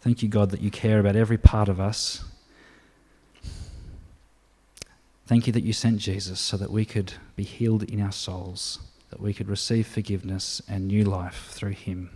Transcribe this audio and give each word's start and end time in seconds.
Thank 0.00 0.22
you, 0.22 0.28
God, 0.28 0.50
that 0.50 0.62
you 0.62 0.70
care 0.70 0.98
about 0.98 1.14
every 1.14 1.36
part 1.36 1.68
of 1.68 1.78
us. 1.78 2.24
Thank 5.26 5.46
you 5.46 5.52
that 5.52 5.62
you 5.62 5.72
sent 5.72 5.98
Jesus 5.98 6.40
so 6.40 6.56
that 6.56 6.70
we 6.70 6.84
could 6.84 7.12
be 7.36 7.44
healed 7.44 7.82
in 7.82 8.00
our 8.00 8.10
souls, 8.10 8.80
that 9.10 9.20
we 9.20 9.34
could 9.34 9.48
receive 9.48 9.86
forgiveness 9.86 10.62
and 10.68 10.88
new 10.88 11.04
life 11.04 11.48
through 11.50 11.70
him. 11.70 12.10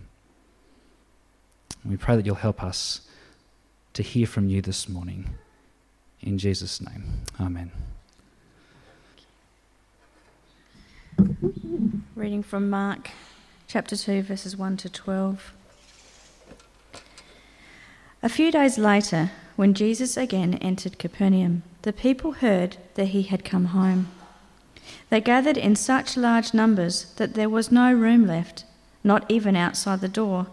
we 1.85 1.95
pray 1.95 2.15
that 2.15 2.25
you'll 2.25 2.35
help 2.35 2.63
us 2.63 3.01
to 3.93 4.01
hear 4.01 4.25
from 4.25 4.49
you 4.49 4.61
this 4.61 4.89
morning. 4.89 5.29
In 6.21 6.39
Jesus' 6.39 6.81
name, 6.81 7.03
amen. 7.39 7.71
Reading 12.15 12.41
from 12.41 12.69
Mark 12.69 13.11
chapter 13.67 13.95
2, 13.95 14.23
verses 14.23 14.57
1 14.57 14.75
to 14.77 14.89
12. 14.89 15.53
A 18.25 18.29
few 18.29 18.51
days 18.51 18.79
later, 18.79 19.29
when 19.55 19.75
Jesus 19.75 20.17
again 20.17 20.55
entered 20.55 20.97
Capernaum, 20.97 21.61
the 21.83 21.93
people 21.93 22.31
heard 22.31 22.77
that 22.95 23.09
he 23.09 23.21
had 23.21 23.45
come 23.45 23.65
home. 23.65 24.07
They 25.11 25.21
gathered 25.21 25.59
in 25.59 25.75
such 25.75 26.17
large 26.17 26.51
numbers 26.51 27.13
that 27.17 27.35
there 27.35 27.51
was 27.51 27.71
no 27.71 27.93
room 27.93 28.25
left, 28.25 28.65
not 29.03 29.29
even 29.29 29.55
outside 29.55 30.01
the 30.01 30.07
door, 30.07 30.47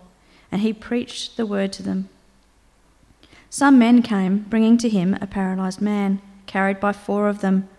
and 0.52 0.60
he 0.60 0.74
preached 0.74 1.38
the 1.38 1.46
word 1.46 1.72
to 1.72 1.82
them. 1.82 2.10
Some 3.48 3.78
men 3.78 4.02
came, 4.02 4.40
bringing 4.50 4.76
to 4.76 4.90
him 4.90 5.16
a 5.22 5.26
paralyzed 5.26 5.80
man, 5.80 6.20
carried 6.44 6.78
by 6.78 6.92
four 6.92 7.26
of 7.26 7.40
them. 7.40 7.70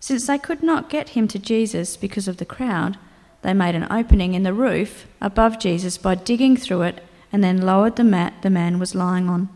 Since 0.00 0.26
they 0.26 0.38
could 0.38 0.62
not 0.62 0.88
get 0.88 1.10
him 1.10 1.28
to 1.28 1.38
Jesus 1.38 1.98
because 1.98 2.28
of 2.28 2.38
the 2.38 2.46
crowd, 2.46 2.96
they 3.42 3.52
made 3.52 3.74
an 3.74 3.88
opening 3.90 4.32
in 4.32 4.44
the 4.44 4.54
roof 4.54 5.06
above 5.20 5.58
Jesus 5.58 5.98
by 5.98 6.14
digging 6.14 6.56
through 6.56 6.80
it 6.80 7.04
and 7.32 7.42
then 7.42 7.62
lowered 7.62 7.96
the 7.96 8.04
mat 8.04 8.34
the 8.42 8.50
man 8.50 8.78
was 8.78 8.94
lying 8.94 9.28
on. 9.28 9.48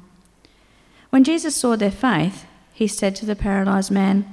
When 1.10 1.24
Jesus 1.24 1.56
saw 1.56 1.76
their 1.76 1.90
faith, 1.90 2.46
he 2.72 2.86
said 2.86 3.14
to 3.16 3.26
the 3.26 3.36
paralyzed 3.36 3.90
man, 3.90 4.26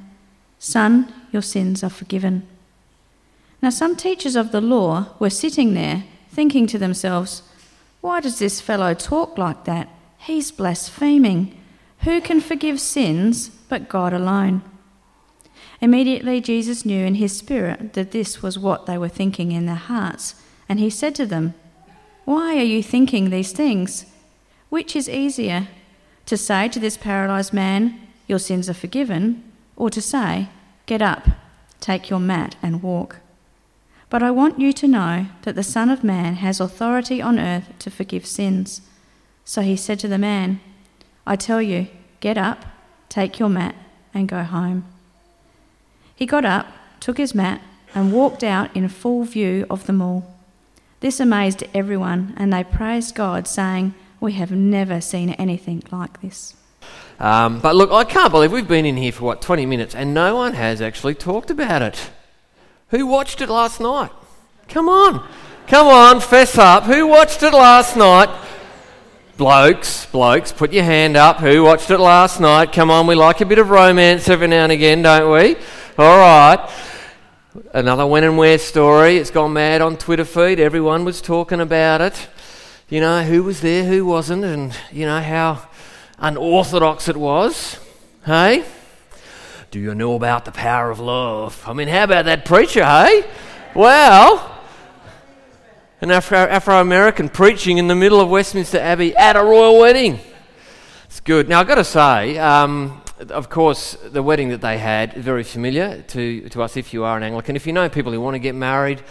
Son, 0.59 1.14
your 1.32 1.42
sins 1.42 1.84
are 1.84 1.90
forgiven. 1.90 2.48
Now, 3.62 3.70
some 3.70 3.95
teachers 3.95 4.36
of 4.36 4.52
the 4.52 4.62
law 4.62 5.08
were 5.20 5.30
sitting 5.30 5.73
there, 5.73 6.04
thinking 6.30 6.67
to 6.67 6.78
themselves, 6.78 7.44
Why 8.02 8.22
does 8.22 8.40
this 8.40 8.62
fellow 8.62 8.94
talk 8.94 9.38
like 9.38 9.66
that? 9.66 9.90
He's 10.17 10.52
blaspheming. 10.52 11.58
Who 12.04 12.22
can 12.22 12.40
forgive 12.40 12.80
sins 12.80 13.50
but 13.50 13.90
God 13.90 14.14
alone? 14.14 14.62
Immediately, 15.82 16.42
Jesus 16.42 16.86
knew 16.86 17.06
in 17.06 17.16
his 17.16 17.38
spirit 17.38 17.94
that 17.94 18.12
this 18.12 18.42
was 18.42 18.60
what 18.60 18.86
they 18.86 18.98
were 18.98 19.10
thinking 19.10 19.52
in 19.52 19.66
their 19.66 19.76
hearts, 19.76 20.36
and 20.67 20.80
he 20.80 20.90
said 20.90 21.16
to 21.16 21.26
them, 21.26 21.54
Why 22.30 22.58
are 22.58 22.72
you 22.76 22.84
thinking 22.84 23.32
these 23.32 23.52
things? 23.52 24.06
Which 24.70 24.96
is 24.96 25.10
easier, 25.10 25.68
to 26.28 26.38
say 26.38 26.68
to 26.68 26.80
this 26.80 26.96
paralyzed 26.96 27.54
man, 27.54 28.00
Your 28.28 28.38
sins 28.38 28.70
are 28.70 28.76
forgiven, 28.76 29.44
or 29.76 29.90
to 29.90 30.00
say, 30.00 30.50
Get 30.86 31.02
up, 31.02 31.28
take 31.80 32.12
your 32.12 32.20
mat, 32.20 32.56
and 32.62 32.84
walk? 32.84 33.16
But 34.12 34.22
I 34.22 34.30
want 34.30 34.60
you 34.60 34.72
to 34.74 34.88
know 34.88 35.26
that 35.42 35.56
the 35.56 35.64
Son 35.64 35.90
of 35.90 36.04
Man 36.04 36.36
has 36.36 36.60
authority 36.60 37.20
on 37.20 37.40
earth 37.40 37.74
to 37.80 37.90
forgive 37.90 38.28
sins. 38.28 38.82
So 39.44 39.64
he 39.64 39.76
said 39.76 39.98
to 40.02 40.08
the 40.08 40.20
man, 40.20 40.62
I 41.26 41.36
tell 41.36 41.64
you, 41.64 41.88
get 42.20 42.38
up, 42.38 42.64
take 43.10 43.40
your 43.40 43.50
mat, 43.50 43.74
and 44.14 44.30
go 44.30 44.44
home. 44.44 44.86
He 46.16 46.28
got 46.28 46.46
up, 46.46 46.68
took 47.00 47.18
his 47.18 47.34
mat, 47.34 47.60
and 47.96 48.14
walked 48.14 48.44
out 48.44 48.76
in 48.76 48.88
full 48.88 49.24
view 49.24 49.66
of 49.68 49.88
them 49.88 50.00
all. 50.00 50.39
This 51.02 51.19
amazed 51.22 51.64
everyone, 51.73 52.33
and 52.36 52.52
they 52.52 52.64
praised 52.64 53.16
God, 53.16 53.47
saying, 53.47 53.94
We 54.19 54.33
have 54.33 54.52
never 54.52 55.00
seen 55.00 55.30
anything 55.31 55.83
like 55.92 56.22
this. 56.22 56.55
Um, 57.19 57.59
but 57.59 57.75
look, 57.75 57.92
I 57.92 58.03
can't 58.03 58.31
believe 58.31 58.52
we've 58.52 58.67
been 58.67 58.86
in 58.86 58.97
here 58.97 59.11
for 59.11 59.25
what, 59.25 59.42
20 59.42 59.66
minutes, 59.66 59.95
and 59.95 60.14
no 60.14 60.36
one 60.36 60.53
has 60.53 60.81
actually 60.81 61.16
talked 61.16 61.49
about 61.49 61.82
it. 61.82 62.09
Who 62.89 63.05
watched 63.05 63.39
it 63.39 63.49
last 63.49 63.80
night? 63.80 64.11
Come 64.67 64.89
on. 64.89 65.26
Come 65.67 65.88
on, 65.88 66.20
fess 66.20 66.58
up. 66.58 66.83
Who 66.83 67.08
watched 67.08 67.43
it 67.43 67.54
last 67.54 67.95
night? 67.95 68.30
Blokes, 69.38 70.05
blokes, 70.08 70.52
put 70.52 70.73
your 70.73 70.83
hand 70.83 71.15
up. 71.15 71.38
Who 71.38 71.64
watched 71.64 71.92
it 71.92 71.99
last 71.99 72.42
night? 72.42 72.73
Come 72.73 72.92
on, 72.92 73.08
we 73.08 73.15
like 73.15 73.39
a 73.39 73.45
bit 73.45 73.59
of 73.59 73.70
romance 73.70 74.27
every 74.27 74.48
now 74.48 74.64
and 74.64 74.71
again, 74.71 75.02
don't 75.02 75.32
we? 75.32 75.55
All 75.98 76.17
right. 76.17 76.70
Another 77.73 78.05
when 78.05 78.23
and 78.23 78.37
where 78.37 78.60
story. 78.60 79.17
It's 79.17 79.32
gone 79.32 79.54
mad 79.54 79.82
on 79.82 79.98
Twitter 79.98 80.23
feed. 80.23 80.60
Everyone 80.60 81.04
was 81.04 81.20
talking 81.20 81.60
about 81.60 81.99
it. 81.99 82.27
You 82.89 83.02
know, 83.02 83.23
who 83.23 83.42
was 83.42 83.61
there, 83.61 83.86
who 83.86 84.05
wasn't, 84.05 84.43
and, 84.43 84.71
you 84.92 85.08
know, 85.08 85.20
how 85.20 85.67
unorthodox 86.20 87.08
it 87.08 87.17
was. 87.17 87.80
Hey? 88.23 88.65
Do 89.71 89.80
you 89.80 89.95
know 89.95 90.14
about 90.14 90.45
the 90.45 90.52
power 90.52 90.92
of 90.92 90.99
love? 90.99 91.64
I 91.65 91.73
mean, 91.73 91.88
how 91.88 92.04
about 92.04 92.26
that 92.26 92.45
preacher, 92.45 92.86
hey? 92.86 93.23
Well, 93.73 94.59
an 96.02 96.11
Afro 96.11 96.80
American 96.80 97.30
preaching 97.30 97.80
in 97.80 97.88
the 97.88 97.95
middle 97.95 98.21
of 98.21 98.30
Westminster 98.30 98.77
Abbey 98.80 99.15
at 99.15 99.36
a 99.36 99.43
royal 99.43 99.80
wedding. 99.80 100.20
Good. 101.26 101.50
Now, 101.50 101.60
I've 101.60 101.68
got 101.68 101.76
to 101.76 101.84
say, 101.84 102.38
um, 102.38 103.02
of 103.28 103.50
course, 103.50 103.98
the 104.06 104.24
wedding 104.24 104.50
that 104.50 104.62
they 104.62 104.78
had 104.78 105.16
is 105.16 105.26
very 105.26 105.44
familiar 105.44 106.02
to, 106.02 106.48
to 106.50 106.64
us 106.64 106.78
if 106.78 106.94
you 106.94 107.04
are 107.04 107.18
an 107.18 107.24
Anglican. 107.24 107.58
If 107.58 107.68
you 107.68 107.74
know 107.74 107.90
people 107.90 108.14
who 108.14 108.22
want 108.22 108.36
to 108.36 108.40
get 108.40 108.56
married, 108.56 109.04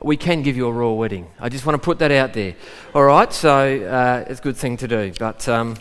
we 0.00 0.16
can 0.16 0.42
give 0.42 0.56
you 0.56 0.68
a 0.68 0.72
royal 0.72 0.96
wedding. 0.96 1.26
I 1.40 1.48
just 1.48 1.66
want 1.66 1.74
to 1.74 1.84
put 1.84 1.98
that 1.98 2.12
out 2.12 2.34
there. 2.34 2.54
All 2.94 3.02
right, 3.02 3.32
so 3.32 3.82
uh, 3.84 4.24
it's 4.28 4.38
a 4.38 4.42
good 4.42 4.56
thing 4.56 4.76
to 4.76 4.88
do. 4.88 5.12
But 5.18 5.48
um, 5.48 5.76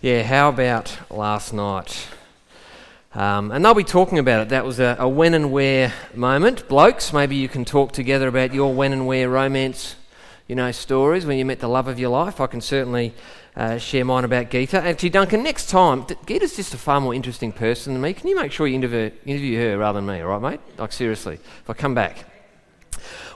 yeah, 0.00 0.22
how 0.22 0.48
about 0.48 0.96
last 1.10 1.52
night? 1.52 2.08
Um, 3.12 3.52
and 3.52 3.62
they'll 3.62 3.74
be 3.74 3.84
talking 3.84 4.18
about 4.18 4.40
it. 4.40 4.48
That 4.48 4.64
was 4.64 4.80
a, 4.80 4.96
a, 4.98 5.08
when 5.08 5.34
and 5.34 5.52
where 5.52 5.92
moment. 6.14 6.66
Blokes, 6.66 7.12
maybe 7.12 7.36
you 7.36 7.48
can 7.48 7.66
talk 7.66 7.92
together 7.92 8.26
about 8.26 8.54
your 8.54 8.72
when 8.72 8.94
and 8.94 9.06
where 9.06 9.28
romance, 9.28 9.96
you 10.48 10.54
know, 10.54 10.72
stories 10.72 11.26
when 11.26 11.36
you 11.36 11.44
met 11.44 11.60
the 11.60 11.68
love 11.68 11.88
of 11.88 11.98
your 11.98 12.10
life. 12.10 12.40
I 12.40 12.46
can 12.46 12.62
certainly 12.62 13.12
uh, 13.56 13.78
share 13.78 14.04
mine 14.04 14.24
about 14.24 14.50
Geeta. 14.50 14.74
Actually, 14.74 15.10
Duncan, 15.10 15.42
next 15.42 15.68
time, 15.68 16.04
Geeta's 16.04 16.56
just 16.56 16.74
a 16.74 16.78
far 16.78 17.00
more 17.00 17.14
interesting 17.14 17.52
person 17.52 17.92
than 17.92 18.02
me. 18.02 18.12
Can 18.12 18.28
you 18.28 18.36
make 18.36 18.52
sure 18.52 18.66
you 18.66 18.76
interview, 18.76 19.10
interview 19.26 19.58
her 19.58 19.78
rather 19.78 20.00
than 20.00 20.06
me, 20.06 20.20
all 20.20 20.38
right, 20.38 20.52
mate? 20.52 20.60
Like, 20.78 20.92
seriously, 20.92 21.34
if 21.34 21.68
I 21.68 21.72
come 21.72 21.94
back. 21.94 22.24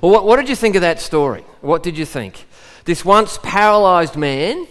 Well, 0.00 0.12
what, 0.12 0.26
what 0.26 0.36
did 0.36 0.48
you 0.48 0.56
think 0.56 0.76
of 0.76 0.82
that 0.82 1.00
story? 1.00 1.42
What 1.60 1.82
did 1.82 1.98
you 1.98 2.04
think? 2.04 2.46
This 2.84 3.04
once 3.04 3.38
paralysed 3.42 4.16
man, 4.16 4.66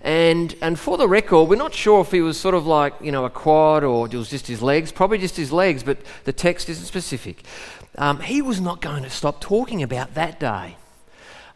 and, 0.00 0.54
and 0.62 0.78
for 0.78 0.96
the 0.96 1.08
record, 1.08 1.48
we're 1.48 1.56
not 1.56 1.74
sure 1.74 2.00
if 2.00 2.12
he 2.12 2.20
was 2.20 2.38
sort 2.38 2.54
of 2.54 2.66
like, 2.66 2.94
you 3.00 3.10
know, 3.10 3.24
a 3.24 3.30
quad 3.30 3.82
or 3.82 4.06
it 4.06 4.14
was 4.14 4.30
just 4.30 4.46
his 4.46 4.62
legs, 4.62 4.92
probably 4.92 5.18
just 5.18 5.36
his 5.36 5.50
legs, 5.50 5.82
but 5.82 5.98
the 6.24 6.32
text 6.32 6.68
isn't 6.68 6.86
specific. 6.86 7.42
Um, 7.98 8.20
he 8.20 8.40
was 8.40 8.60
not 8.60 8.80
going 8.80 9.02
to 9.02 9.10
stop 9.10 9.40
talking 9.40 9.82
about 9.82 10.14
that 10.14 10.38
day 10.38 10.76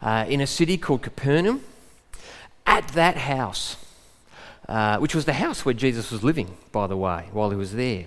uh, 0.01 0.25
in 0.27 0.41
a 0.41 0.47
city 0.47 0.77
called 0.77 1.01
Capernaum 1.01 1.63
at 2.65 2.87
that 2.89 3.17
house, 3.17 3.77
uh, 4.67 4.97
which 4.97 5.15
was 5.15 5.25
the 5.25 5.33
house 5.33 5.65
where 5.65 5.73
Jesus 5.73 6.11
was 6.11 6.23
living, 6.23 6.57
by 6.71 6.87
the 6.87 6.97
way, 6.97 7.29
while 7.31 7.49
he 7.49 7.55
was 7.55 7.73
there. 7.73 8.05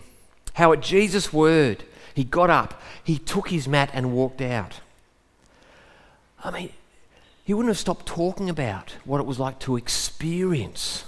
How 0.54 0.72
at 0.72 0.80
Jesus' 0.80 1.32
word, 1.32 1.84
he 2.14 2.24
got 2.24 2.50
up, 2.50 2.80
he 3.02 3.18
took 3.18 3.48
his 3.48 3.66
mat 3.66 3.90
and 3.92 4.12
walked 4.12 4.40
out. 4.40 4.80
I 6.42 6.50
mean, 6.50 6.70
he 7.44 7.52
wouldn't 7.52 7.70
have 7.70 7.78
stopped 7.78 8.06
talking 8.06 8.48
about 8.48 8.96
what 9.04 9.20
it 9.20 9.26
was 9.26 9.38
like 9.38 9.58
to 9.60 9.76
experience 9.76 11.04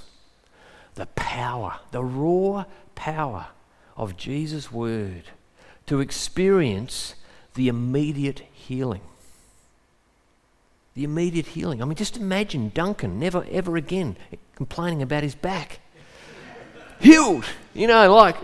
the 0.95 1.07
power, 1.07 1.79
the 1.93 2.03
raw 2.03 2.65
power 2.95 3.49
of 3.97 4.17
Jesus' 4.17 4.73
word, 4.73 5.25
to 5.87 6.01
experience 6.01 7.15
the 7.55 7.69
immediate 7.69 8.41
healing 8.53 9.03
the 10.97 11.05
immediate 11.05 11.47
healing. 11.47 11.83
I 11.83 11.85
mean, 11.85 11.95
just 11.95 12.17
imagine 12.17 12.73
Duncan 12.75 13.21
never, 13.21 13.47
ever 13.51 13.77
again 13.77 14.17
complaining 14.57 15.03
about 15.03 15.23
his 15.23 15.35
back. 15.35 15.81
Healed! 16.99 17.45
You 17.75 17.87
know, 17.87 18.13
like. 18.13 18.37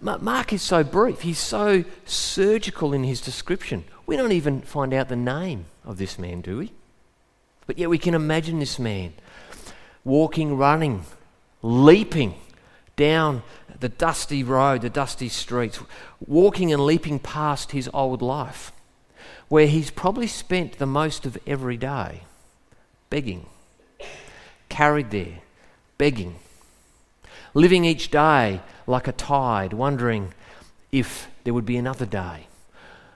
Mark 0.20 0.52
is 0.52 0.60
so 0.60 0.84
brief, 0.84 1.20
he's 1.22 1.38
so 1.38 1.84
surgical 2.04 2.92
in 2.92 3.04
his 3.04 3.20
description. 3.20 3.84
We 4.04 4.16
don't 4.16 4.32
even 4.32 4.60
find 4.62 4.92
out 4.92 5.08
the 5.08 5.16
name 5.16 5.66
of 5.84 5.96
this 5.96 6.18
man, 6.18 6.40
do 6.40 6.58
we? 6.58 6.72
But 7.66 7.78
yet 7.78 7.88
we 7.88 7.96
can 7.96 8.14
imagine 8.14 8.58
this 8.58 8.78
man 8.78 9.14
walking, 10.04 10.58
running, 10.58 11.04
leaping 11.62 12.34
down 12.96 13.44
the 13.78 13.88
dusty 13.88 14.42
road, 14.42 14.82
the 14.82 14.90
dusty 14.90 15.28
streets, 15.28 15.78
walking 16.26 16.72
and 16.72 16.84
leaping 16.84 17.20
past 17.20 17.70
his 17.70 17.88
old 17.94 18.20
life 18.20 18.72
where 19.48 19.66
he's 19.66 19.90
probably 19.90 20.26
spent 20.26 20.78
the 20.78 20.86
most 20.86 21.26
of 21.26 21.38
every 21.46 21.76
day 21.76 22.22
begging, 23.10 23.46
carried 24.68 25.10
there, 25.10 25.38
begging, 25.98 26.36
living 27.52 27.84
each 27.84 28.10
day 28.10 28.60
like 28.86 29.06
a 29.06 29.12
tide, 29.12 29.72
wondering 29.72 30.32
if 30.90 31.28
there 31.44 31.54
would 31.54 31.66
be 31.66 31.76
another 31.76 32.06
day, 32.06 32.46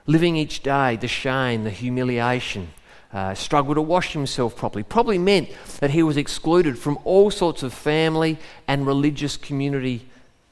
living 0.05 0.35
each 0.35 0.63
day 0.63 0.95
the 0.95 1.07
shame, 1.07 1.63
the 1.63 1.69
humiliation, 1.69 2.69
uh, 3.11 3.33
struggled 3.33 3.75
to 3.75 3.81
wash 3.81 4.13
himself 4.13 4.55
properly. 4.55 4.83
Probably 4.83 5.17
meant 5.17 5.49
that 5.79 5.89
he 5.91 6.03
was 6.03 6.15
excluded 6.15 6.77
from 6.77 6.99
all 7.03 7.31
sorts 7.31 7.63
of 7.63 7.73
family 7.73 8.37
and 8.67 8.85
religious 8.85 9.35
community 9.35 10.07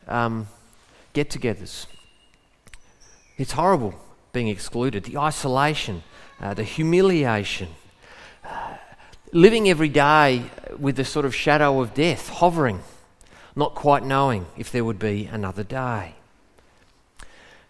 um, 0.07 0.47
get 1.13 1.29
togethers. 1.29 1.85
It's 3.37 3.51
horrible 3.51 3.93
being 4.37 4.49
excluded, 4.49 5.03
the 5.05 5.17
isolation, 5.17 6.03
uh, 6.39 6.53
the 6.53 6.63
humiliation, 6.63 7.69
uh, 8.45 8.75
living 9.33 9.67
every 9.67 9.89
day 9.89 10.43
with 10.77 10.95
the 10.95 11.03
sort 11.03 11.25
of 11.25 11.33
shadow 11.33 11.81
of 11.81 11.95
death 11.95 12.29
hovering, 12.29 12.83
not 13.55 13.73
quite 13.73 14.03
knowing 14.03 14.45
if 14.55 14.71
there 14.71 14.85
would 14.85 14.99
be 14.99 15.25
another 15.25 15.63
day. 15.63 16.13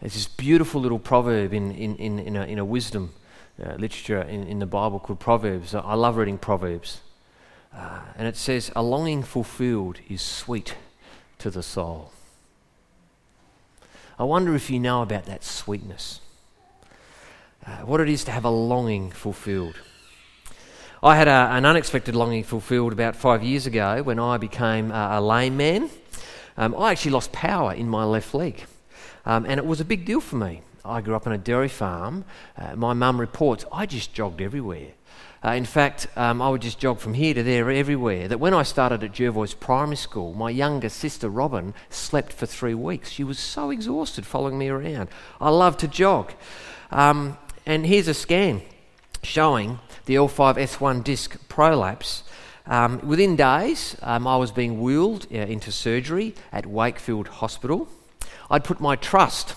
There's 0.01 0.15
this 0.15 0.27
beautiful 0.27 0.81
little 0.81 0.99
proverb 0.99 1.53
in, 1.53 1.71
in, 1.71 1.95
in, 1.95 2.19
in, 2.19 2.35
a, 2.35 2.43
in 2.43 2.59
a 2.59 2.65
wisdom 2.65 3.13
uh, 3.65 3.75
literature 3.75 4.21
in, 4.23 4.43
in 4.43 4.59
the 4.59 4.65
Bible 4.65 4.99
called 4.99 5.21
Proverbs. 5.21 5.73
I 5.73 5.93
love 5.93 6.17
reading 6.17 6.37
Proverbs. 6.37 6.99
Uh, 7.73 8.01
and 8.17 8.27
it 8.27 8.35
says, 8.35 8.73
A 8.75 8.83
longing 8.83 9.23
fulfilled 9.23 10.01
is 10.09 10.21
sweet 10.21 10.75
to 11.39 11.49
the 11.49 11.63
soul. 11.63 12.11
I 14.19 14.25
wonder 14.25 14.53
if 14.53 14.69
you 14.69 14.81
know 14.81 15.01
about 15.01 15.27
that 15.27 15.45
sweetness. 15.45 16.19
Uh, 17.67 17.79
what 17.79 17.99
it 17.99 18.07
is 18.07 18.23
to 18.23 18.31
have 18.31 18.45
a 18.45 18.49
longing 18.49 19.11
fulfilled. 19.11 19.75
I 21.03 21.17
had 21.17 21.27
a, 21.27 21.49
an 21.51 21.65
unexpected 21.65 22.15
longing 22.15 22.45
fulfilled 22.45 22.93
about 22.93 23.13
five 23.13 23.43
years 23.43 23.65
ago 23.65 24.01
when 24.03 24.19
I 24.19 24.37
became 24.37 24.89
a, 24.89 25.17
a 25.17 25.21
lame 25.21 25.57
man. 25.57 25.89
Um, 26.55 26.73
I 26.77 26.91
actually 26.91 27.11
lost 27.11 27.33
power 27.33 27.73
in 27.73 27.89
my 27.89 28.05
left 28.05 28.33
leg, 28.33 28.63
um, 29.25 29.45
and 29.45 29.59
it 29.59 29.65
was 29.65 29.81
a 29.81 29.85
big 29.85 30.05
deal 30.05 30.21
for 30.21 30.37
me. 30.37 30.61
I 30.85 31.01
grew 31.01 31.13
up 31.13 31.27
on 31.27 31.33
a 31.33 31.37
dairy 31.37 31.67
farm. 31.67 32.23
Uh, 32.57 32.77
my 32.77 32.93
mum 32.93 33.19
reports 33.19 33.65
I 33.69 33.85
just 33.85 34.13
jogged 34.13 34.39
everywhere. 34.39 34.93
Uh, 35.43 35.51
in 35.51 35.65
fact, 35.65 36.07
um, 36.15 36.41
I 36.41 36.49
would 36.49 36.61
just 36.61 36.79
jog 36.79 36.99
from 36.99 37.15
here 37.15 37.33
to 37.33 37.43
there 37.43 37.69
everywhere. 37.69 38.29
That 38.29 38.39
when 38.39 38.53
I 38.53 38.63
started 38.63 39.03
at 39.03 39.11
Jervois 39.11 39.59
Primary 39.59 39.97
School, 39.97 40.33
my 40.33 40.51
younger 40.51 40.87
sister 40.87 41.27
Robin 41.27 41.73
slept 41.89 42.31
for 42.31 42.45
three 42.45 42.73
weeks. 42.73 43.09
She 43.09 43.25
was 43.25 43.37
so 43.39 43.71
exhausted 43.71 44.25
following 44.25 44.57
me 44.57 44.69
around. 44.69 45.09
I 45.41 45.49
loved 45.49 45.81
to 45.81 45.89
jog. 45.89 46.31
Um, 46.91 47.37
and 47.67 47.85
here's 47.85 48.07
a 48.07 48.13
scan 48.13 48.61
showing 49.21 49.79
the 50.05 50.15
L5S1 50.15 51.03
disc 51.03 51.37
prolapse. 51.49 52.23
Um, 52.65 53.05
within 53.05 53.35
days, 53.35 53.97
um, 54.01 54.25
I 54.25 54.37
was 54.37 54.51
being 54.51 54.81
wheeled 54.81 55.27
uh, 55.29 55.35
into 55.35 55.73
surgery 55.73 56.33
at 56.53 56.65
Wakefield 56.65 57.27
Hospital. 57.27 57.89
I'd 58.49 58.63
put 58.63 58.79
my 58.79 58.95
trust 58.95 59.53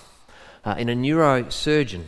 uh, 0.64 0.74
in 0.76 0.88
a 0.88 0.94
neurosurgeon. 0.94 2.06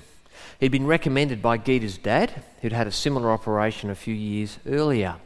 He'd 0.59 0.73
been 0.73 0.87
recommended 0.87 1.41
by 1.41 1.57
Geeta's 1.57 1.99
dad, 1.99 2.43
who'd 2.63 2.73
had 2.73 2.89
a 2.89 2.93
similar 2.93 3.31
operation 3.31 3.89
a 3.89 3.95
few 3.95 4.15
years 4.15 4.59
earlier. 4.67 5.17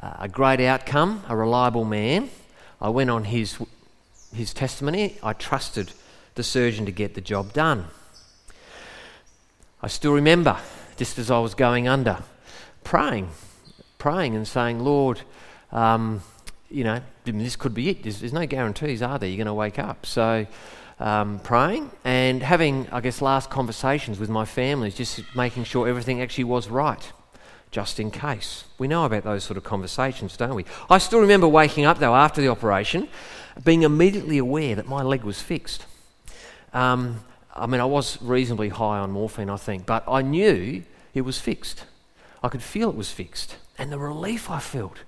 Uh, 0.00 0.14
a 0.20 0.28
great 0.28 0.60
outcome, 0.60 1.22
a 1.28 1.36
reliable 1.36 1.84
man. 1.84 2.30
I 2.80 2.88
went 2.88 3.10
on 3.10 3.24
his, 3.24 3.58
his 4.34 4.54
testimony. 4.54 5.18
I 5.22 5.34
trusted 5.34 5.92
the 6.34 6.42
surgeon 6.42 6.86
to 6.86 6.92
get 6.92 7.14
the 7.14 7.20
job 7.20 7.52
done. 7.52 7.88
I 9.80 9.86
still 9.86 10.12
remember, 10.12 10.56
just 10.96 11.18
as 11.18 11.30
I 11.30 11.38
was 11.38 11.54
going 11.54 11.86
under, 11.86 12.18
praying, 12.82 13.30
praying 13.98 14.34
and 14.34 14.46
saying, 14.46 14.80
Lord, 14.80 15.20
um, 15.70 16.22
you 16.68 16.82
know, 16.82 17.00
this 17.24 17.54
could 17.54 17.74
be 17.74 17.88
it. 17.90 18.02
There's, 18.02 18.20
there's 18.20 18.32
no 18.32 18.46
guarantees, 18.46 19.02
are 19.02 19.18
there? 19.18 19.28
You're 19.28 19.36
going 19.36 19.46
to 19.46 19.54
wake 19.54 19.78
up. 19.78 20.04
So 20.04 20.46
um, 20.98 21.38
praying 21.40 21.90
and 22.04 22.42
having, 22.42 22.88
I 22.90 23.00
guess, 23.00 23.22
last 23.22 23.50
conversations 23.50 24.18
with 24.18 24.28
my 24.28 24.44
families, 24.44 24.96
just 24.96 25.22
making 25.36 25.64
sure 25.64 25.86
everything 25.86 26.20
actually 26.20 26.44
was 26.44 26.68
right, 26.68 27.12
just 27.70 28.00
in 28.00 28.10
case. 28.10 28.64
We 28.78 28.88
know 28.88 29.04
about 29.04 29.22
those 29.22 29.44
sort 29.44 29.56
of 29.56 29.64
conversations, 29.64 30.36
don't 30.36 30.54
we? 30.54 30.64
I 30.90 30.98
still 30.98 31.20
remember 31.20 31.46
waking 31.46 31.84
up, 31.84 31.98
though, 31.98 32.16
after 32.16 32.40
the 32.40 32.48
operation, 32.48 33.08
being 33.64 33.82
immediately 33.84 34.38
aware 34.38 34.74
that 34.74 34.88
my 34.88 35.02
leg 35.02 35.22
was 35.22 35.40
fixed. 35.40 35.86
Um, 36.72 37.20
I 37.58 37.66
mean, 37.66 37.80
I 37.80 37.84
was 37.84 38.20
reasonably 38.22 38.68
high 38.68 38.98
on 38.98 39.10
morphine, 39.10 39.50
I 39.50 39.56
think, 39.56 39.86
but 39.86 40.04
I 40.08 40.22
knew 40.22 40.84
it 41.14 41.22
was 41.22 41.38
fixed. 41.38 41.84
I 42.42 42.48
could 42.48 42.62
feel 42.62 42.88
it 42.88 42.96
was 42.96 43.10
fixed. 43.10 43.56
And 43.76 43.92
the 43.92 43.98
relief 43.98 44.50
I 44.50 44.60
felt, 44.60 44.98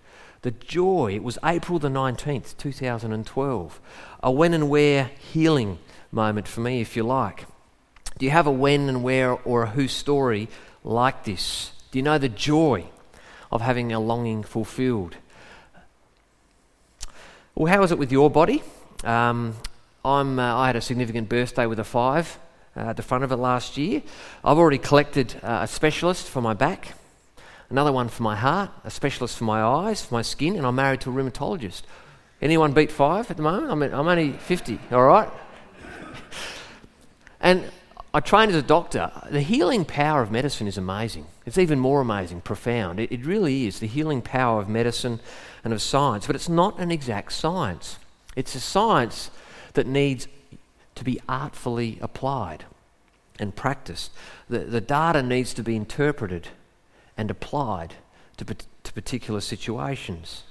the 0.43 0.51
joy, 0.51 1.15
it 1.15 1.23
was 1.23 1.39
April 1.45 1.79
the 1.79 1.89
19th, 1.89 2.57
2012 2.57 3.81
a 4.23 4.31
when 4.31 4.55
and 4.55 4.69
where 4.69 5.05
healing 5.33 5.79
moment 6.13 6.47
for 6.47 6.61
me, 6.61 6.81
if 6.81 6.97
you 6.97 7.03
like. 7.03 7.47
Do 8.19 8.27
you 8.27 8.31
have 8.31 8.47
a 8.47 8.53
when 8.53 8.89
and 8.89 9.03
where 9.03 9.33
or 9.33 9.65
a 9.65 9.71
who 9.71 9.89
story 9.89 10.49
like 10.85 11.25
this? 11.25 11.73
Do 11.91 11.99
you 11.99 12.03
know 12.03 12.19
the 12.19 12.29
joy 12.29 12.87
of 13.51 13.63
having 13.63 13.93
a 13.93 14.01
longing 14.01 14.43
fulfilled? 14.43 15.17
Well, 17.55 17.73
how 17.73 17.83
is 17.83 17.93
it 17.93 17.99
with 17.99 18.13
your 18.13 18.31
body? 18.31 18.63
Um, 19.05 19.57
I'm, 20.05 20.39
uh, 20.39 20.57
I 20.57 20.67
had 20.69 20.77
a 20.77 20.81
significant 20.81 21.29
birthday 21.29 21.67
with 21.67 21.79
a 21.79 21.85
five 21.85 22.39
uh, 22.77 22.81
at 22.81 22.97
the 22.97 23.03
front 23.03 23.25
of 23.25 23.33
it 23.33 23.37
last 23.37 23.77
year. 23.77 24.03
I've 24.43 24.57
already 24.57 24.79
collected 24.79 25.35
uh, 25.43 25.61
a 25.63 25.67
specialist 25.67 26.29
for 26.29 26.41
my 26.41 26.55
back, 26.55 26.95
another 27.69 27.93
one 27.93 28.09
for 28.09 28.23
my 28.23 28.35
heart, 28.37 28.71
a 28.85 28.91
specialist 28.91 29.37
for 29.37 29.45
my 29.45 29.61
eyes, 29.63 30.03
for 30.03 30.15
my 30.15 30.23
skin, 30.23 30.57
and 30.57 30.67
I'm 30.67 30.75
married 30.75 31.03
to 31.03 31.11
a 31.11 31.13
rheumatologist. 31.13 31.83
Anyone 32.41 32.73
beat 32.73 32.91
five 32.91 33.31
at 33.31 33.37
the 33.37 33.43
moment? 33.43 33.71
I'm, 33.71 33.83
I'm 33.83 34.09
only 34.09 34.33
50, 34.33 34.79
all 34.91 35.05
right? 35.05 35.29
and 37.41 37.71
I 38.15 38.21
trained 38.21 38.51
as 38.51 38.57
a 38.57 38.63
doctor. 38.63 39.13
The 39.31 39.43
healing 39.43 39.85
power 39.85 40.23
of 40.23 40.31
medicine 40.31 40.67
is 40.67 40.79
amazing. 40.79 41.27
It's 41.45 41.59
even 41.59 41.79
more 41.79 42.01
amazing, 42.01 42.41
profound. 42.41 42.99
It, 43.01 43.13
it 43.13 43.27
really 43.27 43.67
is 43.67 43.81
the 43.81 43.87
healing 43.87 44.23
power 44.23 44.63
of 44.63 44.69
medicine 44.69 45.21
and 45.63 45.75
of 45.75 45.83
science. 45.83 46.27
But 46.27 46.37
it's 46.37 46.49
not 46.49 46.79
an 46.79 46.91
exact 46.91 47.33
science, 47.33 47.99
it's 48.35 48.55
a 48.55 48.61
science 48.61 49.31
that 49.75 49.87
needs 49.87 50.29
to 50.95 51.05
be 51.05 51.21
artfully 51.29 51.99
applied 52.01 52.65
and 53.39 53.55
practiced. 53.57 54.11
The, 54.49 54.61
the 54.61 54.81
data 54.81 55.23
needs 55.23 55.55
to 55.55 55.63
be 55.63 55.77
interpreted 55.77 56.49
and 57.17 57.31
applied 57.31 57.95
to, 58.37 58.45
to 58.45 58.93
particular 58.93 59.41
situations. 59.41 60.45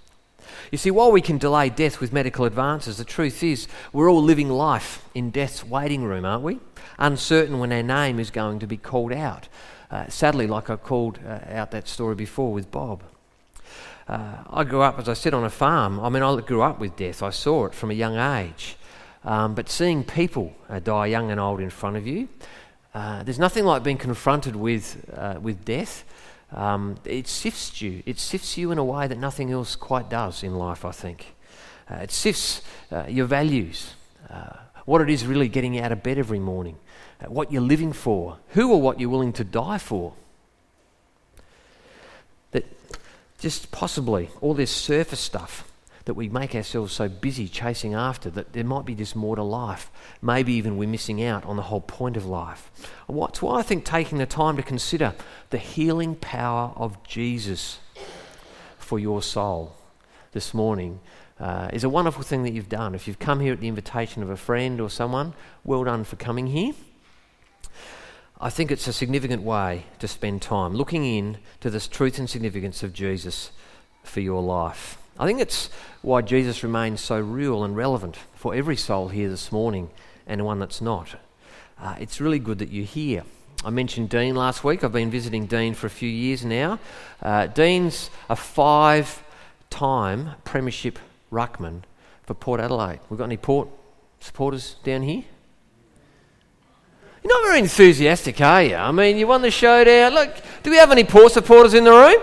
You 0.72 0.78
see, 0.78 0.92
while 0.92 1.12
we 1.12 1.22
can 1.22 1.38
delay 1.38 1.70
death 1.70 2.00
with 2.00 2.12
medical 2.14 2.46
advances, 2.46 2.98
the 2.98 3.06
truth 3.06 3.44
is 3.44 3.68
we're 3.94 4.10
all 4.10 4.22
living 4.22 4.50
life 4.50 5.04
in 5.14 5.30
death's 5.30 5.64
waiting 5.64 6.04
room, 6.04 6.26
aren't 6.26 6.44
we? 6.44 6.60
Uncertain 6.98 7.60
when 7.60 7.72
our 7.72 7.84
name 7.84 8.20
is 8.20 8.32
going 8.32 8.60
to 8.60 8.68
be 8.68 8.78
called 8.78 9.14
out. 9.14 9.48
Uh, 9.92 10.08
sadly, 10.08 10.48
like 10.48 10.70
I 10.70 10.76
called 10.76 11.20
uh, 11.26 11.40
out 11.50 11.72
that 11.72 11.88
story 11.88 12.16
before 12.16 12.54
with 12.54 12.72
Bob. 12.72 13.04
Uh, 14.08 14.38
I 14.50 14.64
grew 14.64 14.82
up, 14.82 14.98
as 15.00 15.08
I 15.08 15.14
said, 15.14 15.34
on 15.34 15.44
a 15.44 15.50
farm. 15.50 16.00
I 16.00 16.10
mean, 16.10 16.24
I 16.24 16.40
grew 16.42 16.62
up 16.62 16.80
with 16.80 16.96
death. 16.96 17.22
I 17.22 17.30
saw 17.30 17.66
it 17.66 17.74
from 17.74 17.92
a 17.92 17.94
young 17.94 18.18
age. 18.18 18.76
Um, 19.24 19.54
but 19.54 19.70
seeing 19.70 20.04
people 20.04 20.56
uh, 20.70 20.80
die 20.80 21.08
young 21.08 21.32
and 21.32 21.40
old 21.40 21.60
in 21.60 21.70
front 21.70 21.98
of 21.98 22.08
you, 22.08 22.30
uh, 22.94 23.24
there's 23.24 23.40
nothing 23.40 23.66
like 23.66 23.84
being 23.84 23.98
confronted 23.98 24.56
with, 24.56 25.10
uh, 25.16 25.40
with 25.42 25.66
death 25.66 26.06
um, 26.52 26.96
it 27.06 27.28
sifts 27.28 27.82
you. 27.82 28.02
It 28.06 28.20
sifts 28.20 28.58
you 28.58 28.72
in 28.72 28.78
a 28.78 28.84
way 28.84 29.08
that 29.08 29.18
nothing 29.18 29.52
else 29.52 29.76
quite 29.76 30.10
does 30.10 30.44
in 30.44 30.56
life, 30.56 30.84
I 30.84 30.92
think. 30.92 31.36
Uh, 31.90 31.96
it 31.96 32.12
sifts 32.12 32.62
uh, 32.92 33.06
your 33.08 33.26
values, 33.26 33.94
uh, 34.30 34.54
what 34.86 35.02
it 35.02 35.10
is 35.10 35.26
really 35.26 35.48
getting 35.48 35.80
out 35.80 35.92
of 35.92 36.02
bed 36.02 36.18
every 36.18 36.40
morning, 36.40 36.78
what 37.28 37.52
you're 37.52 37.62
living 37.62 37.94
for, 37.94 38.38
who 38.50 38.72
or 38.72 38.82
what 38.82 39.00
you're 39.00 39.10
willing 39.10 39.34
to 39.34 39.44
die 39.44 39.78
for. 39.78 40.14
That 42.52 42.66
just 43.40 43.72
possibly 43.72 44.30
all 44.42 44.54
this 44.54 44.72
surface 44.72 45.20
stuff 45.20 45.69
that 46.10 46.16
we 46.16 46.28
make 46.28 46.56
ourselves 46.56 46.92
so 46.92 47.08
busy 47.08 47.48
chasing 47.48 47.94
after 47.94 48.32
that 48.32 48.54
there 48.54 48.64
might 48.64 48.84
be 48.84 48.96
just 48.96 49.16
more 49.16 49.36
to 49.36 49.44
life. 49.44 49.92
Maybe 50.24 50.54
even 50.54 50.76
we're 50.76 50.90
missing 50.90 51.24
out 51.24 51.46
on 51.46 51.56
the 51.56 51.62
whole 51.62 51.82
point 51.82 52.18
of 52.18 52.26
life. 52.26 52.72
That's 53.08 53.44
why 53.44 53.60
I 53.60 53.62
think 53.62 53.86
taking 53.86 54.18
the 54.18 54.26
time 54.26 54.58
to 54.58 54.64
consider 54.64 55.14
the 55.52 55.60
healing 55.60 56.16
power 56.16 56.74
of 56.76 57.04
Jesus 57.04 57.78
for 58.80 58.98
your 58.98 59.22
soul 59.22 59.76
this 60.32 60.52
morning 60.52 61.00
uh, 61.40 61.70
is 61.72 61.84
a 61.84 61.90
wonderful 61.90 62.24
thing 62.24 62.42
that 62.42 62.54
you've 62.54 62.70
done. 62.70 62.96
If 62.96 63.08
you've 63.08 63.20
come 63.20 63.40
here 63.40 63.54
at 63.54 63.60
the 63.60 63.68
invitation 63.68 64.24
of 64.24 64.32
a 64.32 64.36
friend 64.36 64.82
or 64.82 64.90
someone, 64.90 65.36
well 65.64 65.84
done 65.84 66.04
for 66.06 66.16
coming 66.16 66.48
here. 66.48 66.74
I 68.42 68.50
think 68.50 68.72
it's 68.72 68.88
a 68.88 68.94
significant 68.94 69.44
way 69.44 69.86
to 70.00 70.08
spend 70.08 70.42
time 70.42 70.74
looking 70.74 71.06
in 71.06 71.38
to 71.60 71.70
this 71.70 71.88
truth 71.88 72.18
and 72.18 72.28
significance 72.28 72.82
of 72.82 72.94
Jesus 72.94 73.52
for 74.04 74.22
your 74.22 74.42
life. 74.42 74.99
I 75.20 75.26
think 75.26 75.42
it's 75.42 75.70
why 76.02 76.22
Jesus 76.22 76.64
remains 76.64 77.02
so 77.02 77.20
real 77.20 77.64
and 77.64 77.76
relevant 77.76 78.16
for 78.36 78.56
every 78.56 78.78
soul 78.78 79.10
here 79.10 79.30
this 79.30 79.52
morning 79.52 79.90
and 80.26 80.46
one 80.46 80.60
that's 80.60 80.80
not. 80.80 81.16
Uh, 81.78 81.96
it's 82.00 82.22
really 82.22 82.40
good 82.40 82.60
that 82.60 82.70
you're 82.70 82.86
here. 82.86 83.24
I 83.66 83.70
mentioned 83.70 84.10
Dean 84.10 84.36
last 84.36 84.64
week. 84.64 84.84
I've 84.84 84.94
been 84.94 85.12
visiting 85.12 85.46
Dean 85.46 85.74
for 85.74 85.88
a 85.88 85.90
few 85.90 86.10
years 86.10 86.46
now. 86.46 86.80
Uh, 87.22 87.48
Dean's 87.48 88.10
a 88.30 88.36
five 88.36 89.22
time 89.70 90.32
Premiership 90.46 90.98
Ruckman 91.32 91.82
for 92.24 92.34
Port 92.34 92.62
Adelaide. 92.62 93.00
We've 93.10 93.18
got 93.18 93.26
any 93.26 93.38
Port 93.38 93.68
supporters 94.20 94.76
down 94.84 95.02
here? 95.02 95.24
You're 97.24 97.34
not 97.34 97.48
very 97.48 97.60
enthusiastic, 97.60 98.40
are 98.40 98.64
you? 98.64 98.76
I 98.76 98.92
mean, 98.92 99.18
you 99.18 99.28
won 99.28 99.42
the 99.42 99.52
showdown. 99.52 100.14
Look, 100.14 100.34
do 100.64 100.72
we 100.72 100.78
have 100.78 100.92
any 100.92 101.04
Port 101.04 101.34
supporters 101.34 101.74
in 101.74 101.84
the 101.84 101.92
room? 101.92 102.22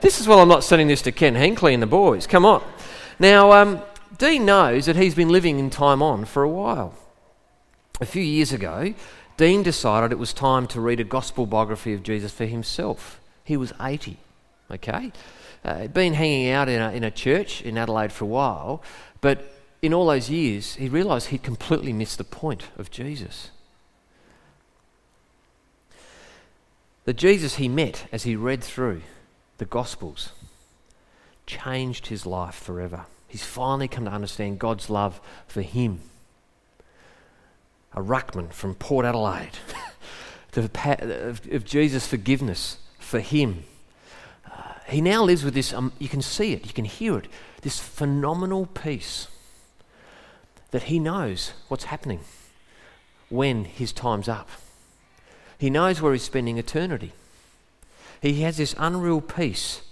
This 0.00 0.20
is 0.20 0.26
why 0.26 0.40
I'm 0.40 0.48
not 0.48 0.64
sending 0.64 0.88
this 0.88 1.02
to 1.02 1.12
Ken 1.12 1.34
Hinkley 1.34 1.74
and 1.74 1.82
the 1.82 1.86
boys. 1.86 2.26
Come 2.26 2.46
on. 2.46 2.62
Now, 3.18 3.52
um, 3.52 3.82
Dean 4.16 4.46
knows 4.46 4.86
that 4.86 4.96
he's 4.96 5.14
been 5.14 5.28
living 5.28 5.58
in 5.58 5.68
time 5.68 6.02
on 6.02 6.24
for 6.24 6.42
a 6.42 6.48
while. 6.48 6.94
A 8.00 8.06
few 8.06 8.22
years 8.22 8.50
ago, 8.52 8.94
Dean 9.36 9.62
decided 9.62 10.10
it 10.10 10.18
was 10.18 10.32
time 10.32 10.66
to 10.68 10.80
read 10.80 11.00
a 11.00 11.04
gospel 11.04 11.44
biography 11.44 11.92
of 11.92 12.02
Jesus 12.02 12.32
for 12.32 12.46
himself. 12.46 13.20
He 13.44 13.58
was 13.58 13.74
80, 13.80 14.16
okay? 14.70 15.12
Uh, 15.62 15.80
he'd 15.80 15.92
been 15.92 16.14
hanging 16.14 16.50
out 16.50 16.70
in 16.70 16.80
a, 16.80 16.92
in 16.92 17.04
a 17.04 17.10
church 17.10 17.60
in 17.60 17.76
Adelaide 17.76 18.12
for 18.12 18.24
a 18.24 18.28
while, 18.28 18.82
but 19.20 19.52
in 19.82 19.92
all 19.92 20.06
those 20.06 20.30
years, 20.30 20.76
he 20.76 20.88
realised 20.88 21.28
he'd 21.28 21.42
completely 21.42 21.92
missed 21.92 22.16
the 22.16 22.24
point 22.24 22.68
of 22.78 22.90
Jesus. 22.90 23.50
The 27.04 27.12
Jesus 27.12 27.56
he 27.56 27.68
met 27.68 28.06
as 28.12 28.22
he 28.22 28.34
read 28.34 28.64
through 28.64 29.02
the 29.60 29.66
Gospels 29.66 30.30
changed 31.46 32.06
his 32.06 32.24
life 32.24 32.54
forever. 32.54 33.04
He's 33.28 33.44
finally 33.44 33.88
come 33.88 34.06
to 34.06 34.10
understand 34.10 34.58
God's 34.58 34.88
love 34.88 35.20
for 35.46 35.60
him. 35.60 36.00
A 37.92 38.00
ruckman 38.00 38.54
from 38.54 38.74
Port 38.74 39.04
Adelaide, 39.04 39.58
of 40.56 41.64
Jesus' 41.66 42.06
forgiveness 42.06 42.78
for 42.98 43.20
him. 43.20 43.64
Uh, 44.50 44.72
he 44.88 45.02
now 45.02 45.22
lives 45.22 45.44
with 45.44 45.52
this, 45.52 45.74
um, 45.74 45.92
you 45.98 46.08
can 46.08 46.22
see 46.22 46.54
it, 46.54 46.66
you 46.66 46.72
can 46.72 46.86
hear 46.86 47.18
it, 47.18 47.26
this 47.60 47.78
phenomenal 47.78 48.64
peace 48.64 49.28
that 50.70 50.84
he 50.84 50.98
knows 50.98 51.52
what's 51.68 51.84
happening 51.84 52.20
when 53.28 53.66
his 53.66 53.92
time's 53.92 54.28
up. 54.28 54.48
He 55.58 55.68
knows 55.68 56.00
where 56.00 56.14
he's 56.14 56.22
spending 56.22 56.56
eternity. 56.56 57.12
He 58.20 58.42
has 58.42 58.58
this 58.58 58.74
unreal 58.78 59.20
peace 59.20 59.82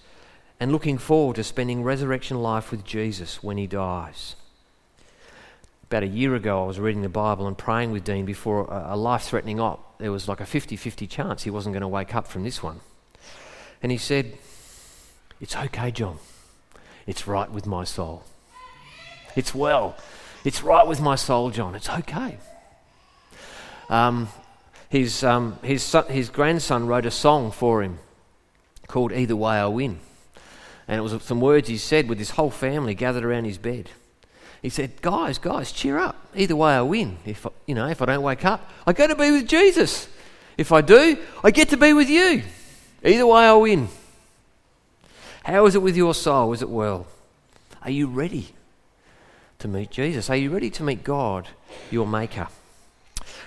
and 0.60 0.72
looking 0.72 0.98
forward 0.98 1.36
to 1.36 1.44
spending 1.44 1.82
resurrection 1.82 2.42
life 2.42 2.70
with 2.70 2.84
Jesus 2.84 3.42
when 3.42 3.56
he 3.56 3.66
dies. 3.66 4.36
About 5.84 6.02
a 6.02 6.08
year 6.08 6.34
ago, 6.34 6.64
I 6.64 6.66
was 6.66 6.78
reading 6.78 7.02
the 7.02 7.08
Bible 7.08 7.46
and 7.46 7.56
praying 7.56 7.92
with 7.92 8.04
Dean 8.04 8.26
before 8.26 8.66
a, 8.70 8.96
life 8.96 9.22
threatening 9.22 9.58
op. 9.58 9.98
There 9.98 10.12
was 10.12 10.28
like 10.28 10.40
a 10.40 10.46
50 10.46 10.76
50 10.76 11.06
chance 11.06 11.44
he 11.44 11.50
wasn't 11.50 11.72
going 11.72 11.80
to 11.80 11.88
wake 11.88 12.14
up 12.14 12.26
from 12.26 12.44
this 12.44 12.62
one. 12.62 12.80
And 13.82 13.90
he 13.90 13.96
said, 13.96 14.36
It's 15.40 15.56
okay, 15.56 15.90
John. 15.90 16.18
It's 17.06 17.26
right 17.26 17.50
with 17.50 17.66
my 17.66 17.84
soul. 17.84 18.24
It's 19.34 19.54
well. 19.54 19.96
It's 20.44 20.62
right 20.62 20.86
with 20.86 21.00
my 21.00 21.14
soul, 21.14 21.50
John. 21.50 21.74
It's 21.74 21.88
okay. 21.88 22.36
Um, 23.88 24.28
his, 24.90 25.24
um, 25.24 25.58
his, 25.62 25.82
son, 25.82 26.04
his 26.08 26.28
grandson 26.28 26.86
wrote 26.86 27.06
a 27.06 27.10
song 27.10 27.50
for 27.50 27.82
him 27.82 27.98
called 28.88 29.12
Either 29.12 29.36
Way 29.36 29.56
I 29.56 29.66
Win. 29.66 30.00
And 30.88 30.98
it 30.98 31.02
was 31.02 31.22
some 31.22 31.40
words 31.40 31.68
he 31.68 31.76
said 31.76 32.08
with 32.08 32.18
his 32.18 32.30
whole 32.30 32.50
family 32.50 32.94
gathered 32.94 33.24
around 33.24 33.44
his 33.44 33.58
bed. 33.58 33.90
He 34.62 34.70
said, 34.70 35.00
Guys, 35.02 35.38
guys, 35.38 35.70
cheer 35.70 35.98
up. 35.98 36.16
Either 36.34 36.56
way 36.56 36.72
I 36.72 36.82
win. 36.82 37.18
If 37.24 37.46
you 37.66 37.74
know, 37.74 37.86
if 37.86 38.02
I 38.02 38.06
don't 38.06 38.22
wake 38.22 38.44
up, 38.44 38.68
I 38.86 38.92
go 38.92 39.06
to 39.06 39.14
be 39.14 39.30
with 39.30 39.46
Jesus. 39.46 40.08
If 40.56 40.72
I 40.72 40.80
do, 40.80 41.16
I 41.44 41.50
get 41.50 41.68
to 41.68 41.76
be 41.76 41.92
with 41.92 42.08
you. 42.08 42.42
Either 43.04 43.26
way 43.26 43.44
I 43.44 43.52
win. 43.54 43.88
How 45.44 45.66
is 45.66 45.74
it 45.74 45.82
with 45.82 45.96
your 45.96 46.14
soul? 46.14 46.52
Is 46.52 46.62
it 46.62 46.68
well? 46.68 47.06
Are 47.82 47.90
you 47.90 48.08
ready 48.08 48.48
to 49.60 49.68
meet 49.68 49.90
Jesus? 49.90 50.28
Are 50.28 50.36
you 50.36 50.50
ready 50.50 50.70
to 50.70 50.82
meet 50.82 51.04
God, 51.04 51.48
your 51.90 52.06
Maker? 52.06 52.48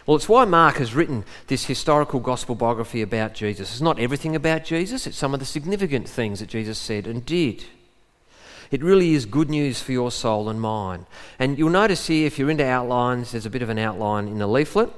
Well, 0.05 0.17
it's 0.17 0.29
why 0.29 0.45
Mark 0.45 0.77
has 0.77 0.95
written 0.95 1.25
this 1.47 1.65
historical 1.65 2.19
gospel 2.19 2.55
biography 2.55 3.01
about 3.01 3.33
Jesus. 3.33 3.71
It's 3.71 3.81
not 3.81 3.99
everything 3.99 4.35
about 4.35 4.65
Jesus, 4.65 5.05
it's 5.05 5.17
some 5.17 5.33
of 5.33 5.39
the 5.39 5.45
significant 5.45 6.09
things 6.09 6.39
that 6.39 6.49
Jesus 6.49 6.79
said 6.79 7.07
and 7.07 7.25
did. 7.25 7.65
It 8.71 8.81
really 8.81 9.13
is 9.13 9.25
good 9.25 9.49
news 9.49 9.81
for 9.81 9.91
your 9.91 10.11
soul 10.11 10.47
and 10.47 10.59
mine. 10.59 11.05
And 11.37 11.57
you'll 11.57 11.69
notice 11.69 12.07
here, 12.07 12.25
if 12.25 12.39
you're 12.39 12.49
into 12.49 12.65
outlines, 12.65 13.31
there's 13.31 13.45
a 13.45 13.49
bit 13.49 13.61
of 13.61 13.69
an 13.69 13.77
outline 13.77 14.29
in 14.29 14.39
the 14.39 14.47
leaflet. 14.47 14.89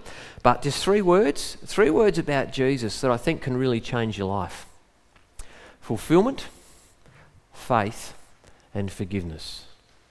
But 0.44 0.62
just 0.62 0.84
three 0.84 1.02
words, 1.02 1.58
three 1.66 1.90
words 1.90 2.20
about 2.20 2.54
Jesus 2.54 3.02
that 3.02 3.10
I 3.10 3.18
think 3.18 3.42
can 3.42 3.58
really 3.58 3.82
change 3.82 4.18
your 4.18 4.28
life 4.28 4.68
fulfillment, 5.82 6.48
faith, 7.52 8.14
and 8.74 8.92
forgiveness. 8.92 9.66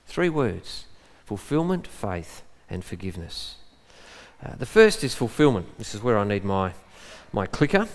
Three 0.07 0.29
words 0.29 0.87
fulfillment, 1.25 1.87
faith, 1.87 2.43
and 2.69 2.85
forgiveness. 2.85 3.57
Uh, 4.45 4.57
the 4.59 4.67
first 4.67 5.05
is 5.05 5.15
fulfillment. 5.15 5.67
This 5.79 5.95
is 5.95 6.03
where 6.03 6.19
I 6.19 6.25
need 6.25 6.45
my, 6.45 6.73
my 7.33 7.47
clicker. 7.47 7.87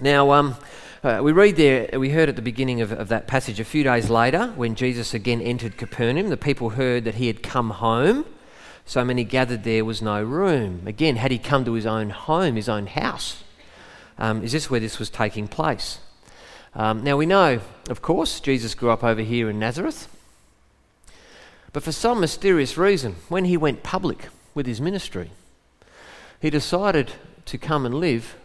Now, 0.00 0.30
um, 0.30 0.56
uh, 1.02 1.20
we 1.22 1.32
read 1.32 1.56
there, 1.56 1.98
we 1.98 2.08
heard 2.10 2.30
at 2.30 2.36
the 2.36 2.42
beginning 2.42 2.80
of, 2.80 2.92
of 2.92 3.08
that 3.08 3.26
passage 3.26 3.60
a 3.60 3.64
few 3.64 3.84
days 3.84 4.08
later, 4.08 4.48
when 4.56 4.74
Jesus 4.74 5.12
again 5.12 5.42
entered 5.42 5.76
Capernaum, 5.76 6.30
the 6.30 6.38
people 6.38 6.70
heard 6.70 7.04
that 7.04 7.16
he 7.16 7.26
had 7.26 7.42
come 7.42 7.70
home. 7.70 8.24
So 8.86 9.04
many 9.04 9.22
gathered 9.22 9.64
there 9.64 9.84
was 9.84 10.00
no 10.00 10.22
room. 10.22 10.82
Again, 10.86 11.16
had 11.16 11.30
he 11.30 11.38
come 11.38 11.66
to 11.66 11.74
his 11.74 11.84
own 11.84 12.08
home, 12.08 12.56
his 12.56 12.68
own 12.68 12.86
house? 12.86 13.44
Um, 14.18 14.42
is 14.42 14.52
this 14.52 14.70
where 14.70 14.80
this 14.80 14.98
was 14.98 15.10
taking 15.10 15.46
place? 15.46 15.98
Um, 16.74 17.04
now 17.04 17.18
we 17.18 17.26
know, 17.26 17.60
of 17.90 18.00
course, 18.00 18.40
Jesus 18.40 18.74
grew 18.74 18.90
up 18.90 19.04
over 19.04 19.20
here 19.20 19.50
in 19.50 19.58
Nazareth. 19.58 20.08
But 21.72 21.82
for 21.82 21.92
some 21.92 22.18
mysterious 22.18 22.78
reason, 22.78 23.16
when 23.28 23.44
he 23.44 23.56
went 23.56 23.82
public 23.82 24.28
with 24.54 24.66
his 24.66 24.80
ministry, 24.80 25.30
he 26.40 26.50
decided 26.50 27.12
to 27.46 27.58
come 27.58 27.86
and 27.86 27.94
live 27.94 28.36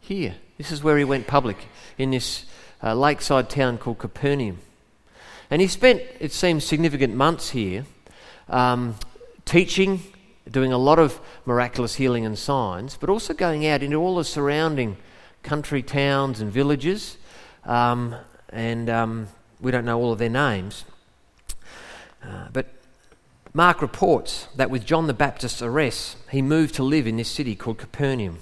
here. 0.00 0.34
This 0.58 0.70
is 0.70 0.82
where 0.82 0.98
he 0.98 1.04
went 1.04 1.26
public, 1.26 1.56
in 1.98 2.10
this 2.10 2.44
uh, 2.82 2.94
lakeside 2.94 3.48
town 3.50 3.78
called 3.78 3.98
Capernaum. 3.98 4.58
And 5.50 5.60
he 5.60 5.68
spent, 5.68 6.02
it 6.20 6.32
seems, 6.32 6.64
significant 6.64 7.14
months 7.14 7.50
here 7.50 7.84
um, 8.48 8.96
teaching, 9.44 10.02
doing 10.50 10.72
a 10.72 10.78
lot 10.78 10.98
of 10.98 11.20
miraculous 11.46 11.94
healing 11.94 12.26
and 12.26 12.38
signs, 12.38 12.96
but 12.96 13.08
also 13.08 13.32
going 13.32 13.66
out 13.66 13.82
into 13.82 13.96
all 13.96 14.16
the 14.16 14.24
surrounding 14.24 14.96
country 15.42 15.82
towns 15.82 16.40
and 16.40 16.52
villages. 16.52 17.16
Um, 17.64 18.14
and 18.50 18.90
um, 18.90 19.28
we 19.60 19.70
don't 19.70 19.84
know 19.84 19.98
all 19.98 20.12
of 20.12 20.18
their 20.18 20.28
names. 20.28 20.84
Uh, 22.22 22.48
but 22.52 22.66
Mark 23.52 23.82
reports 23.82 24.46
that 24.54 24.70
with 24.70 24.86
John 24.86 25.08
the 25.08 25.14
Baptist's 25.14 25.60
arrest, 25.60 26.16
he 26.30 26.40
moved 26.40 26.74
to 26.76 26.84
live 26.84 27.06
in 27.06 27.16
this 27.16 27.28
city 27.28 27.56
called 27.56 27.78
Capernaum. 27.78 28.38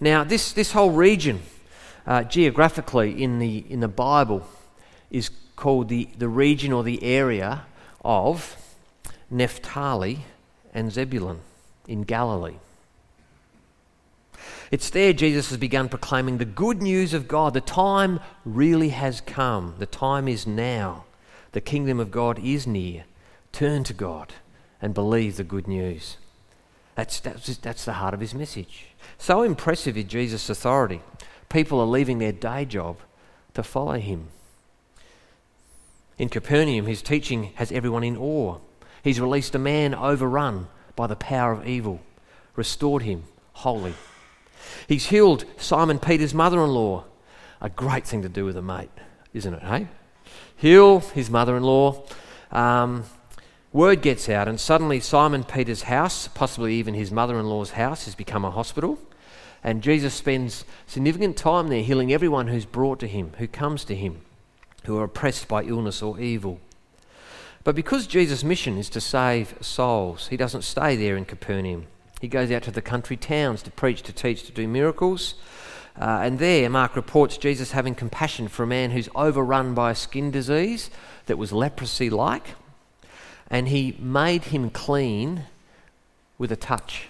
Now, 0.00 0.22
this, 0.22 0.52
this 0.52 0.72
whole 0.72 0.90
region, 0.90 1.40
uh, 2.06 2.24
geographically 2.24 3.22
in 3.22 3.38
the, 3.38 3.64
in 3.70 3.80
the 3.80 3.88
Bible, 3.88 4.46
is 5.10 5.30
called 5.56 5.88
the, 5.88 6.08
the 6.18 6.28
region 6.28 6.72
or 6.72 6.82
the 6.82 7.02
area 7.02 7.64
of 8.04 8.56
Naphtali 9.30 10.26
and 10.74 10.92
Zebulun 10.92 11.40
in 11.88 12.02
Galilee. 12.02 12.56
It's 14.70 14.90
there 14.90 15.12
Jesus 15.12 15.48
has 15.50 15.58
begun 15.58 15.88
proclaiming 15.88 16.36
the 16.36 16.44
good 16.44 16.82
news 16.82 17.14
of 17.14 17.28
God. 17.28 17.54
The 17.54 17.60
time 17.60 18.20
really 18.44 18.90
has 18.90 19.20
come. 19.22 19.74
The 19.78 19.86
time 19.86 20.28
is 20.28 20.46
now. 20.46 21.04
The 21.52 21.60
kingdom 21.60 22.00
of 22.00 22.10
God 22.10 22.38
is 22.40 22.66
near. 22.66 23.04
Turn 23.54 23.84
to 23.84 23.94
God 23.94 24.32
and 24.82 24.92
believe 24.92 25.36
the 25.36 25.44
good 25.44 25.68
news. 25.68 26.16
That's, 26.96 27.20
that's, 27.20 27.56
that's 27.58 27.84
the 27.84 27.92
heart 27.92 28.12
of 28.12 28.18
his 28.18 28.34
message. 28.34 28.86
So 29.16 29.42
impressive 29.42 29.96
is 29.96 30.06
Jesus' 30.06 30.50
authority. 30.50 31.02
People 31.48 31.80
are 31.80 31.86
leaving 31.86 32.18
their 32.18 32.32
day 32.32 32.64
job 32.64 32.96
to 33.54 33.62
follow 33.62 34.00
him. 34.00 34.26
In 36.18 36.30
Capernaum, 36.30 36.86
his 36.86 37.00
teaching 37.00 37.52
has 37.54 37.70
everyone 37.70 38.02
in 38.02 38.16
awe. 38.16 38.58
He's 39.04 39.20
released 39.20 39.54
a 39.54 39.60
man 39.60 39.94
overrun 39.94 40.66
by 40.96 41.06
the 41.06 41.14
power 41.14 41.52
of 41.52 41.64
evil, 41.64 42.00
restored 42.56 43.02
him 43.02 43.22
holy. 43.52 43.94
He's 44.88 45.06
healed 45.06 45.44
Simon 45.58 46.00
Peter's 46.00 46.34
mother 46.34 46.60
in 46.64 46.70
law. 46.70 47.04
A 47.60 47.70
great 47.70 48.04
thing 48.04 48.22
to 48.22 48.28
do 48.28 48.44
with 48.44 48.56
a 48.56 48.62
mate, 48.62 48.90
isn't 49.32 49.54
it, 49.54 49.62
hey? 49.62 49.86
Heal 50.56 50.98
his 50.98 51.30
mother 51.30 51.56
in 51.56 51.62
law. 51.62 52.04
Um, 52.50 53.04
Word 53.74 54.02
gets 54.02 54.28
out, 54.28 54.46
and 54.46 54.60
suddenly 54.60 55.00
Simon 55.00 55.42
Peter's 55.42 55.82
house, 55.82 56.28
possibly 56.28 56.74
even 56.74 56.94
his 56.94 57.10
mother 57.10 57.40
in 57.40 57.46
law's 57.46 57.72
house, 57.72 58.04
has 58.04 58.14
become 58.14 58.44
a 58.44 58.52
hospital. 58.52 59.00
And 59.64 59.82
Jesus 59.82 60.14
spends 60.14 60.64
significant 60.86 61.36
time 61.36 61.66
there 61.66 61.82
healing 61.82 62.12
everyone 62.12 62.46
who's 62.46 62.66
brought 62.66 63.00
to 63.00 63.08
him, 63.08 63.32
who 63.38 63.48
comes 63.48 63.84
to 63.86 63.96
him, 63.96 64.20
who 64.84 64.96
are 64.96 65.02
oppressed 65.02 65.48
by 65.48 65.64
illness 65.64 66.02
or 66.02 66.20
evil. 66.20 66.60
But 67.64 67.74
because 67.74 68.06
Jesus' 68.06 68.44
mission 68.44 68.78
is 68.78 68.88
to 68.90 69.00
save 69.00 69.56
souls, 69.60 70.28
he 70.28 70.36
doesn't 70.36 70.62
stay 70.62 70.94
there 70.94 71.16
in 71.16 71.24
Capernaum. 71.24 71.88
He 72.20 72.28
goes 72.28 72.52
out 72.52 72.62
to 72.62 72.70
the 72.70 72.80
country 72.80 73.16
towns 73.16 73.60
to 73.64 73.72
preach, 73.72 74.02
to 74.02 74.12
teach, 74.12 74.44
to 74.44 74.52
do 74.52 74.68
miracles. 74.68 75.34
Uh, 76.00 76.20
and 76.22 76.38
there, 76.38 76.70
Mark 76.70 76.94
reports 76.94 77.38
Jesus 77.38 77.72
having 77.72 77.96
compassion 77.96 78.46
for 78.46 78.62
a 78.62 78.68
man 78.68 78.92
who's 78.92 79.08
overrun 79.16 79.74
by 79.74 79.90
a 79.90 79.96
skin 79.96 80.30
disease 80.30 80.90
that 81.26 81.38
was 81.38 81.52
leprosy 81.52 82.08
like 82.08 82.54
and 83.50 83.68
he 83.68 83.96
made 83.98 84.44
him 84.44 84.70
clean 84.70 85.44
with 86.38 86.50
a 86.50 86.56
touch. 86.56 87.08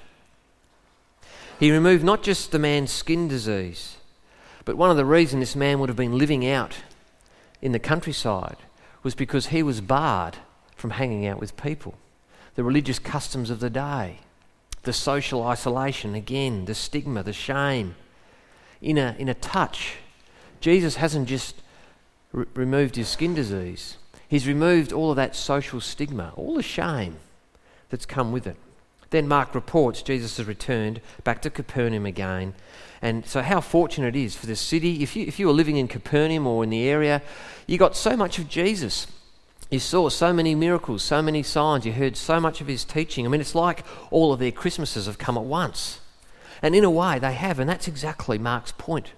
He 1.58 1.70
removed 1.70 2.04
not 2.04 2.22
just 2.22 2.50
the 2.50 2.58
man's 2.58 2.90
skin 2.90 3.28
disease, 3.28 3.96
but 4.64 4.76
one 4.76 4.90
of 4.90 4.96
the 4.96 5.04
reasons 5.04 5.40
this 5.40 5.56
man 5.56 5.78
would 5.78 5.88
have 5.88 5.96
been 5.96 6.18
living 6.18 6.46
out 6.46 6.76
in 7.62 7.72
the 7.72 7.78
countryside 7.78 8.56
was 9.02 9.14
because 9.14 9.46
he 9.46 9.62
was 9.62 9.80
barred 9.80 10.38
from 10.76 10.90
hanging 10.90 11.26
out 11.26 11.40
with 11.40 11.56
people. 11.56 11.94
The 12.56 12.64
religious 12.64 12.98
customs 12.98 13.50
of 13.50 13.60
the 13.60 13.70
day, 13.70 14.18
the 14.82 14.92
social 14.92 15.42
isolation, 15.42 16.14
again, 16.14 16.64
the 16.64 16.74
stigma, 16.74 17.22
the 17.22 17.32
shame. 17.32 17.94
In 18.80 18.98
a, 18.98 19.14
in 19.18 19.28
a 19.28 19.34
touch, 19.34 19.96
Jesus 20.60 20.96
hasn't 20.96 21.28
just 21.28 21.62
re- 22.32 22.46
removed 22.54 22.96
his 22.96 23.08
skin 23.08 23.34
disease, 23.34 23.96
he's 24.34 24.48
removed 24.48 24.92
all 24.92 25.10
of 25.10 25.16
that 25.16 25.36
social 25.36 25.80
stigma, 25.80 26.32
all 26.34 26.56
the 26.56 26.62
shame 26.62 27.16
that's 27.88 28.04
come 28.04 28.32
with 28.32 28.48
it. 28.48 28.56
Then 29.10 29.28
Mark 29.28 29.54
reports 29.54 30.02
Jesus 30.02 30.38
has 30.38 30.46
returned 30.46 31.00
back 31.22 31.40
to 31.42 31.50
Capernaum 31.50 32.04
again. 32.04 32.54
And 33.00 33.24
so, 33.24 33.42
how 33.42 33.60
fortunate 33.60 34.16
it 34.16 34.20
is 34.20 34.34
for 34.34 34.46
the 34.46 34.56
city. 34.56 35.04
If 35.04 35.14
you, 35.14 35.24
if 35.24 35.38
you 35.38 35.46
were 35.46 35.52
living 35.52 35.76
in 35.76 35.86
Capernaum 35.86 36.48
or 36.48 36.64
in 36.64 36.70
the 36.70 36.88
area, 36.88 37.22
you 37.68 37.78
got 37.78 37.94
so 37.94 38.16
much 38.16 38.40
of 38.40 38.48
Jesus. 38.48 39.06
You 39.70 39.78
saw 39.78 40.08
so 40.08 40.32
many 40.32 40.56
miracles, 40.56 41.04
so 41.04 41.22
many 41.22 41.44
signs. 41.44 41.86
You 41.86 41.92
heard 41.92 42.16
so 42.16 42.40
much 42.40 42.60
of 42.60 42.66
his 42.66 42.84
teaching. 42.84 43.24
I 43.24 43.28
mean, 43.28 43.40
it's 43.40 43.54
like 43.54 43.84
all 44.10 44.32
of 44.32 44.40
their 44.40 44.50
Christmases 44.50 45.06
have 45.06 45.18
come 45.18 45.38
at 45.38 45.44
once. 45.44 46.00
And 46.60 46.74
in 46.74 46.82
a 46.82 46.90
way, 46.90 47.20
they 47.20 47.34
have. 47.34 47.60
And 47.60 47.70
that's 47.70 47.86
exactly 47.86 48.38
Mark's 48.38 48.72
point. 48.72 49.12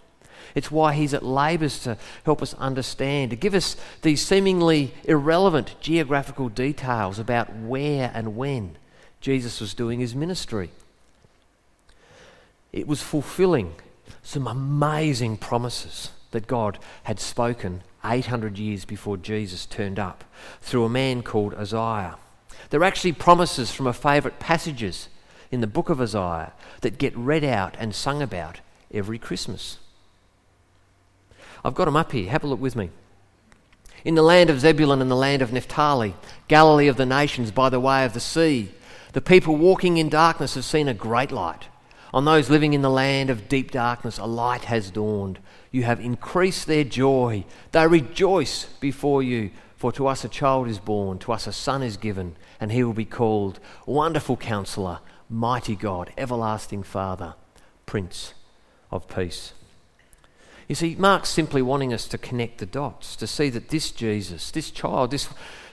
It's 0.56 0.70
why 0.70 0.94
he's 0.94 1.12
at 1.12 1.22
labours 1.22 1.78
to 1.80 1.98
help 2.24 2.40
us 2.40 2.54
understand, 2.54 3.30
to 3.30 3.36
give 3.36 3.52
us 3.54 3.76
these 4.00 4.24
seemingly 4.24 4.94
irrelevant 5.04 5.76
geographical 5.80 6.48
details 6.48 7.18
about 7.18 7.54
where 7.54 8.10
and 8.14 8.36
when 8.36 8.76
Jesus 9.20 9.60
was 9.60 9.74
doing 9.74 10.00
his 10.00 10.14
ministry. 10.14 10.70
It 12.72 12.88
was 12.88 13.02
fulfilling 13.02 13.74
some 14.22 14.46
amazing 14.46 15.36
promises 15.36 16.10
that 16.30 16.46
God 16.46 16.78
had 17.02 17.20
spoken 17.20 17.82
800 18.02 18.58
years 18.58 18.86
before 18.86 19.18
Jesus 19.18 19.66
turned 19.66 19.98
up 19.98 20.24
through 20.62 20.84
a 20.84 20.88
man 20.88 21.22
called 21.22 21.52
Isaiah. 21.52 22.16
They're 22.70 22.82
actually 22.82 23.12
promises 23.12 23.70
from 23.70 23.86
a 23.86 23.92
favourite 23.92 24.40
passages 24.40 25.10
in 25.50 25.60
the 25.60 25.66
book 25.66 25.90
of 25.90 26.00
Isaiah 26.00 26.54
that 26.80 26.96
get 26.96 27.14
read 27.14 27.44
out 27.44 27.76
and 27.78 27.94
sung 27.94 28.22
about 28.22 28.60
every 28.90 29.18
Christmas. 29.18 29.80
I've 31.64 31.74
got 31.74 31.86
them 31.86 31.96
up 31.96 32.12
here. 32.12 32.30
Have 32.30 32.44
a 32.44 32.46
look 32.46 32.60
with 32.60 32.76
me. 32.76 32.90
In 34.04 34.14
the 34.14 34.22
land 34.22 34.50
of 34.50 34.60
Zebulun 34.60 35.02
and 35.02 35.10
the 35.10 35.16
land 35.16 35.42
of 35.42 35.52
Naphtali, 35.52 36.14
Galilee 36.48 36.86
of 36.86 36.96
the 36.96 37.06
nations 37.06 37.50
by 37.50 37.68
the 37.68 37.80
way 37.80 38.04
of 38.04 38.12
the 38.12 38.20
sea, 38.20 38.70
the 39.12 39.20
people 39.20 39.56
walking 39.56 39.96
in 39.96 40.08
darkness 40.08 40.54
have 40.54 40.64
seen 40.64 40.88
a 40.88 40.94
great 40.94 41.32
light. 41.32 41.68
On 42.14 42.24
those 42.24 42.48
living 42.48 42.72
in 42.72 42.82
the 42.82 42.90
land 42.90 43.30
of 43.30 43.48
deep 43.48 43.70
darkness, 43.70 44.18
a 44.18 44.26
light 44.26 44.64
has 44.64 44.90
dawned. 44.90 45.38
You 45.70 45.82
have 45.82 46.00
increased 46.00 46.66
their 46.66 46.84
joy. 46.84 47.44
They 47.72 47.86
rejoice 47.86 48.66
before 48.80 49.22
you. 49.22 49.50
For 49.76 49.92
to 49.92 50.06
us 50.06 50.24
a 50.24 50.28
child 50.28 50.68
is 50.68 50.78
born, 50.78 51.18
to 51.18 51.32
us 51.32 51.46
a 51.46 51.52
son 51.52 51.82
is 51.82 51.96
given, 51.96 52.36
and 52.60 52.72
he 52.72 52.82
will 52.82 52.94
be 52.94 53.04
called 53.04 53.60
Wonderful 53.84 54.38
Counselor, 54.38 55.00
Mighty 55.28 55.76
God, 55.76 56.12
Everlasting 56.16 56.82
Father, 56.82 57.34
Prince 57.84 58.32
of 58.90 59.06
Peace. 59.08 59.52
You 60.68 60.74
see, 60.74 60.96
Mark's 60.98 61.28
simply 61.28 61.62
wanting 61.62 61.92
us 61.92 62.08
to 62.08 62.18
connect 62.18 62.58
the 62.58 62.66
dots, 62.66 63.14
to 63.16 63.26
see 63.26 63.50
that 63.50 63.68
this 63.68 63.90
Jesus, 63.90 64.50
this 64.50 64.70
child, 64.70 65.12
this 65.12 65.28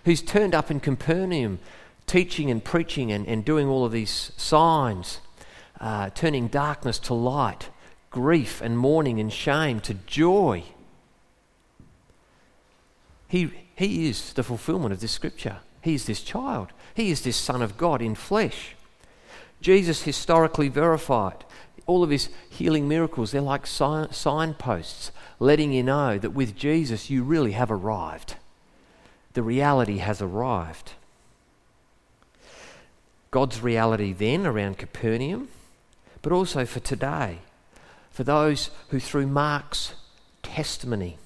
who's 0.06 0.22
turned 0.22 0.54
up 0.54 0.70
in 0.70 0.80
Capernaum, 0.80 1.60
teaching 2.06 2.52
and 2.52 2.64
preaching 2.64 3.12
and, 3.12 3.28
and 3.28 3.44
doing 3.44 3.68
all 3.68 3.86
of 3.86 3.92
these 3.92 4.32
signs, 4.38 5.20
uh, 5.80 6.10
turning 6.12 6.48
darkness 6.48 7.00
to 7.00 7.14
light, 7.14 7.70
grief 8.12 8.62
and 8.62 8.78
mourning 8.78 9.20
and 9.20 9.34
shame 9.34 9.80
to 9.80 9.94
joy. 10.06 10.64
He, 13.28 13.52
he 13.76 14.08
is 14.08 14.34
the 14.34 14.44
fulfillment 14.44 14.94
of 14.94 15.00
this 15.00 15.12
scripture. 15.12 15.58
He 15.82 15.96
is 15.96 16.06
this 16.06 16.22
child. 16.22 16.70
He 16.94 17.10
is 17.10 17.22
this 17.22 17.36
Son 17.36 17.62
of 17.62 17.78
God 17.78 18.02
in 18.02 18.14
flesh. 18.14 18.76
Jesus 19.60 20.04
historically 20.04 20.68
verified 20.68 21.44
all 21.86 22.04
of 22.04 22.10
his 22.10 22.30
healing 22.50 22.88
miracles, 22.88 23.32
they're 23.32 23.42
like 23.42 23.68
sign, 23.68 24.12
signposts 24.12 25.12
letting 25.40 25.74
you 25.74 25.84
know 25.84 26.18
that 26.18 26.32
with 26.32 26.56
Jesus 26.56 27.10
you 27.10 27.24
really 27.24 27.52
have 27.54 27.72
arrived. 27.72 28.36
The 29.34 29.44
reality 29.44 29.98
has 29.98 30.22
arrived. 30.22 30.94
God's 33.32 33.62
reality 33.62 34.14
then 34.14 34.46
around 34.46 34.78
Capernaum, 34.78 35.50
but 36.22 36.32
also 36.32 36.66
for 36.66 36.80
today, 36.80 37.40
for 38.12 38.24
those 38.24 38.70
who 38.90 39.00
through 39.00 39.28
Mark's 39.28 39.96
testimony 40.44 41.18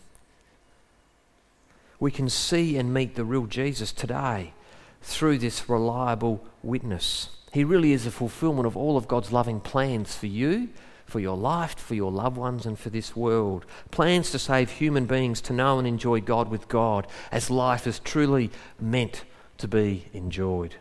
we 2.00 2.12
can 2.12 2.30
see 2.30 2.78
and 2.78 2.94
meet 2.94 3.16
the 3.16 3.24
real 3.24 3.46
Jesus 3.46 3.92
today 3.92 4.54
through 5.02 5.38
this 5.40 5.70
reliable 5.70 6.46
witness. 6.62 7.30
He 7.58 7.64
really 7.64 7.92
is 7.92 8.06
a 8.06 8.12
fulfillment 8.12 8.68
of 8.68 8.78
all 8.78 8.98
of 8.98 9.08
God's 9.08 9.32
loving 9.32 9.60
plans 9.60 10.16
for 10.16 10.28
you, 10.28 10.70
for 11.08 11.20
your 11.20 11.36
life, 11.36 11.74
for 11.74 11.96
your 11.96 12.12
loved 12.12 12.38
ones, 12.38 12.68
and 12.68 12.78
for 12.78 12.92
this 12.92 13.16
world. 13.16 13.66
Plans 13.90 14.30
to 14.30 14.38
save 14.38 14.70
human 14.70 15.08
beings 15.08 15.42
to 15.42 15.54
know 15.54 15.80
and 15.80 15.88
enjoy 15.88 16.22
God 16.22 16.50
with 16.50 16.68
God 16.68 17.08
as 17.32 17.50
life 17.50 17.88
is 17.88 17.98
truly 17.98 18.52
meant 18.80 19.24
to 19.58 19.68
be 19.68 20.06
enjoyed. 20.14 20.76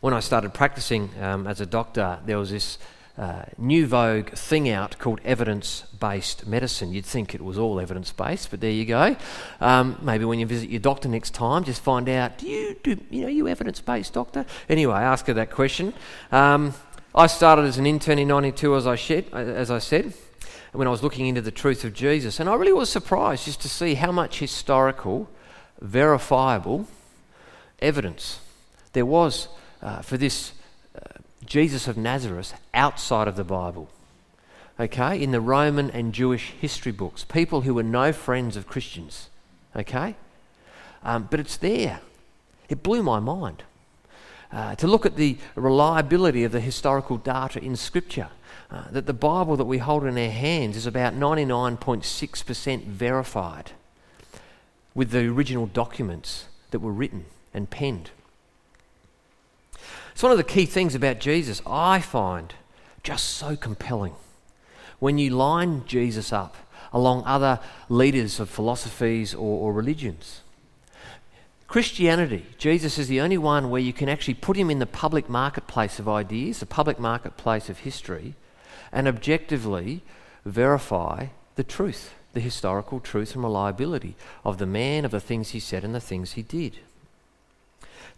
When 0.00 0.12
I 0.12 0.18
started 0.18 0.52
practicing 0.52 1.10
um, 1.20 1.46
as 1.46 1.60
a 1.60 1.66
doctor, 1.66 2.18
there 2.26 2.36
was 2.36 2.50
this 2.50 2.78
uh, 3.18 3.42
new 3.58 3.86
vogue 3.86 4.30
thing 4.30 4.68
out 4.68 4.98
called 4.98 5.20
evidence 5.24 5.84
based 5.98 6.46
medicine. 6.46 6.92
You'd 6.92 7.04
think 7.04 7.34
it 7.34 7.42
was 7.42 7.58
all 7.58 7.80
evidence 7.80 8.12
based, 8.12 8.50
but 8.50 8.60
there 8.60 8.70
you 8.70 8.86
go. 8.86 9.16
Um, 9.60 9.98
maybe 10.00 10.24
when 10.24 10.38
you 10.38 10.46
visit 10.46 10.70
your 10.70 10.80
doctor 10.80 11.08
next 11.08 11.34
time, 11.34 11.64
just 11.64 11.82
find 11.82 12.08
out 12.08 12.38
do 12.38 12.48
you, 12.48 12.76
do, 12.82 12.96
you 13.10 13.22
know, 13.22 13.28
you 13.28 13.48
evidence 13.48 13.80
based 13.80 14.14
doctor? 14.14 14.46
Anyway, 14.68 14.94
ask 14.94 15.26
her 15.26 15.34
that 15.34 15.50
question. 15.50 15.92
Um, 16.32 16.74
I 17.14 17.26
started 17.26 17.64
as 17.64 17.76
an 17.76 17.86
intern 17.86 18.18
in 18.18 18.28
92, 18.28 18.76
as 18.76 18.86
I, 18.86 18.94
shed, 18.94 19.26
as 19.32 19.70
I 19.70 19.80
said, 19.80 20.14
when 20.72 20.86
I 20.86 20.90
was 20.90 21.02
looking 21.02 21.26
into 21.26 21.40
the 21.40 21.50
truth 21.50 21.84
of 21.84 21.92
Jesus. 21.92 22.38
And 22.38 22.48
I 22.48 22.54
really 22.54 22.72
was 22.72 22.88
surprised 22.88 23.46
just 23.46 23.60
to 23.62 23.68
see 23.68 23.94
how 23.94 24.12
much 24.12 24.38
historical, 24.38 25.28
verifiable 25.80 26.86
evidence 27.80 28.38
there 28.92 29.06
was 29.06 29.48
uh, 29.82 30.02
for 30.02 30.16
this 30.16 30.52
Jesus 31.44 31.88
of 31.88 31.96
Nazareth 31.96 32.54
outside 32.74 33.28
of 33.28 33.36
the 33.36 33.44
Bible. 33.44 33.88
Okay, 34.78 35.20
in 35.20 35.30
the 35.30 35.40
Roman 35.40 35.90
and 35.90 36.12
Jewish 36.12 36.52
history 36.58 36.92
books, 36.92 37.24
people 37.24 37.62
who 37.62 37.74
were 37.74 37.82
no 37.82 38.12
friends 38.12 38.56
of 38.56 38.66
Christians. 38.66 39.28
Okay, 39.76 40.16
um, 41.02 41.28
but 41.30 41.40
it's 41.40 41.56
there. 41.56 42.00
It 42.68 42.82
blew 42.82 43.02
my 43.02 43.18
mind 43.18 43.64
uh, 44.52 44.74
to 44.76 44.86
look 44.86 45.04
at 45.04 45.16
the 45.16 45.36
reliability 45.54 46.44
of 46.44 46.52
the 46.52 46.60
historical 46.60 47.16
data 47.16 47.62
in 47.62 47.76
Scripture. 47.76 48.28
Uh, 48.70 48.84
that 48.92 49.06
the 49.06 49.12
Bible 49.12 49.56
that 49.56 49.64
we 49.64 49.78
hold 49.78 50.04
in 50.04 50.16
our 50.16 50.30
hands 50.30 50.76
is 50.76 50.86
about 50.86 51.12
99.6% 51.12 52.84
verified 52.84 53.72
with 54.94 55.10
the 55.10 55.26
original 55.26 55.66
documents 55.66 56.46
that 56.70 56.78
were 56.78 56.92
written 56.92 57.24
and 57.52 57.68
penned. 57.68 58.10
It's 60.12 60.22
one 60.22 60.32
of 60.32 60.38
the 60.38 60.44
key 60.44 60.66
things 60.66 60.94
about 60.94 61.20
Jesus 61.20 61.62
I 61.66 62.00
find 62.00 62.54
just 63.02 63.26
so 63.26 63.56
compelling. 63.56 64.14
When 64.98 65.18
you 65.18 65.30
line 65.30 65.84
Jesus 65.86 66.32
up 66.32 66.56
along 66.92 67.22
other 67.24 67.60
leaders 67.88 68.40
of 68.40 68.50
philosophies 68.50 69.34
or, 69.34 69.60
or 69.60 69.72
religions. 69.72 70.42
Christianity, 71.68 72.46
Jesus 72.58 72.98
is 72.98 73.06
the 73.06 73.20
only 73.20 73.38
one 73.38 73.70
where 73.70 73.80
you 73.80 73.92
can 73.92 74.08
actually 74.08 74.34
put 74.34 74.56
him 74.56 74.70
in 74.70 74.80
the 74.80 74.86
public 74.86 75.28
marketplace 75.28 76.00
of 76.00 76.08
ideas, 76.08 76.58
the 76.58 76.66
public 76.66 76.98
marketplace 76.98 77.68
of 77.68 77.78
history, 77.78 78.34
and 78.90 79.06
objectively 79.06 80.02
verify 80.44 81.26
the 81.54 81.62
truth, 81.62 82.12
the 82.32 82.40
historical 82.40 82.98
truth 82.98 83.34
and 83.34 83.44
reliability 83.44 84.16
of 84.44 84.58
the 84.58 84.66
man, 84.66 85.04
of 85.04 85.12
the 85.12 85.20
things 85.20 85.50
he 85.50 85.60
said, 85.60 85.84
and 85.84 85.94
the 85.94 86.00
things 86.00 86.32
he 86.32 86.42
did. 86.42 86.80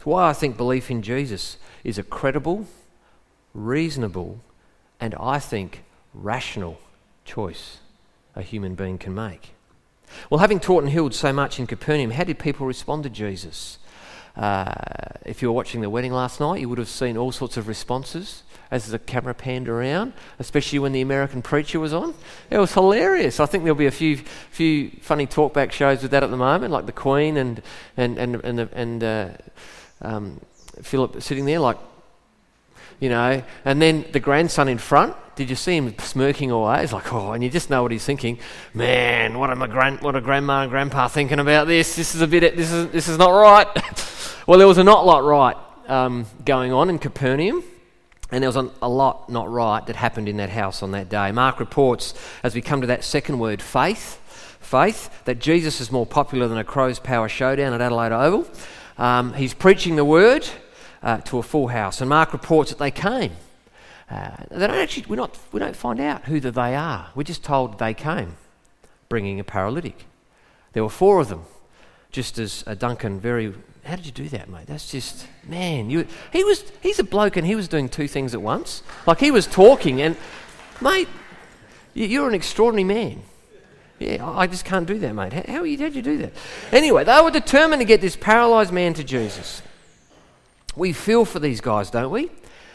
It's 0.03 0.07
why 0.09 0.31
I 0.31 0.33
think 0.33 0.57
belief 0.57 0.91
in 0.91 1.01
Jesus 1.01 1.59
is 1.85 1.97
a 1.97 2.03
credible, 2.03 2.67
reasonable, 3.55 4.41
and 4.99 5.15
I 5.15 5.39
think 5.39 5.85
rational 6.13 6.81
choice 7.25 7.79
a 8.35 8.43
human 8.43 8.75
being 8.75 8.99
can 8.99 9.15
make. 9.15 9.55
Well, 10.29 10.41
having 10.41 10.59
taught 10.59 10.83
and 10.83 10.93
healed 10.93 11.15
so 11.15 11.33
much 11.33 11.61
in 11.61 11.69
Capernaum, 11.69 12.11
how 12.11 12.25
did 12.25 12.41
people 12.41 12.67
respond 12.67 13.05
to 13.05 13.11
Jesus? 13.11 13.79
Uh, 14.37 14.75
if 15.25 15.41
you 15.41 15.47
were 15.47 15.55
watching 15.55 15.83
the 15.83 15.89
wedding 15.89 16.13
last 16.13 16.41
night, 16.41 16.61
you 16.61 16.69
would 16.69 16.79
have 16.79 16.89
seen 16.89 17.17
all 17.17 17.31
sorts 17.31 17.57
of 17.57 17.69
responses 17.69 18.43
as 18.73 18.89
the 18.89 18.99
camera 18.99 19.35
panned 19.35 19.69
around, 19.69 20.15
especially 20.41 20.81
when 20.81 20.91
the 20.91 21.01
American 21.01 21.43
preacher 21.43 21.79
was 21.79 21.95
on. 21.95 22.13
It 22.51 22.59
was 22.59 22.75
hilarious. 22.75 23.39
I 23.39 23.47
think 23.47 23.63
there'll 23.63 23.79
be 23.79 23.87
a 23.87 23.93
few 23.93 24.17
few 24.51 24.91
funny 25.01 25.29
talkback 25.29 25.71
shows 25.71 26.03
with 26.03 26.11
that 26.11 26.25
at 26.25 26.31
the 26.31 26.37
moment, 26.37 26.73
like 26.73 26.87
the 26.87 26.93
Queen 26.93 27.37
and 27.37 27.63
and 27.97 28.19
and 28.19 28.35
and, 28.43 28.59
and 28.59 29.05
uh, 29.05 29.29
um, 30.03 30.41
Philip 30.83 31.23
sitting 31.23 31.45
there 31.45 31.61
like, 31.61 31.79
you 33.01 33.09
know. 33.09 33.43
And 33.65 33.81
then 33.81 34.05
the 34.13 34.21
grandson 34.21 34.69
in 34.69 34.79
front, 34.79 35.17
did 35.35 35.49
you 35.49 35.57
see 35.57 35.77
him 35.77 35.97
smirking 35.99 36.51
away? 36.51 36.83
He's 36.83 36.93
like, 36.93 37.13
oh, 37.13 37.33
and 37.33 37.43
you 37.43 37.51
just 37.51 37.71
know 37.71 37.83
what 37.83 37.93
he's 37.93 38.05
thinking. 38.05 38.39
Man, 38.75 39.39
what 39.39 39.51
are 39.51 39.57
my 39.57 39.67
grand, 39.67 40.01
what 40.01 40.15
are 40.15 40.21
grandma 40.21 40.63
and 40.63 40.71
grandpa 40.71 41.09
thinking 41.09 41.39
about 41.39 41.67
this? 41.67 41.97
This 41.97 42.15
is 42.15 42.21
a 42.21 42.27
bit, 42.27 42.57
this 42.57 42.71
is 42.71 42.91
this 42.91 43.09
is 43.09 43.19
not 43.19 43.31
right. 43.31 43.67
well, 44.47 44.59
there 44.59 44.69
was 44.69 44.79
a 44.79 44.85
not 44.85 45.07
lot 45.07 45.25
right 45.25 45.57
um, 45.89 46.27
going 46.45 46.73
on 46.73 46.91
in 46.91 46.99
Capernaum. 46.99 47.65
And 48.31 48.43
there 48.43 48.49
was 48.49 48.57
a 48.57 48.89
lot 48.89 49.29
not 49.29 49.51
right 49.51 49.85
that 49.87 49.95
happened 49.95 50.27
in 50.27 50.39
that 50.39 50.49
house 50.49 50.83
on 50.83 50.93
that 50.93 51.11
day. 51.11 51.31
Mark 51.33 51.61
reports, 51.61 52.15
as 52.43 52.55
we 52.55 52.63
come 52.63 52.81
to 52.81 52.87
that 52.87 53.05
second 53.05 53.39
word, 53.39 53.61
faith, 53.61 54.19
faith, 54.59 55.25
that 55.27 55.39
Jesus 55.39 55.83
is 55.83 55.93
more 55.93 56.07
popular 56.07 56.49
than 56.49 56.57
a 56.57 56.65
Crows 56.65 56.99
Port 56.99 57.31
showdown 57.31 57.75
at 57.75 57.83
Adelaide 57.83 58.13
Oval. 58.13 58.49
Um, 58.99 59.35
he's 59.35 59.55
preaching 59.55 59.97
the 59.97 60.05
word 60.05 60.49
uh, 61.03 61.19
to 61.19 61.39
a 61.39 61.43
full 61.43 61.69
house, 61.69 62.01
and 62.01 62.09
Mark 62.09 62.33
reports 62.33 62.71
that 62.71 62.79
they 62.79 62.91
came. 62.91 63.33
Uh, 64.11 64.37
they 64.51 64.67
don't 64.67 64.77
actually, 64.77 65.07
we're 65.09 65.17
not, 65.17 65.39
we 65.53 65.61
don't 65.61 65.77
find 65.77 66.01
out 66.01 66.25
who 66.25 66.39
the 66.39 66.51
they 66.51 66.75
are. 66.75 67.11
We're 67.15 67.23
just 67.23 67.43
told 67.43 67.79
they 67.79 67.95
came, 67.95 68.37
bringing 69.09 69.41
a 69.41 69.45
paralytic. 69.45 70.05
There 70.73 70.83
were 70.83 70.91
four 70.91 71.21
of 71.21 71.29
them, 71.29 71.45
just 72.11 72.39
as 72.39 72.63
uh, 72.67 72.75
Duncan 72.75 73.21
very 73.21 73.55
how 73.85 73.97
did 73.97 74.07
you 74.07 74.13
do 74.13 74.29
that, 74.29 74.49
mate? 74.49 74.67
That's 74.67 74.91
just 74.91 75.27
man. 75.45 75.91
You 75.91 76.07
he 76.33 76.45
was 76.45 76.65
he's 76.81 76.99
a 76.99 77.05
bloke 77.05 77.37
and 77.37 77.47
he 77.47 77.55
was 77.55 77.67
doing 77.67 77.89
two 77.89 78.07
things 78.07 78.33
at 78.33 78.41
once. 78.41 78.83
Like 79.07 79.19
he 79.19 79.31
was 79.31 79.47
talking 79.47 80.01
and, 80.01 80.17
mate, 80.81 81.09
you're 81.95 82.29
an 82.29 82.35
extraordinary 82.35 82.85
man. 82.85 83.23
Yeah, 84.03 84.29
I 84.29 84.47
just 84.47 84.65
can't 84.65 84.87
do 84.87 84.99
that, 84.99 85.15
mate. 85.15 85.33
How, 85.33 85.63
did 85.63 85.95
you 85.95 86.03
do 86.03 86.19
that? 86.19 86.33
Anyway, 86.73 87.05
they 87.05 87.21
were 87.21 87.31
determined 87.31 87.81
to 87.81 87.85
get 87.85 88.01
this 88.01 88.17
paralyzed 88.17 88.73
man 88.73 88.95
to 88.95 89.05
Jesus. 89.05 89.63
We 90.75 90.93
feel 90.93 91.25
for 91.25 91.39
these 91.39 91.61
guys, 91.61 91.91
don't 91.91 92.11
we? 92.11 92.31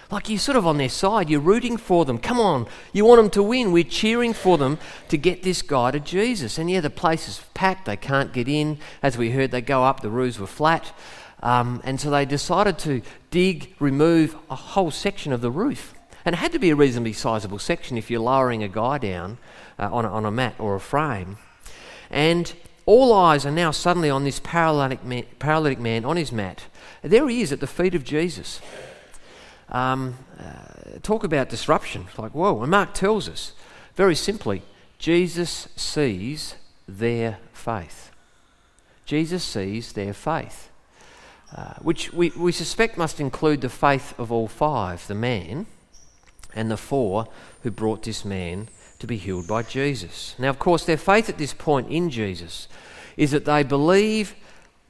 Like 0.09 0.29
you're 0.29 0.39
sort 0.39 0.55
of 0.55 0.65
on 0.65 0.77
their 0.77 0.87
side, 0.87 1.29
you're 1.29 1.41
rooting 1.41 1.75
for 1.75 2.05
them. 2.05 2.17
Come 2.17 2.39
on, 2.39 2.67
you 2.93 3.03
want 3.03 3.21
them 3.21 3.29
to 3.31 3.43
win. 3.43 3.73
We're 3.73 3.83
cheering 3.83 4.33
for 4.33 4.57
them 4.57 4.79
to 5.09 5.17
get 5.17 5.43
this 5.43 5.61
guy 5.61 5.91
to 5.91 5.99
Jesus. 5.99 6.57
And 6.57 6.71
yeah, 6.71 6.79
the 6.79 6.89
place 6.89 7.27
is 7.27 7.41
packed, 7.53 7.85
they 7.85 7.97
can't 7.97 8.31
get 8.31 8.47
in. 8.47 8.77
As 9.03 9.17
we 9.17 9.31
heard, 9.31 9.51
they 9.51 9.61
go 9.61 9.83
up, 9.83 9.99
the 9.99 10.09
roofs 10.09 10.39
were 10.39 10.47
flat. 10.47 10.93
Um, 11.43 11.81
and 11.83 11.99
so 11.99 12.09
they 12.09 12.25
decided 12.25 12.77
to 12.79 13.01
dig, 13.31 13.75
remove 13.79 14.37
a 14.49 14.55
whole 14.55 14.91
section 14.91 15.33
of 15.33 15.41
the 15.41 15.51
roof. 15.51 15.93
And 16.23 16.33
it 16.33 16.39
had 16.39 16.53
to 16.53 16.59
be 16.59 16.69
a 16.69 16.75
reasonably 16.75 17.13
sizable 17.13 17.59
section 17.59 17.97
if 17.97 18.09
you're 18.09 18.21
lowering 18.21 18.63
a 18.63 18.67
guy 18.69 18.97
down 18.97 19.37
uh, 19.79 19.89
on, 19.91 20.05
a, 20.05 20.09
on 20.09 20.25
a 20.25 20.31
mat 20.31 20.55
or 20.59 20.75
a 20.75 20.79
frame. 20.79 21.37
And 22.09 22.53
all 22.85 23.13
eyes 23.13 23.45
are 23.45 23.51
now 23.51 23.71
suddenly 23.71 24.09
on 24.09 24.23
this 24.23 24.39
paralytic 24.39 25.03
man, 25.03 25.25
paralytic 25.39 25.79
man 25.79 26.05
on 26.05 26.15
his 26.15 26.31
mat. 26.31 26.65
There 27.01 27.27
he 27.27 27.41
is 27.41 27.51
at 27.51 27.59
the 27.59 27.67
feet 27.67 27.95
of 27.95 28.03
Jesus. 28.03 28.61
Um, 29.69 30.15
uh, 30.39 30.99
talk 31.03 31.23
about 31.23 31.49
disruption. 31.49 32.07
Like, 32.17 32.31
whoa. 32.31 32.61
And 32.61 32.71
Mark 32.71 32.93
tells 32.93 33.27
us 33.27 33.53
very 33.95 34.15
simply 34.15 34.61
Jesus 34.99 35.67
sees 35.75 36.55
their 36.87 37.39
faith. 37.53 38.11
Jesus 39.05 39.43
sees 39.43 39.93
their 39.93 40.13
faith, 40.13 40.69
uh, 41.55 41.75
which 41.81 42.11
we, 42.13 42.31
we 42.31 42.51
suspect 42.51 42.97
must 42.97 43.19
include 43.19 43.61
the 43.61 43.69
faith 43.69 44.17
of 44.19 44.31
all 44.31 44.47
five 44.47 45.05
the 45.07 45.15
man 45.15 45.65
and 46.55 46.71
the 46.71 46.77
four 46.77 47.27
who 47.63 47.71
brought 47.71 48.03
this 48.03 48.25
man 48.25 48.67
to 48.99 49.07
be 49.07 49.17
healed 49.17 49.47
by 49.47 49.63
Jesus. 49.63 50.35
Now, 50.39 50.49
of 50.49 50.59
course, 50.59 50.85
their 50.85 50.97
faith 50.97 51.29
at 51.29 51.37
this 51.37 51.53
point 51.53 51.89
in 51.89 52.09
Jesus 52.09 52.67
is 53.15 53.31
that 53.31 53.45
they 53.45 53.63
believe 53.63 54.35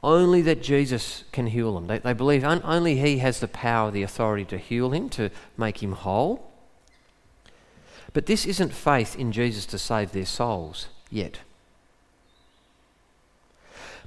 only 0.03 0.41
that 0.43 0.61
Jesus 0.61 1.23
can 1.31 1.47
heal 1.47 1.73
them. 1.75 1.87
They, 1.87 1.99
they 1.99 2.13
believe 2.13 2.43
un, 2.43 2.61
only 2.63 2.97
He 2.97 3.17
has 3.17 3.39
the 3.39 3.47
power, 3.47 3.91
the 3.91 4.03
authority 4.03 4.45
to 4.45 4.57
heal 4.57 4.91
him, 4.91 5.09
to 5.09 5.29
make 5.57 5.81
him 5.81 5.93
whole. 5.93 6.51
But 8.13 8.25
this 8.25 8.45
isn't 8.45 8.73
faith 8.73 9.15
in 9.15 9.31
Jesus 9.31 9.65
to 9.67 9.77
save 9.77 10.11
their 10.11 10.25
souls 10.25 10.87
yet. 11.11 11.39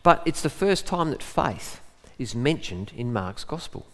But 0.02 0.22
it's 0.24 0.42
the 0.42 0.50
first 0.50 0.86
time 0.86 1.10
that 1.10 1.22
faith 1.22 1.80
is 2.18 2.34
mentioned 2.34 2.92
in 2.96 3.12
Mark's 3.12 3.44
Gospel. 3.44 3.86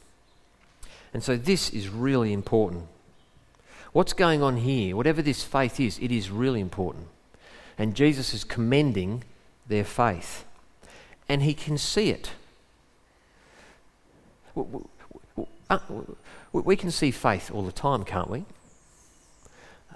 And 1.12 1.22
so 1.22 1.36
this 1.36 1.70
is 1.70 1.88
really 1.88 2.32
important. 2.32 2.86
What's 3.96 4.12
going 4.12 4.42
on 4.42 4.58
here, 4.58 4.94
whatever 4.94 5.22
this 5.22 5.42
faith 5.42 5.80
is, 5.80 5.98
it 6.00 6.12
is 6.12 6.30
really 6.30 6.60
important. 6.60 7.06
And 7.78 7.94
Jesus 7.94 8.34
is 8.34 8.44
commending 8.44 9.24
their 9.66 9.84
faith 9.84 10.44
and 11.30 11.42
he 11.42 11.54
can 11.54 11.78
see 11.78 12.10
it. 12.10 12.32
Uh, 15.70 15.78
we 16.52 16.76
can 16.76 16.90
see 16.90 17.10
faith 17.10 17.50
all 17.50 17.62
the 17.62 17.72
time, 17.72 18.04
can't 18.04 18.28
we? 18.28 18.44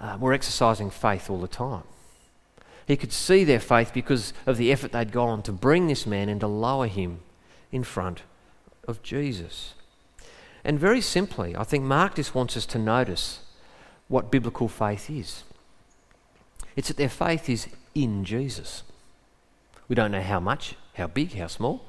Uh, 0.00 0.16
we're 0.18 0.32
exercising 0.32 0.88
faith 0.88 1.28
all 1.28 1.38
the 1.38 1.46
time. 1.46 1.82
He 2.86 2.96
could 2.96 3.12
see 3.12 3.44
their 3.44 3.60
faith 3.60 3.92
because 3.92 4.32
of 4.46 4.56
the 4.56 4.72
effort 4.72 4.92
they'd 4.92 5.12
gone 5.12 5.42
to 5.42 5.52
bring 5.52 5.88
this 5.88 6.06
man 6.06 6.30
and 6.30 6.40
to 6.40 6.46
lower 6.46 6.86
him 6.86 7.20
in 7.70 7.84
front 7.84 8.22
of 8.88 9.02
Jesus. 9.02 9.74
And 10.64 10.80
very 10.80 11.02
simply, 11.02 11.54
I 11.54 11.64
think 11.64 11.84
Mark 11.84 12.14
just 12.14 12.34
wants 12.34 12.56
us 12.56 12.64
to 12.64 12.78
notice 12.78 13.40
what 14.10 14.30
biblical 14.30 14.68
faith 14.68 15.08
is. 15.08 15.44
It's 16.76 16.88
that 16.88 16.98
their 16.98 17.08
faith 17.08 17.48
is 17.48 17.68
in 17.94 18.26
Jesus. 18.26 18.82
We 19.88 19.96
don't 19.96 20.12
know 20.12 20.20
how 20.20 20.40
much 20.40 20.74
how 20.94 21.06
big, 21.06 21.34
how 21.34 21.46
small. 21.46 21.82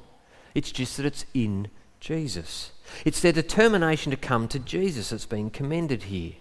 It's 0.55 0.71
just 0.71 0.97
that 0.97 1.05
it's 1.05 1.25
in 1.34 1.69
Jesus. 1.99 2.71
It's 3.05 3.19
their 3.19 3.31
determination 3.31 4.12
to 4.12 4.17
come 4.17 4.47
to 4.47 4.60
Jesus 4.60 5.10
that's 5.10 5.25
being 5.25 5.49
commended 5.49 6.03
here. 6.03 6.34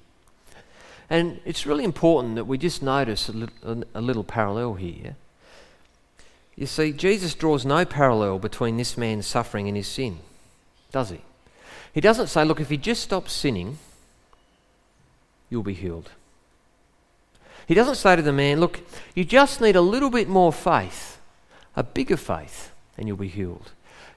And 1.09 1.41
it's 1.45 1.67
really 1.67 1.85
important 1.85 2.37
that 2.37 2.47
we 2.47 2.57
just 2.57 2.83
notice 2.83 3.29
a 3.29 3.33
little, 3.33 3.85
a 3.95 4.01
little 4.01 4.25
parallel 4.25 4.75
here. 4.75 5.17
You 6.57 6.67
see, 6.67 6.93
Jesus 6.93 7.35
draws 7.35 7.65
no 7.65 7.85
parallel 7.85 8.39
between 8.39 8.77
this 8.77 8.97
man's 8.97 9.27
suffering 9.27 9.67
and 9.67 9.77
his 9.77 9.89
sin, 9.89 10.19
does 10.93 11.11
he? 11.11 11.21
He 11.93 12.01
doesn't 12.01 12.29
say, 12.29 12.45
look, 12.45 12.61
if 12.61 12.69
he 12.69 12.77
just 12.77 13.03
stops 13.03 13.33
sinning, 13.33 13.79
you'll 15.51 15.63
be 15.63 15.75
healed. 15.75 16.11
He 17.67 17.75
doesn't 17.75 17.97
say 17.97 18.17
to 18.17 18.23
the 18.23 18.33
man, 18.33 18.59
look, 18.59 18.81
you 19.15 19.25
just 19.25 19.61
need 19.61 19.77
a 19.77 19.81
little 19.81 20.11
bit 20.11 20.29
more 20.29 20.53
faith 20.53 21.19
a 21.77 21.83
bigger 21.83 22.17
faith, 22.17 22.73
and 22.99 23.07
you'll 23.07 23.17
be 23.17 23.29
healed. 23.29 23.71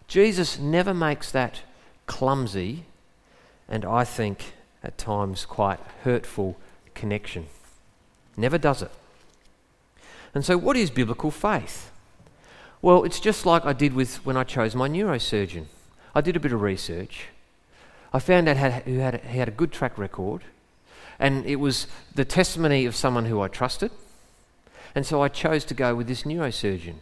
Jesus 0.08 0.60
never 0.60 0.94
makes 0.94 1.32
that 1.32 1.62
clumsy 2.08 2.86
and 3.70 3.86
I 3.86 4.04
think 4.04 4.54
at 4.84 4.98
times 4.98 5.46
quite 5.46 5.80
hurtful 6.04 6.58
connection. 6.94 7.48
Never 8.36 8.58
does 8.58 8.82
it. 8.82 8.92
And 10.36 10.44
so, 10.44 10.58
what 10.58 10.76
is 10.76 10.90
biblical 10.90 11.32
faith? 11.32 11.90
Well, 12.82 13.04
it's 13.04 13.20
just 13.20 13.46
like 13.46 13.66
I 13.66 13.74
did 13.74 13.94
with 13.94 14.26
when 14.26 14.36
I 14.36 14.44
chose 14.44 14.76
my 14.76 14.90
neurosurgeon. 14.90 15.66
I 16.14 16.22
did 16.22 16.36
a 16.36 16.40
bit 16.40 16.52
of 16.52 16.62
research. 16.62 17.28
I 18.12 18.20
found 18.20 18.50
out 18.50 18.58
who 18.58 18.98
had, 18.98 19.22
he 19.22 19.38
had 19.38 19.48
a 19.48 19.52
good 19.52 19.72
track 19.72 19.98
record, 19.98 20.42
and 21.20 21.46
it 21.46 21.58
was 21.58 21.88
the 22.16 22.26
testimony 22.26 22.86
of 22.86 22.96
someone 22.96 23.26
who 23.26 23.42
I 23.42 23.48
trusted. 23.48 23.92
And 24.96 25.06
so 25.06 25.22
I 25.22 25.28
chose 25.28 25.66
to 25.66 25.74
go 25.74 25.96
with 25.96 26.08
this 26.08 26.24
neurosurgeon. 26.24 26.96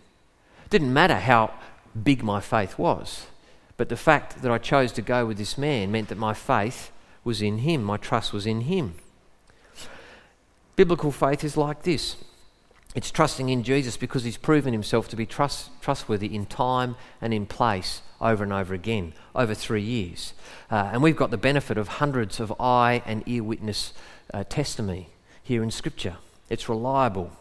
Didn't 0.69 0.93
matter 0.93 1.15
how 1.15 1.53
big 2.01 2.23
my 2.23 2.39
faith 2.39 2.77
was, 2.77 3.27
but 3.75 3.89
the 3.89 3.97
fact 3.97 4.41
that 4.41 4.51
I 4.51 4.57
chose 4.57 4.91
to 4.93 5.01
go 5.01 5.25
with 5.25 5.37
this 5.37 5.57
man 5.57 5.91
meant 5.91 6.07
that 6.07 6.17
my 6.17 6.33
faith 6.33 6.91
was 7.23 7.41
in 7.41 7.59
him, 7.59 7.83
my 7.83 7.97
trust 7.97 8.31
was 8.31 8.45
in 8.45 8.61
him. 8.61 8.95
Biblical 10.75 11.11
faith 11.11 11.43
is 11.43 11.57
like 11.57 11.83
this 11.83 12.15
it's 12.93 13.11
trusting 13.11 13.49
in 13.49 13.63
Jesus 13.63 13.95
because 13.95 14.23
he's 14.23 14.37
proven 14.37 14.73
himself 14.73 15.07
to 15.09 15.15
be 15.15 15.25
trust, 15.25 15.69
trustworthy 15.81 16.33
in 16.33 16.45
time 16.45 16.95
and 17.21 17.33
in 17.33 17.45
place 17.45 18.01
over 18.19 18.43
and 18.43 18.51
over 18.51 18.73
again, 18.73 19.13
over 19.33 19.53
three 19.53 19.81
years. 19.81 20.33
Uh, 20.69 20.89
and 20.91 21.01
we've 21.01 21.15
got 21.15 21.31
the 21.31 21.37
benefit 21.37 21.77
of 21.77 21.87
hundreds 21.87 22.39
of 22.39 22.53
eye 22.59 23.01
and 23.05 23.23
ear 23.25 23.43
witness 23.43 23.93
uh, 24.33 24.43
testimony 24.43 25.09
here 25.41 25.63
in 25.63 25.71
Scripture. 25.71 26.17
It's 26.49 26.67
reliable, 26.67 27.31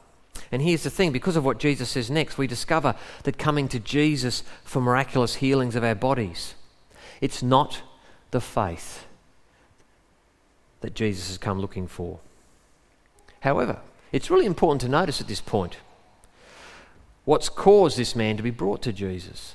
and 0.52 0.62
here's 0.62 0.82
the 0.82 0.90
thing 0.90 1.12
because 1.12 1.36
of 1.36 1.44
what 1.44 1.58
Jesus 1.58 1.90
says 1.90 2.10
next, 2.10 2.38
we 2.38 2.46
discover 2.46 2.94
that 3.24 3.38
coming 3.38 3.68
to 3.68 3.78
Jesus 3.78 4.42
for 4.64 4.80
miraculous 4.80 5.36
healings 5.36 5.76
of 5.76 5.84
our 5.84 5.94
bodies, 5.94 6.54
it's 7.20 7.42
not 7.42 7.82
the 8.30 8.40
faith 8.40 9.06
that 10.80 10.94
Jesus 10.94 11.28
has 11.28 11.38
come 11.38 11.60
looking 11.60 11.86
for. 11.86 12.20
However, 13.40 13.80
it's 14.12 14.30
really 14.30 14.46
important 14.46 14.80
to 14.82 14.88
notice 14.88 15.20
at 15.20 15.28
this 15.28 15.40
point 15.40 15.76
what's 17.24 17.48
caused 17.48 17.96
this 17.96 18.16
man 18.16 18.36
to 18.36 18.42
be 18.42 18.50
brought 18.50 18.82
to 18.82 18.92
Jesus. 18.92 19.54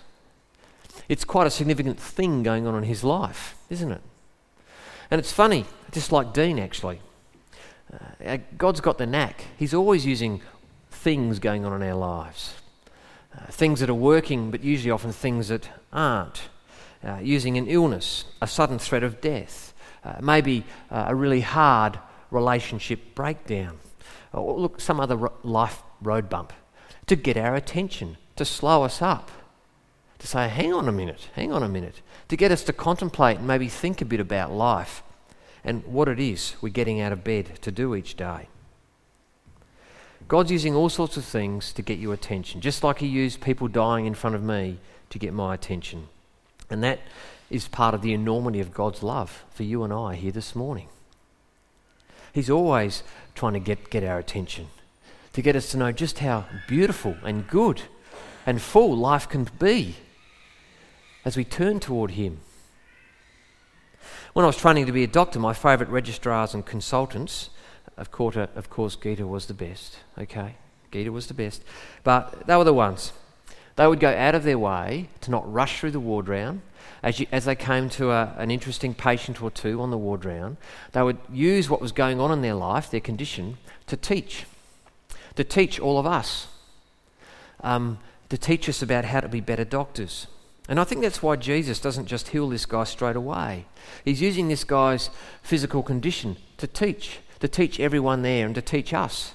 It's 1.10 1.24
quite 1.24 1.48
a 1.48 1.52
significant 1.52 2.00
thing 2.00 2.44
going 2.44 2.66
on 2.66 2.76
in 2.76 2.84
his 2.84 3.04
life, 3.04 3.56
isn't 3.70 3.92
it? 3.92 4.02
And 5.12 5.20
it's 5.20 5.32
funny, 5.32 5.66
just 5.92 6.12
like 6.12 6.34
Dean 6.34 6.60
actually. 6.60 7.00
Uh, 8.26 8.38
God's 8.58 8.82
got 8.82 8.98
the 8.98 9.06
knack. 9.06 9.46
He's 9.58 9.74
always 9.74 10.06
using 10.06 10.42
things 10.90 11.40
going 11.40 11.66
on 11.66 11.82
in 11.82 11.88
our 11.88 11.96
lives. 11.96 12.56
Uh, 13.36 13.46
things 13.48 13.80
that 13.82 13.90
are 13.90 13.94
working, 13.94 14.50
but 14.50 14.64
usually 14.64 14.92
often 14.92 15.12
things 15.12 15.50
that 15.50 15.70
aren't. 15.92 16.50
Uh, 17.04 17.20
using 17.22 17.58
an 17.58 17.68
illness, 17.68 18.26
a 18.42 18.48
sudden 18.48 18.80
threat 18.80 19.04
of 19.04 19.22
death, 19.22 19.74
uh, 20.04 20.16
maybe 20.22 20.64
uh, 20.90 21.06
a 21.08 21.16
really 21.16 21.42
hard 21.42 22.00
relationship 22.32 23.14
breakdown, 23.14 23.78
Oh, 24.36 24.42
or 24.42 24.60
look, 24.60 24.82
some 24.82 25.00
other 25.00 25.32
life 25.44 25.82
road 26.02 26.30
bump, 26.30 26.52
to 27.08 27.16
get 27.16 27.38
our 27.38 27.56
attention, 27.56 28.18
to 28.36 28.44
slow 28.44 28.84
us 28.84 29.02
up, 29.02 29.32
to 30.20 30.28
say, 30.28 30.50
hang 30.50 30.74
on 30.74 30.90
a 30.90 30.92
minute, 30.92 31.30
hang 31.36 31.54
on 31.54 31.64
a 31.64 31.70
minute, 31.70 32.02
to 32.28 32.36
get 32.36 32.52
us 32.52 32.64
to 32.66 32.74
contemplate 32.74 33.38
and 33.38 33.48
maybe 33.48 33.70
think 33.70 34.02
a 34.02 34.06
bit 34.06 34.20
about 34.20 34.52
life 34.52 35.04
and 35.64 35.86
what 35.86 36.10
it 36.10 36.20
is 36.20 36.56
we're 36.62 36.70
getting 36.70 37.00
out 37.00 37.14
of 37.14 37.24
bed 37.24 37.50
to 37.62 37.72
do 37.72 37.96
each 37.96 38.16
day. 38.16 38.50
God's 40.28 40.52
using 40.52 40.76
all 40.76 40.90
sorts 40.90 41.18
of 41.18 41.24
things 41.24 41.72
to 41.74 41.82
get 41.82 42.00
your 42.00 42.14
attention, 42.14 42.60
just 42.60 42.84
like 42.84 43.00
He 43.00 43.08
used 43.08 43.42
people 43.42 43.68
dying 43.68 44.06
in 44.06 44.16
front 44.16 44.36
of 44.36 44.44
me 44.44 44.80
to 45.12 45.20
get 45.20 45.34
my 45.34 45.54
attention. 45.54 46.08
And 46.70 46.84
that 46.84 47.00
is 47.50 47.68
part 47.68 47.94
of 47.94 48.02
the 48.02 48.14
enormity 48.14 48.60
of 48.60 48.74
God's 48.74 49.02
love 49.02 49.46
for 49.52 49.64
you 49.64 49.84
and 49.84 49.94
I 49.94 50.16
here 50.16 50.32
this 50.32 50.56
morning. 50.56 50.90
He's 52.36 52.50
always 52.50 53.02
trying 53.34 53.54
to 53.54 53.60
get, 53.60 53.90
get 53.90 54.04
our 54.04 54.20
attention, 54.20 54.68
to 55.34 55.42
get 55.42 55.56
us 55.56 55.72
to 55.72 55.78
know 55.78 55.92
just 55.92 56.20
how 56.20 56.46
beautiful 56.68 57.16
and 57.24 57.48
good 57.48 57.82
and 58.46 58.62
full 58.62 58.96
life 58.96 59.28
can 59.28 59.48
be 59.58 59.96
as 61.26 61.36
we 61.36 61.44
turn 61.44 61.80
toward 61.80 62.12
Him. 62.12 62.42
When 64.34 64.44
I 64.44 64.48
was 64.48 64.58
training 64.58 64.86
to 64.86 64.92
be 64.92 65.04
a 65.04 65.08
doctor, 65.08 65.40
my 65.40 65.54
favourite 65.54 65.90
registrars 65.90 66.54
and 66.54 66.64
consultants 66.64 67.50
of 67.98 68.12
course, 68.12 68.36
of 68.36 68.70
course, 68.70 68.96
Gita 68.96 69.26
was 69.26 69.46
the 69.46 69.54
best. 69.54 70.00
Okay, 70.18 70.56
Gita 70.92 71.12
was 71.12 71.28
the 71.28 71.34
best, 71.34 71.64
but 72.04 72.46
they 72.46 72.56
were 72.56 72.64
the 72.64 72.74
ones. 72.74 73.14
They 73.76 73.88
would 73.88 74.00
go 74.00 74.14
out 74.14 74.36
of 74.36 74.44
their 74.44 74.60
way 74.60 75.10
to 75.22 75.32
not 75.32 75.52
rush 75.52 75.80
through 75.80 75.92
the 75.92 76.00
ward 76.00 76.28
round. 76.28 76.62
As, 77.06 77.20
you, 77.20 77.28
as 77.32 77.46
they 77.46 77.56
came 77.56 77.88
to 77.92 78.10
a, 78.10 78.34
an 78.38 78.50
interesting 78.50 78.96
patient 78.96 79.42
or 79.42 79.52
two 79.52 79.80
on 79.80 79.92
the 79.92 79.98
ward 79.98 80.26
round, 80.26 80.58
they 80.92 81.04
would 81.04 81.20
use 81.32 81.70
what 81.70 81.80
was 81.80 81.92
going 81.92 82.20
on 82.20 82.32
in 82.32 82.42
their 82.42 82.56
life, 82.56 82.90
their 82.90 83.00
condition, 83.00 83.58
to 83.86 83.96
teach. 83.96 84.46
To 85.36 85.44
teach 85.44 85.80
all 85.80 86.00
of 86.00 86.08
us. 86.08 86.48
Um, 87.62 88.00
to 88.30 88.38
teach 88.38 88.68
us 88.68 88.82
about 88.82 89.06
how 89.06 89.20
to 89.20 89.30
be 89.30 89.40
better 89.40 89.64
doctors. 89.64 90.26
And 90.68 90.80
I 90.80 90.84
think 90.84 91.02
that's 91.02 91.22
why 91.22 91.36
Jesus 91.36 91.80
doesn't 91.80 92.08
just 92.08 92.30
heal 92.30 92.50
this 92.50 92.66
guy 92.66 92.86
straight 92.86 93.16
away. 93.16 93.66
He's 94.04 94.20
using 94.20 94.48
this 94.48 94.64
guy's 94.64 95.12
physical 95.44 95.84
condition 95.84 96.38
to 96.58 96.66
teach 96.66 97.20
to 97.40 97.48
teach 97.48 97.80
everyone 97.80 98.24
there 98.24 98.46
and 98.46 98.56
to 98.56 98.62
teach 98.62 98.94
us 98.94 99.34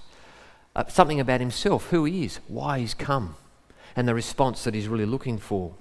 uh, 0.74 0.84
something 0.88 1.20
about 1.20 1.38
himself, 1.38 1.90
who 1.90 2.04
he 2.04 2.24
is, 2.24 2.40
why 2.48 2.78
he's 2.80 2.94
come, 2.94 3.36
and 3.94 4.08
the 4.08 4.14
response 4.14 4.64
that 4.64 4.74
he's 4.74 4.88
really 4.88 5.06
looking 5.06 5.38
for. 5.38 5.74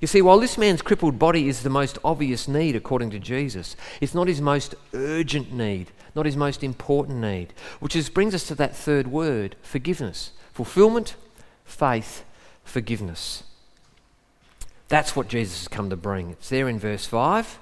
You 0.00 0.06
see, 0.06 0.22
while 0.22 0.38
this 0.38 0.58
man's 0.58 0.82
crippled 0.82 1.18
body 1.18 1.48
is 1.48 1.62
the 1.62 1.70
most 1.70 1.98
obvious 2.04 2.48
need 2.48 2.76
according 2.76 3.10
to 3.10 3.18
Jesus, 3.18 3.76
it's 4.00 4.14
not 4.14 4.28
his 4.28 4.40
most 4.40 4.74
urgent 4.94 5.52
need, 5.52 5.90
not 6.14 6.26
his 6.26 6.36
most 6.36 6.62
important 6.62 7.18
need, 7.18 7.52
which 7.80 7.96
is, 7.96 8.08
brings 8.08 8.34
us 8.34 8.46
to 8.48 8.54
that 8.56 8.76
third 8.76 9.08
word 9.08 9.56
forgiveness. 9.62 10.32
Fulfillment, 10.52 11.16
faith, 11.64 12.24
forgiveness. 12.64 13.44
That's 14.88 15.14
what 15.14 15.28
Jesus 15.28 15.60
has 15.60 15.68
come 15.68 15.90
to 15.90 15.96
bring. 15.96 16.30
It's 16.30 16.48
there 16.48 16.68
in 16.68 16.78
verse 16.78 17.06
5. 17.06 17.58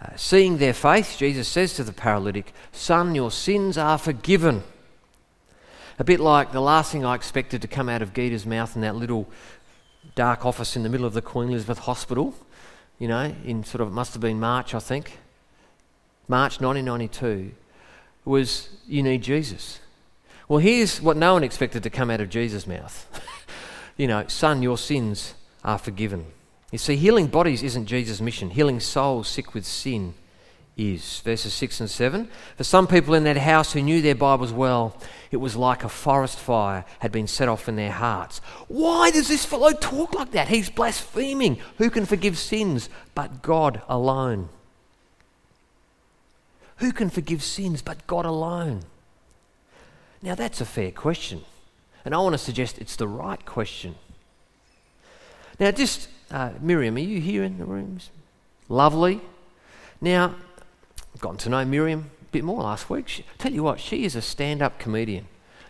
Uh, 0.00 0.16
seeing 0.16 0.58
their 0.58 0.72
faith, 0.72 1.16
Jesus 1.18 1.46
says 1.46 1.74
to 1.74 1.84
the 1.84 1.92
paralytic, 1.92 2.52
Son, 2.72 3.14
your 3.14 3.30
sins 3.30 3.78
are 3.78 3.98
forgiven. 3.98 4.62
A 5.98 6.04
bit 6.04 6.20
like 6.20 6.52
the 6.52 6.60
last 6.60 6.90
thing 6.90 7.04
I 7.04 7.14
expected 7.14 7.62
to 7.62 7.68
come 7.68 7.88
out 7.88 8.02
of 8.02 8.14
Gita's 8.14 8.46
mouth 8.46 8.74
in 8.74 8.82
that 8.82 8.96
little 8.96 9.28
dark 10.14 10.44
office 10.44 10.76
in 10.76 10.82
the 10.82 10.88
middle 10.88 11.06
of 11.06 11.14
the 11.14 11.22
Queen 11.22 11.48
Elizabeth 11.48 11.78
Hospital, 11.80 12.34
you 12.98 13.08
know, 13.08 13.34
in 13.44 13.64
sort 13.64 13.80
of, 13.80 13.92
must 13.92 14.12
have 14.12 14.20
been 14.20 14.38
March, 14.38 14.74
I 14.74 14.78
think, 14.78 15.18
March 16.28 16.60
1992, 16.60 17.52
was, 18.24 18.68
You 18.86 19.02
need 19.02 19.22
Jesus. 19.22 19.80
Well, 20.48 20.58
here's 20.58 21.00
what 21.00 21.16
no 21.16 21.34
one 21.34 21.44
expected 21.44 21.82
to 21.82 21.90
come 21.90 22.10
out 22.10 22.20
of 22.20 22.28
Jesus' 22.28 22.66
mouth. 22.66 23.08
you 23.96 24.06
know, 24.06 24.26
Son, 24.28 24.62
your 24.62 24.78
sins 24.78 25.34
are 25.64 25.78
forgiven. 25.78 26.26
You 26.70 26.78
see, 26.78 26.96
healing 26.96 27.26
bodies 27.26 27.62
isn't 27.62 27.86
Jesus' 27.86 28.20
mission. 28.20 28.50
Healing 28.50 28.80
souls 28.80 29.28
sick 29.28 29.54
with 29.54 29.66
sin 29.66 30.14
is. 30.76 31.20
Verses 31.20 31.52
6 31.54 31.80
and 31.80 31.90
7. 31.90 32.28
For 32.56 32.64
some 32.64 32.86
people 32.86 33.14
in 33.14 33.24
that 33.24 33.36
house 33.36 33.72
who 33.72 33.82
knew 33.82 34.00
their 34.00 34.14
Bibles 34.14 34.52
well, 34.52 34.96
it 35.30 35.36
was 35.36 35.56
like 35.56 35.84
a 35.84 35.88
forest 35.88 36.38
fire 36.38 36.84
had 37.00 37.12
been 37.12 37.26
set 37.26 37.48
off 37.48 37.68
in 37.68 37.76
their 37.76 37.90
hearts. 37.90 38.40
Why 38.68 39.10
does 39.10 39.28
this 39.28 39.44
fellow 39.44 39.72
talk 39.72 40.14
like 40.14 40.32
that? 40.32 40.48
He's 40.48 40.70
blaspheming. 40.70 41.58
Who 41.78 41.90
can 41.90 42.06
forgive 42.06 42.38
sins 42.38 42.88
but 43.14 43.42
God 43.42 43.82
alone? 43.88 44.48
Who 46.76 46.92
can 46.92 47.10
forgive 47.10 47.42
sins 47.42 47.82
but 47.82 48.06
God 48.06 48.26
alone? 48.26 48.82
Now, 50.20 50.34
that's 50.34 50.60
a 50.60 50.64
fair 50.64 50.90
question. 50.90 51.42
And 52.04 52.14
I 52.14 52.18
want 52.18 52.34
to 52.34 52.38
suggest 52.38 52.78
it's 52.78 52.96
the 52.96 53.08
right 53.08 53.44
question. 53.44 53.94
Now, 55.60 55.70
just 55.70 56.08
uh, 56.30 56.50
Miriam, 56.60 56.96
are 56.96 57.00
you 57.00 57.20
here 57.20 57.44
in 57.44 57.58
the 57.58 57.64
rooms? 57.64 58.10
Lovely. 58.68 59.20
Now, 60.00 60.34
gotten 61.22 61.38
to 61.38 61.48
know 61.48 61.64
Miriam 61.64 62.10
a 62.20 62.24
bit 62.32 62.44
more 62.44 62.62
last 62.62 62.90
week. 62.90 63.08
She, 63.08 63.24
tell 63.38 63.52
you 63.52 63.62
what, 63.62 63.80
she 63.80 64.04
is 64.04 64.14
a 64.14 64.20
stand 64.20 64.60
up 64.60 64.78
comedian. 64.78 65.26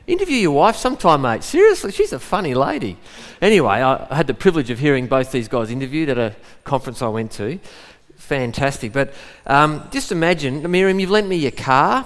Interview 0.07 0.37
your 0.37 0.53
wife 0.53 0.75
sometime, 0.77 1.23
mate. 1.23 1.45
Seriously, 1.45 1.93
she's 1.93 2.13
a 2.13 2.19
funny 2.19 2.55
lady. 2.55 2.97
Anyway, 3.41 3.75
I, 3.75 4.13
had 4.13 4.27
the 4.27 4.35
privilege 4.35 4.71
of 4.71 4.81
hearing 4.81 5.07
both 5.07 5.31
these 5.31 5.47
guys 5.47 5.71
interviewed 5.71 6.09
at 6.09 6.19
a 6.19 6.35
conference 6.65 7.03
I 7.03 7.09
went 7.09 7.31
to. 7.33 7.61
Fantastic. 8.17 8.93
But 8.93 9.15
um, 9.47 9.87
just 9.93 10.11
imagine, 10.11 10.69
Miriam, 10.69 10.99
you've 10.99 11.11
lent 11.11 11.29
me 11.29 11.37
your 11.37 11.53
car. 11.53 12.05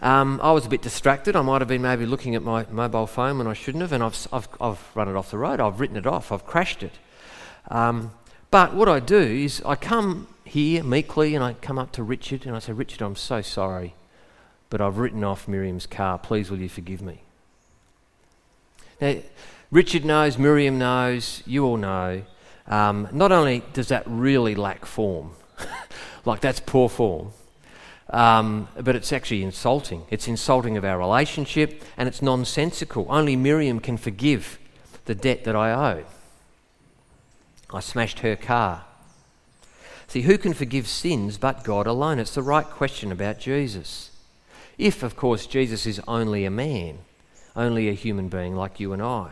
Um, 0.00 0.40
I 0.42 0.50
was 0.50 0.66
a 0.66 0.68
bit 0.68 0.82
distracted. 0.82 1.36
I 1.36 1.42
might 1.42 1.60
have 1.60 1.68
been 1.68 1.82
maybe 1.82 2.06
looking 2.06 2.34
at 2.34 2.42
my 2.42 2.66
mobile 2.70 3.06
phone 3.06 3.38
when 3.38 3.46
I 3.46 3.52
shouldn't 3.52 3.82
have, 3.82 3.92
and 3.92 4.02
I've, 4.02 4.26
I've, 4.32 4.48
I've 4.60 4.96
run 4.96 5.08
it 5.08 5.14
off 5.14 5.30
the 5.30 5.38
road. 5.38 5.60
I've 5.60 5.78
written 5.78 5.96
it 5.96 6.06
off. 6.06 6.32
I've 6.32 6.44
crashed 6.44 6.82
it. 6.82 6.92
Um, 7.70 8.12
but 8.50 8.74
what 8.74 8.88
I 8.88 8.98
do 8.98 9.20
is 9.20 9.62
I 9.64 9.76
come 9.76 10.26
here 10.52 10.84
meekly 10.84 11.34
and 11.34 11.42
I 11.42 11.54
come 11.54 11.78
up 11.78 11.92
to 11.92 12.02
Richard 12.02 12.44
and 12.44 12.54
I 12.54 12.58
say, 12.58 12.74
Richard, 12.74 13.00
I'm 13.00 13.16
so 13.16 13.40
sorry, 13.40 13.94
but 14.68 14.82
I've 14.82 14.98
written 14.98 15.24
off 15.24 15.48
Miriam's 15.48 15.86
car. 15.86 16.18
Please, 16.18 16.50
will 16.50 16.58
you 16.58 16.68
forgive 16.68 17.00
me? 17.00 17.22
Now, 19.00 19.16
Richard 19.70 20.04
knows, 20.04 20.36
Miriam 20.36 20.78
knows, 20.78 21.42
you 21.46 21.64
all 21.64 21.78
know. 21.78 22.24
Um, 22.66 23.08
not 23.12 23.32
only 23.32 23.62
does 23.72 23.88
that 23.88 24.02
really 24.06 24.54
lack 24.54 24.84
form, 24.84 25.30
like 26.26 26.42
that's 26.42 26.60
poor 26.60 26.90
form, 26.90 27.32
um, 28.10 28.68
but 28.78 28.94
it's 28.94 29.10
actually 29.10 29.42
insulting. 29.42 30.04
It's 30.10 30.28
insulting 30.28 30.76
of 30.76 30.84
our 30.84 30.98
relationship 30.98 31.82
and 31.96 32.06
it's 32.06 32.20
nonsensical. 32.20 33.06
Only 33.08 33.36
Miriam 33.36 33.80
can 33.80 33.96
forgive 33.96 34.58
the 35.06 35.14
debt 35.14 35.44
that 35.44 35.56
I 35.56 35.72
owe. 35.72 36.04
I 37.72 37.80
smashed 37.80 38.18
her 38.18 38.36
car. 38.36 38.84
See, 40.12 40.20
who 40.20 40.36
can 40.36 40.52
forgive 40.52 40.88
sins 40.88 41.38
but 41.38 41.64
God 41.64 41.86
alone? 41.86 42.18
It's 42.18 42.34
the 42.34 42.42
right 42.42 42.66
question 42.66 43.10
about 43.10 43.38
Jesus. 43.38 44.10
If, 44.76 45.02
of 45.02 45.16
course, 45.16 45.46
Jesus 45.46 45.86
is 45.86 46.02
only 46.06 46.44
a 46.44 46.50
man, 46.50 46.98
only 47.56 47.88
a 47.88 47.94
human 47.94 48.28
being 48.28 48.54
like 48.54 48.78
you 48.78 48.92
and 48.92 49.00
I. 49.00 49.30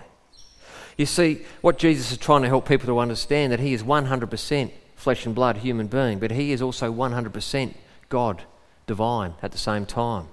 You 0.96 1.04
see, 1.04 1.44
what 1.60 1.76
Jesus 1.76 2.12
is 2.12 2.16
trying 2.16 2.40
to 2.40 2.48
help 2.48 2.66
people 2.66 2.86
to 2.86 2.98
understand 2.98 3.52
that 3.52 3.60
he 3.60 3.74
is 3.74 3.82
100% 3.82 4.70
flesh 4.96 5.26
and 5.26 5.34
blood 5.34 5.58
human 5.58 5.86
being, 5.86 6.18
but 6.18 6.30
he 6.30 6.50
is 6.50 6.62
also 6.62 6.90
100% 6.90 7.74
God, 8.08 8.44
divine 8.86 9.34
at 9.42 9.52
the 9.52 9.58
same 9.58 9.84
time. 9.84 10.28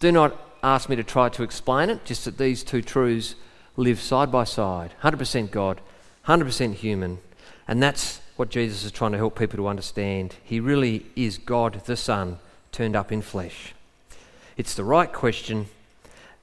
Do 0.00 0.10
not 0.10 0.34
ask 0.62 0.88
me 0.88 0.96
to 0.96 1.04
try 1.04 1.28
to 1.28 1.42
explain 1.42 1.90
it, 1.90 2.06
just 2.06 2.24
that 2.24 2.38
these 2.38 2.62
two 2.62 2.80
truths 2.80 3.34
live 3.76 4.00
side 4.00 4.32
by 4.32 4.44
side 4.44 4.94
100% 5.02 5.50
God, 5.50 5.82
100% 6.26 6.72
human. 6.72 7.18
And 7.68 7.82
that's 7.82 8.21
what 8.42 8.48
Jesus 8.48 8.82
is 8.82 8.90
trying 8.90 9.12
to 9.12 9.18
help 9.18 9.38
people 9.38 9.56
to 9.56 9.68
understand. 9.68 10.34
He 10.42 10.58
really 10.58 11.06
is 11.14 11.38
God 11.38 11.80
the 11.84 11.96
Son 11.96 12.40
turned 12.72 12.96
up 12.96 13.12
in 13.12 13.22
flesh. 13.22 13.72
It's 14.56 14.74
the 14.74 14.82
right 14.82 15.12
question, 15.12 15.66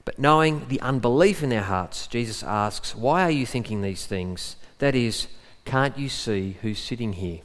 but 0.06 0.18
knowing 0.18 0.66
the 0.68 0.80
unbelief 0.80 1.42
in 1.42 1.50
their 1.50 1.64
hearts, 1.64 2.06
Jesus 2.06 2.42
asks, 2.42 2.96
Why 2.96 3.22
are 3.24 3.30
you 3.30 3.44
thinking 3.44 3.82
these 3.82 4.06
things? 4.06 4.56
That 4.78 4.94
is, 4.94 5.26
can't 5.66 5.98
you 5.98 6.08
see 6.08 6.56
who's 6.62 6.78
sitting 6.78 7.12
here? 7.12 7.40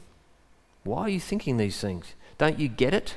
Why 0.84 1.02
are 1.02 1.10
you 1.10 1.20
thinking 1.20 1.58
these 1.58 1.78
things? 1.78 2.14
Don't 2.38 2.58
you 2.58 2.68
get 2.68 2.94
it? 2.94 3.16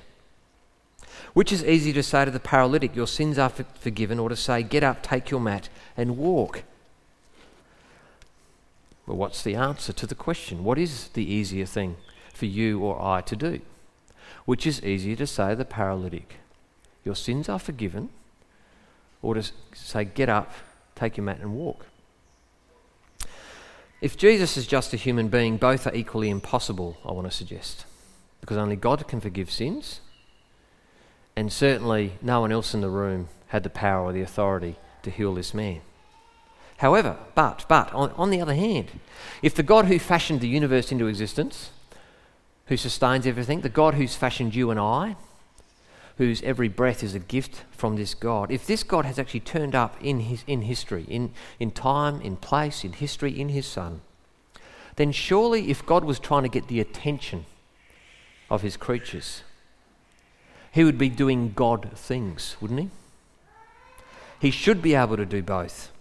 Which 1.31 1.53
is 1.53 1.63
easy 1.63 1.93
to 1.93 2.03
say 2.03 2.25
to 2.25 2.31
the 2.31 2.41
paralytic, 2.41 2.97
Your 2.97 3.07
sins 3.07 3.39
are 3.39 3.47
forgiven, 3.47 4.19
or 4.19 4.27
to 4.27 4.35
say, 4.35 4.61
Get 4.61 4.83
up, 4.83 5.01
take 5.03 5.31
your 5.31 5.39
mat, 5.39 5.69
and 5.95 6.17
walk. 6.17 6.63
Well, 9.09 9.17
what's 9.17 9.41
the 9.41 9.55
answer 9.55 9.91
to 9.91 10.05
the 10.05 10.13
question? 10.13 10.63
What 10.63 10.77
is 10.77 11.07
the 11.07 11.25
easier 11.25 11.65
thing 11.65 11.95
for 12.31 12.45
you 12.45 12.79
or 12.81 13.01
I 13.01 13.21
to 13.21 13.35
do? 13.35 13.59
Which 14.45 14.67
is 14.67 14.83
easier 14.83 15.15
to 15.15 15.25
say 15.25 15.55
the 15.55 15.65
paralytic, 15.65 16.35
Your 17.03 17.15
sins 17.15 17.49
are 17.49 17.57
forgiven, 17.57 18.09
or 19.23 19.33
to 19.33 19.51
say, 19.73 20.05
Get 20.05 20.29
up, 20.29 20.53
take 20.93 21.17
your 21.17 21.23
mat, 21.23 21.39
and 21.39 21.55
walk? 21.55 21.87
If 23.99 24.15
Jesus 24.15 24.57
is 24.57 24.67
just 24.67 24.93
a 24.93 24.97
human 24.97 25.27
being, 25.27 25.57
both 25.57 25.87
are 25.87 25.95
equally 25.95 26.29
impossible, 26.29 26.97
I 27.03 27.11
want 27.11 27.25
to 27.25 27.35
suggest. 27.35 27.85
because 28.41 28.57
only 28.57 28.75
God 28.75 29.07
can 29.07 29.19
forgive 29.19 29.49
sins, 29.49 30.01
and 31.35 31.51
certainly 31.51 32.13
no 32.21 32.41
one 32.41 32.51
else 32.51 32.75
in 32.75 32.81
the 32.81 32.89
room 32.89 33.29
had 33.47 33.63
the 33.63 33.71
power 33.71 34.03
or 34.03 34.13
the 34.13 34.21
authority 34.21 34.75
to 35.01 35.09
heal 35.09 35.33
this 35.33 35.51
man. 35.51 35.81
However, 36.79 37.17
but, 37.35 37.65
but, 37.67 37.93
on, 37.93 38.11
on 38.11 38.29
the 38.29 38.39
other 38.39 38.55
hand, 38.55 39.01
if 39.41 39.53
the 39.53 39.63
God 39.63 39.85
who 39.85 39.99
fashioned 39.99 40.39
the 40.39 40.47
universe 40.47 40.93
into 40.93 41.07
existence, 41.07 41.71
who 42.67 42.77
sustains 42.77 43.27
everything, 43.27 43.61
the 43.61 43.67
God 43.67 43.95
who's 43.95 44.15
fashioned 44.15 44.55
you 44.55 44.71
and 44.71 44.79
I, 44.79 45.17
whose 46.17 46.41
every 46.41 46.69
breath 46.69 47.03
is 47.03 47.13
a 47.13 47.19
gift 47.19 47.65
from 47.71 47.97
this 47.97 48.13
God, 48.13 48.49
if 48.49 48.65
this 48.65 48.83
God 48.83 49.03
has 49.03 49.19
actually 49.19 49.41
turned 49.41 49.75
up 49.75 50.01
in, 50.01 50.21
his, 50.21 50.45
in 50.47 50.61
history, 50.61 51.03
in, 51.09 51.33
in 51.59 51.71
time, 51.71 52.21
in 52.21 52.37
place, 52.37 52.85
in 52.85 52.93
history, 52.93 53.37
in 53.37 53.49
his 53.49 53.65
Son, 53.65 53.99
then 54.95 55.11
surely 55.11 55.69
if 55.69 55.85
God 55.85 56.05
was 56.05 56.17
trying 56.17 56.43
to 56.43 56.49
get 56.49 56.69
the 56.69 56.79
attention 56.79 57.45
of 58.49 58.61
his 58.61 58.77
creatures, 58.77 59.43
he 60.71 60.85
would 60.85 60.97
be 60.97 61.09
doing 61.09 61.51
God 61.53 61.91
things, 61.93 62.55
wouldn't 62.61 62.79
he? 62.79 62.89
He 64.39 64.51
should 64.51 64.81
be 64.81 64.95
able 64.95 65.17
to 65.17 65.25
do 65.25 65.43
both. 65.43 65.91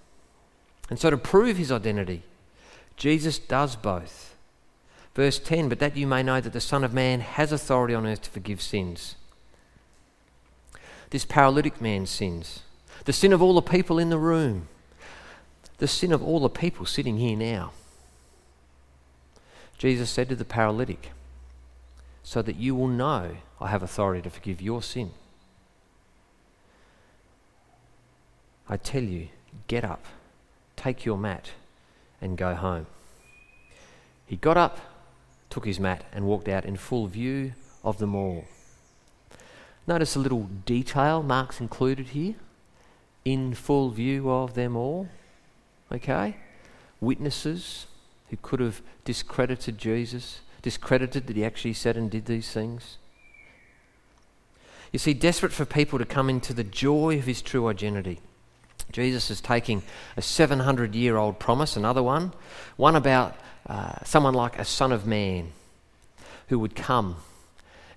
And 0.91 0.99
so, 0.99 1.11
to 1.11 1.19
prove 1.19 1.57
his 1.57 1.71
identity, 1.71 2.23
Jesus 2.97 3.39
does 3.39 3.77
both. 3.77 4.35
Verse 5.15 5.39
10 5.39 5.69
But 5.69 5.81
that 5.81 5.97
you 5.97 6.07
may 6.07 6.23
know 6.23 6.41
that 6.41 6.53
the 6.53 6.61
Son 6.61 6.85
of 6.85 6.95
Man 6.95 7.21
has 7.21 7.53
authority 7.53 7.95
on 7.95 8.07
earth 8.07 8.23
to 8.23 8.31
forgive 8.31 8.63
sins 8.63 9.17
this 11.11 11.25
paralytic 11.25 11.81
man's 11.81 12.11
sins, 12.11 12.61
the 13.05 13.13
sin 13.13 13.33
of 13.33 13.43
all 13.43 13.55
the 13.55 13.63
people 13.63 13.99
in 13.99 14.11
the 14.11 14.19
room, 14.19 14.69
the 15.79 15.89
sin 15.89 16.13
of 16.13 16.23
all 16.23 16.41
the 16.41 16.49
people 16.49 16.85
sitting 16.85 17.19
here 17.19 17.37
now. 17.37 17.73
Jesus 19.79 20.11
said 20.11 20.29
to 20.29 20.37
the 20.37 20.45
paralytic, 20.45 21.13
So 22.23 22.43
that 22.43 22.57
you 22.57 22.75
will 22.75 22.89
know 22.89 23.37
I 23.61 23.69
have 23.69 23.83
authority 23.83 24.23
to 24.23 24.31
forgive 24.31 24.61
your 24.61 24.83
sin. 24.83 25.13
I 28.69 28.77
tell 28.77 29.03
you, 29.03 29.29
get 29.67 29.85
up, 29.85 30.05
take 30.79 31.05
your 31.05 31.19
mat, 31.19 31.51
and 32.21 32.39
go 32.39 32.55
home. 32.55 32.87
He 34.27 34.37
got 34.37 34.57
up, 34.57 34.79
took 35.51 35.67
his 35.67 35.81
mat, 35.81 36.05
and 36.13 36.25
walked 36.27 36.49
out 36.49 36.65
in 36.65 36.77
full 36.77 37.07
view 37.07 37.53
of 37.85 37.99
them 37.99 38.15
all. 38.15 38.45
Notice 39.87 40.17
a 40.17 40.19
little 40.19 40.45
detail 40.65 41.23
Mark's 41.23 41.61
included 41.61 42.09
here 42.09 42.35
in 43.25 43.55
full 43.55 43.91
view 43.91 44.31
of 44.31 44.55
them 44.55 44.77
all. 44.77 45.09
Okay? 45.91 46.37
Witnesses 47.01 47.87
who 48.29 48.37
could 48.37 48.61
have 48.61 48.83
discredited 49.05 49.79
Jesus, 49.79 50.41
discredited 50.61 51.27
that 51.27 51.37
he 51.37 51.45
actually 51.45 51.73
said 51.73 51.97
and 51.97 52.11
did 52.11 52.27
these 52.27 52.51
things. 52.53 52.99
You 54.93 54.99
see, 54.99 55.15
desperate 55.15 55.53
for 55.53 55.65
people 55.65 55.99
to 55.99 56.05
come 56.05 56.31
into 56.31 56.53
the 56.53 56.65
joy 56.65 57.19
of 57.19 57.25
his 57.25 57.43
true 57.43 57.69
identity. 57.69 58.21
Jesus 58.93 59.31
is 59.31 59.41
taking 59.41 59.83
a 60.17 60.23
700 60.23 60.95
year 60.95 61.17
old 61.17 61.39
promise, 61.39 61.77
another 61.77 62.03
one, 62.03 62.33
one 62.77 62.97
about 62.97 63.37
uh, 63.67 64.03
someone 64.05 64.35
like 64.35 64.59
a 64.59 64.65
son 64.65 64.93
of 64.93 65.07
man 65.07 65.53
who 66.49 66.59
would 66.59 66.75
come 66.75 67.17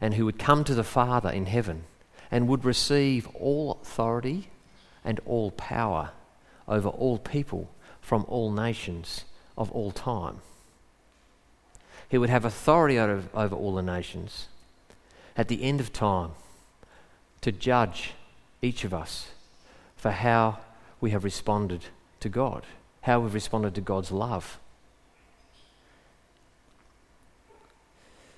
and 0.02 0.16
who 0.16 0.26
would 0.26 0.40
come 0.40 0.64
to 0.64 0.76
the 0.76 0.84
Father 0.84 1.30
in 1.30 1.46
heaven 1.46 1.84
and 2.30 2.48
would 2.48 2.66
receive 2.66 3.28
all 3.36 3.80
authority 3.82 4.50
and 5.04 5.20
all 5.26 5.52
power 5.52 6.12
over 6.68 6.90
all 6.90 7.18
people 7.18 7.70
from 8.02 8.26
all 8.28 8.52
nations 8.52 9.26
of 9.58 9.72
all 9.72 9.92
time. 9.92 10.42
He 12.10 12.18
would 12.18 12.30
have 12.30 12.44
authority 12.44 13.00
over, 13.00 13.24
over 13.34 13.56
all 13.56 13.76
the 13.76 13.82
nations 13.82 14.48
at 15.38 15.48
the 15.48 15.64
end 15.64 15.80
of 15.80 15.94
time 15.94 16.32
to 17.42 17.52
judge 17.52 18.14
each 18.62 18.84
of 18.84 18.94
us 18.94 19.30
for 19.96 20.12
how 20.12 20.60
we 21.02 21.12
have 21.12 21.24
responded 21.24 21.86
to 22.22 22.30
God, 22.30 22.66
how 23.02 23.20
we've 23.20 23.34
responded 23.34 23.76
to 23.76 23.82
God's 23.82 24.12
love 24.12 24.60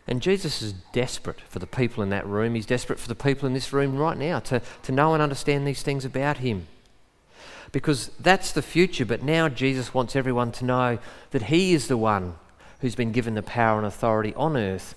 And 0.08 0.21
Jesus 0.21 0.62
is 0.62 0.73
desperate 0.91 1.41
for 1.41 1.60
the 1.60 1.67
people 1.67 2.04
in 2.04 2.10
that 2.10 2.28
room. 2.28 2.56
He's 2.56 2.65
desperate 2.65 2.99
for 2.99 3.08
the 3.08 3.15
people 3.15 3.47
in 3.47 3.54
this 3.54 3.71
room 3.71 3.97
right 3.97 4.17
now 4.17 4.39
to, 4.41 4.62
to 4.84 4.91
know 4.91 5.13
and 5.13 5.23
understand 5.23 5.65
these 5.65 5.82
things 5.82 6.04
about 6.04 6.38
him. 6.38 6.67
Because 7.71 8.12
that's 8.19 8.52
the 8.52 8.62
future, 8.62 9.06
but 9.06 9.23
now 9.23 9.49
Jesus 9.49 9.93
wants 9.93 10.15
everyone 10.15 10.52
to 10.54 10.65
know 10.65 10.99
that 11.32 11.43
he 11.43 11.73
is 11.73 11.88
the 11.88 11.97
one 11.97 12.36
who's 12.82 12.95
been 12.95 13.12
given 13.12 13.34
the 13.34 13.41
power 13.41 13.78
and 13.78 13.88
authority 13.88 14.34
on 14.36 14.58
earth 14.58 14.93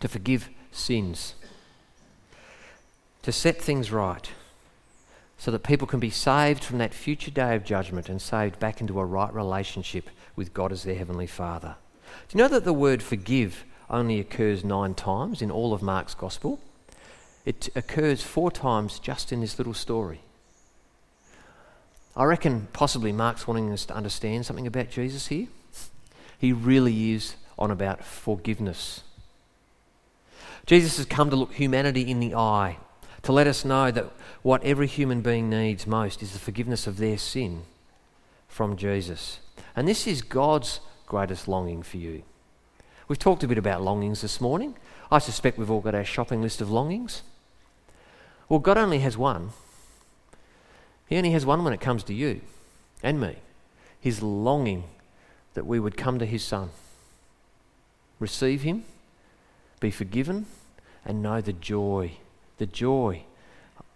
to 0.00 0.08
forgive 0.08 0.50
sins, 0.70 1.34
to 3.22 3.32
set 3.32 3.60
things 3.60 3.90
right, 3.90 4.30
so 5.38 5.50
that 5.50 5.62
people 5.62 5.86
can 5.86 6.00
be 6.00 6.10
saved 6.10 6.64
from 6.64 6.78
that 6.78 6.94
future 6.94 7.30
day 7.30 7.54
of 7.54 7.64
judgment 7.64 8.08
and 8.08 8.20
saved 8.20 8.58
back 8.58 8.80
into 8.80 8.98
a 8.98 9.04
right 9.04 9.32
relationship 9.34 10.08
with 10.34 10.54
God 10.54 10.72
as 10.72 10.84
their 10.84 10.94
Heavenly 10.94 11.26
Father. 11.26 11.76
Do 12.28 12.38
you 12.38 12.42
know 12.42 12.48
that 12.48 12.64
the 12.64 12.72
word 12.72 13.02
forgive 13.02 13.64
only 13.88 14.18
occurs 14.18 14.64
nine 14.64 14.94
times 14.94 15.42
in 15.42 15.50
all 15.50 15.72
of 15.72 15.82
Mark's 15.82 16.14
Gospel. 16.14 16.60
It 17.44 17.68
occurs 17.76 18.22
four 18.22 18.50
times 18.50 18.98
just 18.98 19.32
in 19.32 19.40
this 19.40 19.58
little 19.58 19.74
story. 19.74 20.20
I 22.16 22.24
reckon 22.24 22.68
possibly 22.72 23.12
Mark's 23.12 23.46
wanting 23.46 23.72
us 23.72 23.86
to 23.86 23.94
understand 23.94 24.46
something 24.46 24.66
about 24.66 24.90
Jesus 24.90 25.28
here. 25.28 25.48
He 26.38 26.52
really 26.52 27.12
is 27.12 27.36
on 27.58 27.70
about 27.70 28.04
forgiveness. 28.04 29.02
Jesus 30.66 30.96
has 30.96 31.06
come 31.06 31.30
to 31.30 31.36
look 31.36 31.52
humanity 31.52 32.10
in 32.10 32.18
the 32.18 32.34
eye, 32.34 32.78
to 33.26 33.32
let 33.32 33.48
us 33.48 33.64
know 33.64 33.90
that 33.90 34.12
what 34.42 34.62
every 34.62 34.86
human 34.86 35.20
being 35.20 35.50
needs 35.50 35.84
most 35.84 36.22
is 36.22 36.32
the 36.32 36.38
forgiveness 36.38 36.86
of 36.86 36.98
their 36.98 37.18
sin 37.18 37.62
from 38.46 38.76
Jesus. 38.76 39.40
And 39.74 39.88
this 39.88 40.06
is 40.06 40.22
God's 40.22 40.78
greatest 41.06 41.48
longing 41.48 41.82
for 41.82 41.96
you. 41.96 42.22
We've 43.08 43.18
talked 43.18 43.42
a 43.42 43.48
bit 43.48 43.58
about 43.58 43.82
longings 43.82 44.20
this 44.20 44.40
morning. 44.40 44.76
I 45.10 45.18
suspect 45.18 45.58
we've 45.58 45.72
all 45.72 45.80
got 45.80 45.96
our 45.96 46.04
shopping 46.04 46.40
list 46.40 46.60
of 46.60 46.70
longings. 46.70 47.22
Well, 48.48 48.60
God 48.60 48.78
only 48.78 49.00
has 49.00 49.18
one. 49.18 49.50
He 51.08 51.16
only 51.16 51.32
has 51.32 51.44
one 51.44 51.64
when 51.64 51.72
it 51.72 51.80
comes 51.80 52.04
to 52.04 52.14
you 52.14 52.42
and 53.02 53.20
me. 53.20 53.38
His 53.98 54.22
longing 54.22 54.84
that 55.54 55.66
we 55.66 55.80
would 55.80 55.96
come 55.96 56.20
to 56.20 56.26
His 56.26 56.44
Son, 56.44 56.70
receive 58.20 58.62
Him, 58.62 58.84
be 59.80 59.90
forgiven, 59.90 60.46
and 61.04 61.22
know 61.22 61.40
the 61.40 61.52
joy, 61.52 62.12
the 62.58 62.66
joy 62.66 63.24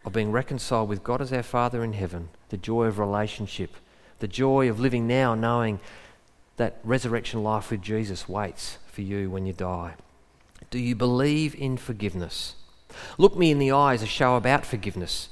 of 0.05 0.13
being 0.13 0.33
reconciled 0.33 0.89
with 0.89 1.05
God 1.05 1.21
as 1.21 1.33
our 1.33 1.43
Father 1.43 1.85
in 1.85 1.93
heaven, 1.93 2.31
the 2.49 2.57
joy 2.57 2.85
of 2.85 2.99
relationship, 2.99 3.75
the 4.19 4.29
joy 4.29 4.69
of 4.69 4.81
living 4.81 5.07
now 5.07 5.35
knowing 5.35 5.81
that 6.57 6.79
resurrection 6.85 7.43
life 7.43 7.71
with 7.71 7.83
Jesus 7.83 8.29
waits 8.29 8.79
for 8.87 9.01
you 9.01 9.31
when 9.31 9.47
you 9.47 9.53
die? 9.53 9.95
Do 10.71 10.79
you 10.79 10.95
believe 10.95 11.55
in 11.55 11.77
forgiveness? 11.77 12.55
Look 13.19 13.37
me 13.37 13.51
in 13.51 13.59
the 13.59 13.73
eye 13.73 13.95
as 13.95 14.03
a 14.03 14.07
show 14.07 14.37
about 14.37 14.67
forgiveness. 14.67 15.29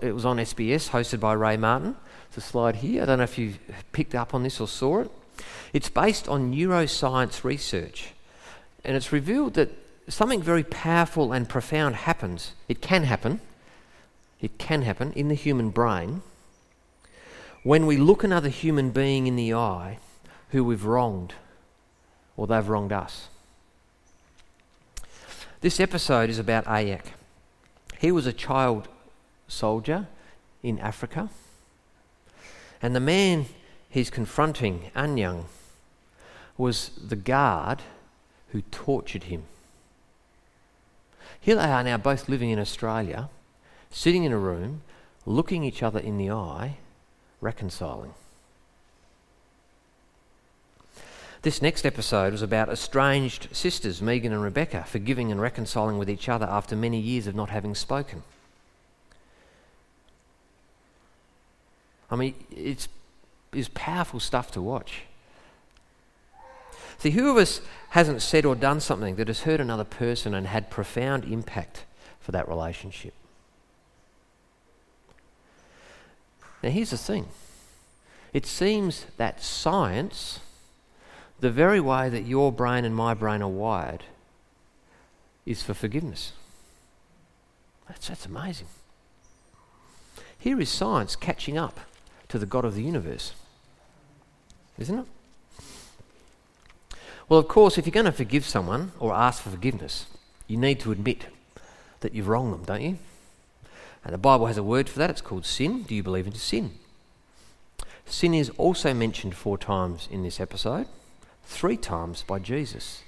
It 0.00 0.12
was 0.12 0.24
on 0.24 0.36
SBS, 0.36 0.90
hosted 0.90 1.20
by 1.20 1.32
Ray 1.32 1.56
Martin. 1.56 1.96
It's 2.28 2.36
a 2.36 2.40
slide 2.40 2.76
here. 2.76 3.02
I 3.02 3.06
don't 3.06 3.18
know 3.18 3.24
if 3.24 3.38
you 3.38 3.54
picked 3.92 4.14
up 4.14 4.34
on 4.34 4.42
this 4.42 4.60
or 4.60 4.68
saw 4.68 5.00
it. 5.00 5.10
It's 5.72 5.88
based 5.88 6.28
on 6.28 6.52
neuroscience 6.52 7.42
research, 7.42 8.12
and 8.84 8.96
it's 8.96 9.12
revealed 9.12 9.54
that 9.54 9.70
something 10.10 10.42
very 10.42 10.64
powerful 10.64 11.32
and 11.32 11.48
profound 11.48 11.96
happens. 11.96 12.52
It 12.68 12.80
can 12.80 13.04
happen. 13.04 13.40
It 14.40 14.58
can 14.58 14.82
happen 14.82 15.12
in 15.12 15.28
the 15.28 15.34
human 15.34 15.70
brain 15.70 16.22
when 17.62 17.86
we 17.86 17.96
look 17.96 18.24
another 18.24 18.48
human 18.48 18.90
being 18.90 19.26
in 19.26 19.36
the 19.36 19.52
eye 19.54 19.98
who 20.50 20.64
we've 20.64 20.84
wronged 20.84 21.34
or 22.36 22.46
they've 22.46 22.68
wronged 22.68 22.92
us. 22.92 23.28
This 25.60 25.78
episode 25.78 26.30
is 26.30 26.38
about 26.38 26.64
Ayak. 26.64 27.12
He 27.98 28.10
was 28.10 28.26
a 28.26 28.32
child 28.32 28.88
soldier 29.46 30.06
in 30.62 30.78
Africa, 30.78 31.28
and 32.80 32.96
the 32.96 33.00
man 33.00 33.44
he's 33.90 34.08
confronting, 34.08 34.90
Anyang, 34.96 35.44
was 36.56 36.92
the 36.96 37.16
guard 37.16 37.82
who 38.52 38.62
tortured 38.70 39.24
him. 39.24 39.44
Here 41.40 41.56
they 41.56 41.62
are 41.62 41.82
now, 41.82 41.96
both 41.96 42.28
living 42.28 42.50
in 42.50 42.58
Australia, 42.58 43.30
sitting 43.90 44.24
in 44.24 44.32
a 44.32 44.38
room, 44.38 44.82
looking 45.24 45.64
each 45.64 45.82
other 45.82 45.98
in 45.98 46.18
the 46.18 46.30
eye, 46.30 46.76
reconciling. 47.40 48.14
This 51.42 51.62
next 51.62 51.86
episode 51.86 52.32
was 52.32 52.42
about 52.42 52.68
estranged 52.68 53.48
sisters, 53.52 54.02
Megan 54.02 54.32
and 54.32 54.42
Rebecca, 54.42 54.84
forgiving 54.86 55.32
and 55.32 55.40
reconciling 55.40 55.96
with 55.96 56.10
each 56.10 56.28
other 56.28 56.44
after 56.44 56.76
many 56.76 57.00
years 57.00 57.26
of 57.26 57.34
not 57.34 57.48
having 57.48 57.74
spoken. 57.74 58.22
I 62.10 62.16
mean, 62.16 62.34
it's, 62.50 62.88
it's 63.54 63.70
powerful 63.72 64.20
stuff 64.20 64.50
to 64.52 64.60
watch. 64.60 65.04
See, 67.00 67.12
who 67.12 67.30
of 67.30 67.38
us 67.38 67.62
hasn't 67.90 68.20
said 68.20 68.44
or 68.44 68.54
done 68.54 68.78
something 68.78 69.16
that 69.16 69.28
has 69.28 69.40
hurt 69.40 69.58
another 69.58 69.84
person 69.84 70.34
and 70.34 70.46
had 70.46 70.68
profound 70.68 71.24
impact 71.24 71.86
for 72.20 72.30
that 72.32 72.46
relationship? 72.46 73.14
Now, 76.62 76.68
here's 76.68 76.90
the 76.90 76.98
thing 76.98 77.28
it 78.34 78.44
seems 78.44 79.06
that 79.16 79.42
science, 79.42 80.40
the 81.40 81.50
very 81.50 81.80
way 81.80 82.10
that 82.10 82.26
your 82.26 82.52
brain 82.52 82.84
and 82.84 82.94
my 82.94 83.14
brain 83.14 83.40
are 83.40 83.48
wired, 83.48 84.04
is 85.46 85.62
for 85.62 85.72
forgiveness. 85.72 86.34
That's, 87.88 88.08
that's 88.08 88.26
amazing. 88.26 88.66
Here 90.38 90.60
is 90.60 90.68
science 90.68 91.16
catching 91.16 91.56
up 91.56 91.80
to 92.28 92.38
the 92.38 92.44
God 92.44 92.66
of 92.66 92.74
the 92.74 92.82
universe, 92.82 93.32
isn't 94.78 94.98
it? 94.98 95.06
Well, 97.30 97.38
of 97.38 97.46
course, 97.46 97.78
if 97.78 97.86
you're 97.86 97.92
going 97.92 98.06
to 98.06 98.12
forgive 98.12 98.44
someone 98.44 98.90
or 98.98 99.14
ask 99.14 99.40
for 99.40 99.50
forgiveness, 99.50 100.06
you 100.48 100.56
need 100.56 100.80
to 100.80 100.90
admit 100.90 101.26
that 102.00 102.12
you've 102.12 102.26
wronged 102.26 102.52
them, 102.52 102.64
don't 102.64 102.82
you? 102.82 102.98
And 104.04 104.12
the 104.12 104.18
Bible 104.18 104.46
has 104.46 104.56
a 104.56 104.64
word 104.64 104.88
for 104.88 104.98
that. 104.98 105.10
It's 105.10 105.20
called 105.20 105.46
sin. 105.46 105.84
Do 105.84 105.94
you 105.94 106.02
believe 106.02 106.26
in 106.26 106.34
sin? 106.34 106.72
Sin 108.04 108.34
is 108.34 108.50
also 108.58 108.92
mentioned 108.92 109.36
four 109.36 109.56
times 109.56 110.08
in 110.10 110.24
this 110.24 110.40
episode, 110.40 110.88
three 111.44 111.76
times 111.76 112.24
by 112.24 112.40
Jesus. 112.40 113.04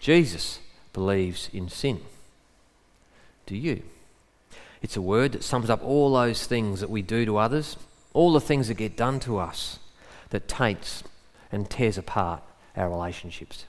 Jesus 0.00 0.58
believes 0.92 1.48
in 1.50 1.70
sin. 1.70 2.02
Do 3.46 3.56
you? 3.56 3.84
It's 4.82 4.98
a 4.98 5.02
word 5.02 5.32
that 5.32 5.44
sums 5.44 5.70
up 5.70 5.82
all 5.82 6.12
those 6.12 6.46
things 6.46 6.80
that 6.80 6.90
we 6.90 7.00
do 7.00 7.24
to 7.24 7.38
others, 7.38 7.78
all 8.12 8.34
the 8.34 8.40
things 8.40 8.68
that 8.68 8.74
get 8.74 8.98
done 8.98 9.18
to 9.20 9.38
us, 9.38 9.78
that 10.28 10.46
taints 10.46 11.04
and 11.50 11.70
tears 11.70 11.96
apart 11.96 12.42
our 12.76 12.88
relationships. 12.88 13.66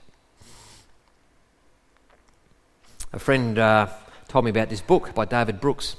A 3.12 3.18
friend 3.18 3.58
uh, 3.58 3.88
told 4.28 4.44
me 4.44 4.50
about 4.50 4.68
this 4.70 4.80
book 4.80 5.14
by 5.14 5.24
David 5.24 5.60
Brooks. 5.60 5.96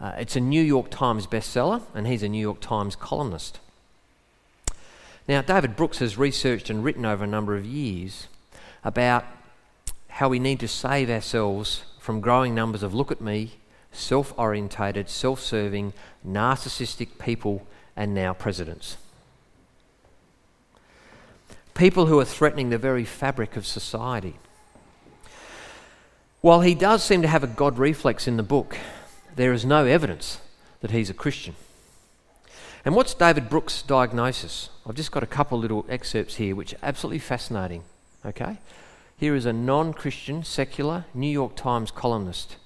Uh, 0.00 0.12
it's 0.18 0.36
a 0.36 0.40
New 0.40 0.62
York 0.62 0.90
Times 0.90 1.26
bestseller, 1.26 1.82
and 1.94 2.06
he's 2.06 2.22
a 2.22 2.28
New 2.28 2.40
York 2.40 2.60
Times 2.60 2.96
columnist. 2.96 3.60
Now, 5.28 5.42
David 5.42 5.76
Brooks 5.76 5.98
has 5.98 6.16
researched 6.16 6.70
and 6.70 6.84
written 6.84 7.04
over 7.04 7.24
a 7.24 7.26
number 7.26 7.56
of 7.56 7.64
years 7.64 8.28
about 8.84 9.24
how 10.08 10.28
we 10.28 10.38
need 10.38 10.60
to 10.60 10.68
save 10.68 11.10
ourselves 11.10 11.84
from 11.98 12.20
growing 12.20 12.54
numbers 12.54 12.82
of 12.82 12.94
look 12.94 13.10
at 13.10 13.20
me, 13.20 13.52
self 13.90 14.32
orientated, 14.38 15.08
self 15.08 15.40
serving, 15.40 15.92
narcissistic 16.26 17.18
people, 17.18 17.66
and 17.96 18.14
now 18.14 18.32
presidents 18.32 18.96
people 21.76 22.06
who 22.06 22.18
are 22.18 22.24
threatening 22.24 22.70
the 22.70 22.78
very 22.78 23.04
fabric 23.04 23.56
of 23.56 23.66
society. 23.66 24.36
While 26.40 26.62
he 26.62 26.74
does 26.74 27.04
seem 27.04 27.22
to 27.22 27.28
have 27.28 27.44
a 27.44 27.48
God 27.48 27.78
reflex 27.78 28.26
in 28.26 28.36
the 28.36 28.42
book, 28.42 28.78
there 29.34 29.52
is 29.52 29.64
no 29.64 29.84
evidence 29.84 30.40
that 30.80 30.90
he's 30.90 31.10
a 31.10 31.14
Christian. 31.14 31.54
And 32.84 32.94
what's 32.94 33.14
David 33.14 33.50
Brooks' 33.50 33.82
diagnosis? 33.82 34.70
I've 34.86 34.94
just 34.94 35.12
got 35.12 35.22
a 35.22 35.26
couple 35.26 35.58
little 35.58 35.84
excerpts 35.88 36.36
here 36.36 36.54
which 36.54 36.72
are 36.74 36.78
absolutely 36.82 37.18
fascinating. 37.18 37.82
Okay? 38.24 38.58
Here 39.16 39.34
is 39.34 39.44
a 39.44 39.52
non 39.52 39.92
Christian, 39.92 40.44
secular 40.44 41.04
New 41.12 41.30
York 41.30 41.56
Times 41.56 41.90
columnist 41.90 42.56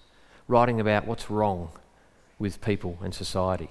writing 0.46 0.80
about 0.80 1.06
what's 1.06 1.30
wrong 1.30 1.70
with 2.38 2.60
people 2.60 2.98
and 3.02 3.14
society. 3.14 3.70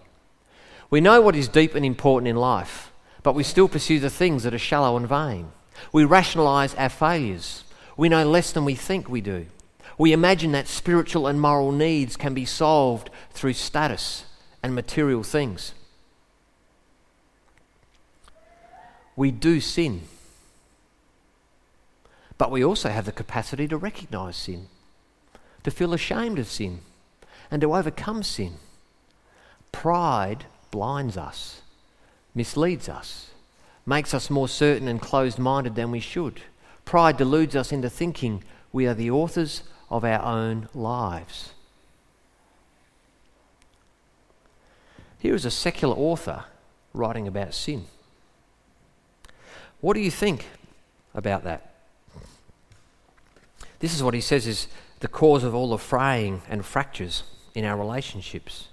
We 0.89 1.01
know 1.01 1.21
what 1.21 1.35
is 1.35 1.47
deep 1.47 1.75
and 1.75 1.85
important 1.85 2.27
in 2.27 2.35
life 2.35 2.91
but 3.29 3.35
we 3.35 3.43
still 3.43 3.67
pursue 3.69 3.99
the 3.99 4.09
things 4.09 4.41
that 4.41 4.55
are 4.55 4.57
shallow 4.57 4.97
and 4.97 5.07
vain. 5.07 5.51
We 5.93 6.03
rationalize 6.03 6.73
our 6.73 6.89
failures. 6.89 7.63
We 7.95 8.09
know 8.09 8.27
less 8.27 8.51
than 8.51 8.65
we 8.65 8.73
think 8.73 9.07
we 9.07 9.21
do. 9.21 9.45
We 9.99 10.13
imagine 10.13 10.51
that 10.53 10.67
spiritual 10.67 11.27
and 11.27 11.39
moral 11.39 11.71
needs 11.71 12.17
can 12.17 12.33
be 12.33 12.45
solved 12.45 13.11
through 13.29 13.53
status 13.53 14.25
and 14.63 14.73
material 14.73 15.21
things. 15.21 15.75
We 19.15 19.29
do 19.29 19.61
sin, 19.61 20.01
but 22.39 22.49
we 22.49 22.65
also 22.65 22.89
have 22.89 23.05
the 23.05 23.11
capacity 23.11 23.67
to 23.67 23.77
recognize 23.77 24.37
sin, 24.37 24.69
to 25.63 25.69
feel 25.69 25.93
ashamed 25.93 26.39
of 26.39 26.47
sin, 26.47 26.79
and 27.51 27.61
to 27.61 27.75
overcome 27.75 28.23
sin. 28.23 28.55
Pride 29.71 30.45
blinds 30.71 31.15
us 31.15 31.61
misleads 32.35 32.89
us, 32.89 33.31
makes 33.85 34.13
us 34.13 34.29
more 34.29 34.47
certain 34.47 34.87
and 34.87 35.01
closed 35.01 35.39
minded 35.39 35.75
than 35.75 35.91
we 35.91 35.99
should. 35.99 36.41
Pride 36.85 37.17
deludes 37.17 37.55
us 37.55 37.71
into 37.71 37.89
thinking 37.89 38.43
we 38.71 38.87
are 38.87 38.93
the 38.93 39.11
authors 39.11 39.63
of 39.89 40.03
our 40.03 40.21
own 40.21 40.69
lives. 40.73 41.51
Here 45.19 45.35
is 45.35 45.45
a 45.45 45.51
secular 45.51 45.95
author 45.95 46.45
writing 46.93 47.27
about 47.27 47.53
sin. 47.53 47.85
What 49.81 49.93
do 49.93 49.99
you 49.99 50.11
think 50.11 50.47
about 51.13 51.43
that? 51.43 51.73
This 53.79 53.93
is 53.93 54.03
what 54.03 54.13
he 54.13 54.21
says 54.21 54.45
is 54.47 54.67
the 54.99 55.07
cause 55.07 55.43
of 55.43 55.55
all 55.55 55.69
the 55.69 55.77
fraying 55.77 56.41
and 56.49 56.65
fractures 56.65 57.23
in 57.55 57.65
our 57.65 57.77
relationships. 57.77 58.67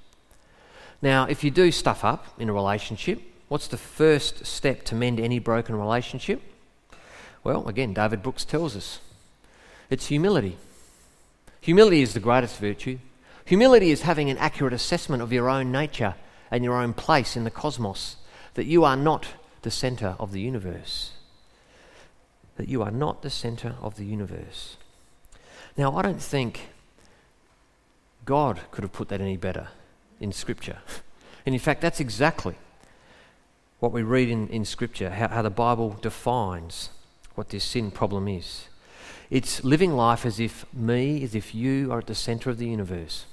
Now, 1.00 1.24
if 1.24 1.44
you 1.44 1.50
do 1.50 1.70
stuff 1.70 2.04
up 2.04 2.26
in 2.38 2.48
a 2.48 2.52
relationship, 2.52 3.22
What's 3.48 3.68
the 3.68 3.78
first 3.78 4.44
step 4.44 4.82
to 4.84 4.94
mend 4.94 5.20
any 5.20 5.38
broken 5.38 5.76
relationship? 5.76 6.42
Well, 7.44 7.68
again, 7.68 7.94
David 7.94 8.22
Brooks 8.22 8.44
tells 8.44 8.76
us 8.76 8.98
it's 9.88 10.06
humility. 10.06 10.56
Humility 11.60 12.02
is 12.02 12.12
the 12.12 12.20
greatest 12.20 12.58
virtue. 12.58 12.98
Humility 13.44 13.90
is 13.90 14.02
having 14.02 14.30
an 14.30 14.38
accurate 14.38 14.72
assessment 14.72 15.22
of 15.22 15.32
your 15.32 15.48
own 15.48 15.70
nature 15.70 16.16
and 16.50 16.64
your 16.64 16.74
own 16.74 16.92
place 16.92 17.36
in 17.36 17.44
the 17.44 17.50
cosmos, 17.50 18.16
that 18.54 18.66
you 18.66 18.84
are 18.84 18.96
not 18.96 19.26
the 19.62 19.70
center 19.70 20.16
of 20.18 20.32
the 20.32 20.40
universe. 20.40 21.12
That 22.56 22.68
you 22.68 22.82
are 22.82 22.90
not 22.90 23.22
the 23.22 23.30
center 23.30 23.76
of 23.80 23.96
the 23.96 24.04
universe. 24.04 24.76
Now, 25.76 25.96
I 25.96 26.02
don't 26.02 26.22
think 26.22 26.68
God 28.24 28.60
could 28.72 28.82
have 28.82 28.92
put 28.92 29.08
that 29.08 29.20
any 29.20 29.36
better 29.36 29.68
in 30.20 30.32
Scripture. 30.32 30.78
And 31.46 31.54
in 31.54 31.60
fact, 31.60 31.80
that's 31.80 32.00
exactly 32.00 32.56
what 33.78 33.92
we 33.92 34.02
read 34.02 34.28
in, 34.28 34.48
in 34.48 34.64
Scripture, 34.64 35.10
how, 35.10 35.28
how 35.28 35.42
the 35.42 35.50
Bible 35.50 35.96
defines 36.00 36.90
what 37.34 37.50
this 37.50 37.64
sin 37.64 37.90
problem 37.90 38.28
is. 38.28 38.68
It's 39.30 39.64
living 39.64 39.92
life 39.92 40.24
as 40.24 40.40
if 40.40 40.64
me, 40.72 41.22
as 41.22 41.34
if 41.34 41.54
you 41.54 41.92
are 41.92 41.98
at 41.98 42.06
the 42.06 42.14
center 42.14 42.48
of 42.50 42.58
the 42.58 42.68
universe. 42.68 43.26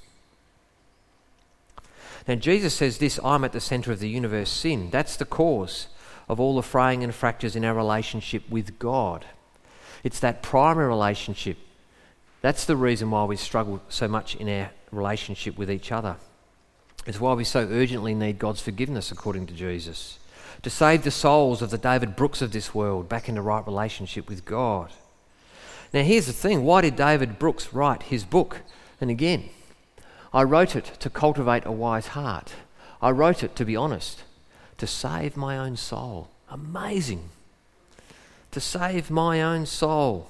Now, 2.28 2.36
Jesus 2.36 2.74
says 2.74 2.98
this 2.98 3.20
I'm 3.24 3.44
at 3.44 3.54
the 3.54 3.62
center 3.62 3.92
of 3.92 4.00
the 4.00 4.10
universe 4.10 4.50
sin. 4.50 4.90
That's 4.90 5.16
the 5.16 5.26
cause 5.26 5.88
of 6.28 6.40
all 6.40 6.56
the 6.56 6.64
fraying 6.64 7.04
and 7.04 7.14
fractures 7.14 7.56
in 7.56 7.66
our 7.66 7.74
relationship 7.74 8.50
with 8.50 8.80
God. 8.80 9.26
It's 10.04 10.20
that 10.20 10.42
primary 10.42 10.88
relationship. 10.88 11.58
That's 12.42 12.66
the 12.66 12.76
reason 12.76 13.12
why 13.12 13.24
we 13.26 13.38
struggle 13.38 13.82
so 13.88 14.08
much 14.08 14.36
in 14.36 14.50
our 14.50 14.72
relationship 14.92 15.58
with 15.58 15.72
each 15.72 15.92
other. 15.92 16.18
It's 17.06 17.20
why 17.20 17.34
we 17.34 17.44
so 17.44 17.68
urgently 17.70 18.14
need 18.14 18.40
God's 18.40 18.62
forgiveness, 18.62 19.12
according 19.12 19.48
to 19.48 19.54
Jesus 19.54 20.18
to 20.64 20.70
save 20.70 21.04
the 21.04 21.12
souls 21.12 21.62
of 21.62 21.70
the 21.70 21.78
David 21.78 22.16
Brooks 22.16 22.42
of 22.42 22.52
this 22.52 22.74
world 22.74 23.10
back 23.10 23.30
into 23.30 23.42
right 23.42 23.66
relationship 23.66 24.28
with 24.28 24.46
God. 24.46 24.92
Now, 25.94 26.02
here's 26.02 26.26
the 26.26 26.34
thing 26.34 26.64
why 26.64 26.82
did 26.82 26.96
David 26.96 27.38
Brooks 27.38 27.74
write 27.74 28.04
his 28.04 28.24
book? 28.24 28.62
And 29.00 29.12
again, 29.12 29.50
I 30.34 30.44
wrote 30.44 30.76
it 30.76 30.86
to 31.00 31.10
cultivate 31.10 31.66
a 31.66 31.72
wise 31.72 32.08
heart. 32.08 32.54
I 33.02 33.12
wrote 33.12 33.44
it, 33.44 33.56
to 33.58 33.66
be 33.66 33.76
honest, 33.76 34.24
to 34.78 34.88
save 34.88 35.38
my 35.38 35.58
own 35.58 35.76
soul. 35.76 36.30
Amazing. 36.50 37.30
To 38.52 38.60
save 38.60 39.12
my 39.12 39.42
own 39.42 39.66
soul. 39.66 40.30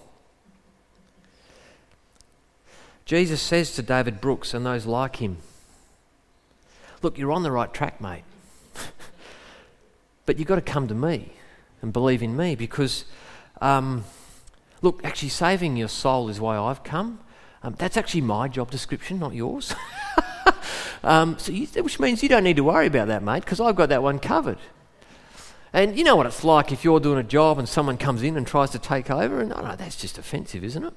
Jesus 3.06 3.42
says 3.42 3.76
to 3.76 3.84
David 3.84 4.20
Brooks 4.20 4.54
and 4.54 4.66
those 4.66 4.86
like 4.86 5.18
him, 5.18 5.38
Look, 7.02 7.18
you're 7.18 7.34
on 7.34 7.44
the 7.44 7.52
right 7.52 7.74
track, 7.74 8.02
mate. 8.02 8.24
But 10.26 10.38
you've 10.38 10.48
got 10.48 10.56
to 10.56 10.62
come 10.62 10.88
to 10.88 10.96
me 10.96 11.34
and 11.82 11.92
believe 11.92 12.24
in 12.24 12.36
me 12.36 12.56
because, 12.56 13.06
um, 13.62 14.06
look, 14.82 15.04
actually, 15.04 15.30
saving 15.30 15.76
your 15.76 15.90
soul 15.90 16.30
is 16.30 16.40
why 16.40 16.58
I've 16.58 16.84
come. 16.84 17.20
Um, 17.62 17.76
that's 17.78 17.98
actually 17.98 18.22
my 18.22 18.48
job 18.48 18.72
description, 18.72 19.20
not 19.20 19.34
yours. 19.34 19.74
um, 21.04 21.38
so 21.38 21.52
you, 21.52 21.66
which 21.82 22.00
means 22.00 22.24
you 22.24 22.30
don't 22.30 22.44
need 22.44 22.58
to 22.58 22.64
worry 22.64 22.88
about 22.88 23.08
that, 23.08 23.24
mate, 23.24 23.44
because 23.44 23.60
I've 23.60 23.76
got 23.76 23.90
that 23.90 24.04
one 24.04 24.20
covered. 24.20 24.58
And 25.72 25.98
you 25.98 26.04
know 26.04 26.16
what 26.16 26.28
it's 26.28 26.44
like 26.44 26.72
if 26.72 26.84
you're 26.84 27.00
doing 27.00 27.18
a 27.18 27.24
job 27.24 27.58
and 27.58 27.68
someone 27.68 27.98
comes 27.98 28.22
in 28.22 28.38
and 28.38 28.46
tries 28.46 28.70
to 28.72 28.80
take 28.80 29.10
over, 29.10 29.42
and 29.42 29.52
oh 29.52 29.62
no, 29.62 29.76
that's 29.76 29.96
just 29.96 30.18
offensive, 30.18 30.64
isn't 30.64 30.84
it? 30.84 30.94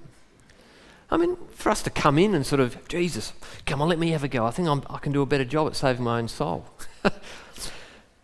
I 1.11 1.17
mean, 1.17 1.37
for 1.53 1.71
us 1.71 1.83
to 1.83 1.91
come 1.91 2.19
in 2.19 2.35
and 2.35 2.45
sort 2.45 2.61
of, 2.61 2.87
Jesus, 2.89 3.33
come 3.65 3.81
on, 3.81 3.89
let 3.89 3.99
me 3.99 4.11
have 4.11 4.25
a 4.25 4.29
go. 4.29 4.45
I 4.45 4.51
think 4.51 4.69
I'm, 4.69 4.83
I 4.91 4.99
can 4.99 5.13
do 5.13 5.23
a 5.23 5.27
better 5.27 5.45
job 5.45 5.69
at 5.69 5.77
saving 5.77 6.03
my 6.03 6.19
own 6.19 6.29
soul. 6.29 6.67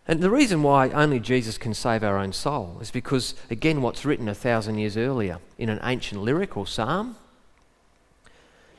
And 0.07 0.21
the 0.21 0.29
reason 0.29 0.63
why 0.63 0.89
only 0.89 1.19
Jesus 1.19 1.57
can 1.57 1.73
save 1.73 2.03
our 2.03 2.17
own 2.17 2.33
soul 2.33 2.77
is 2.81 2.91
because, 2.91 3.35
again, 3.49 3.81
what's 3.81 4.03
written 4.03 4.27
a 4.27 4.35
thousand 4.35 4.77
years 4.77 4.97
earlier 4.97 5.39
in 5.57 5.69
an 5.69 5.79
ancient 5.83 6.21
lyric 6.21 6.57
or 6.57 6.67
psalm 6.67 7.15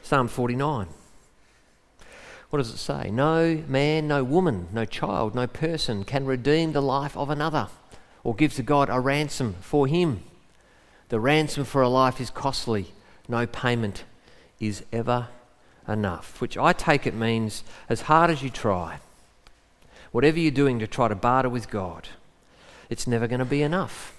Psalm 0.04 0.28
49. 0.28 0.86
What 2.50 2.58
does 2.58 2.68
it 2.68 2.76
say? 2.76 3.10
No 3.10 3.64
man, 3.66 4.06
no 4.06 4.22
woman, 4.22 4.68
no 4.70 4.84
child, 4.84 5.34
no 5.34 5.46
person 5.46 6.04
can 6.04 6.26
redeem 6.26 6.72
the 6.72 6.82
life 6.82 7.16
of 7.16 7.30
another 7.30 7.68
or 8.22 8.34
give 8.34 8.52
to 8.54 8.62
God 8.62 8.90
a 8.90 9.00
ransom 9.00 9.54
for 9.62 9.86
him. 9.86 10.22
The 11.08 11.18
ransom 11.18 11.64
for 11.64 11.80
a 11.80 11.88
life 11.88 12.20
is 12.20 12.28
costly. 12.28 12.92
No 13.26 13.46
payment 13.46 14.04
is 14.60 14.84
ever 14.92 15.28
enough, 15.88 16.38
which 16.38 16.58
I 16.58 16.74
take 16.74 17.06
it 17.06 17.14
means 17.14 17.64
as 17.88 18.02
hard 18.02 18.30
as 18.30 18.42
you 18.42 18.50
try, 18.50 18.98
whatever 20.14 20.38
you're 20.38 20.52
doing 20.52 20.78
to 20.78 20.86
try 20.86 21.08
to 21.08 21.14
barter 21.16 21.48
with 21.48 21.68
God, 21.68 22.06
it's 22.88 23.04
never 23.04 23.26
going 23.26 23.40
to 23.40 23.44
be 23.44 23.62
enough. 23.62 24.14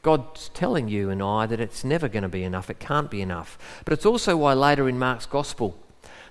God's 0.00 0.48
telling 0.54 0.88
you 0.88 1.10
and 1.10 1.22
I 1.22 1.44
that 1.44 1.60
it's 1.60 1.84
never 1.84 2.08
going 2.08 2.22
to 2.22 2.30
be 2.30 2.42
enough, 2.44 2.70
it 2.70 2.80
can't 2.80 3.10
be 3.10 3.20
enough. 3.20 3.58
But 3.84 3.92
it's 3.92 4.06
also 4.06 4.38
why 4.38 4.54
later 4.54 4.88
in 4.88 4.98
Mark's 4.98 5.26
Gospel 5.26 5.78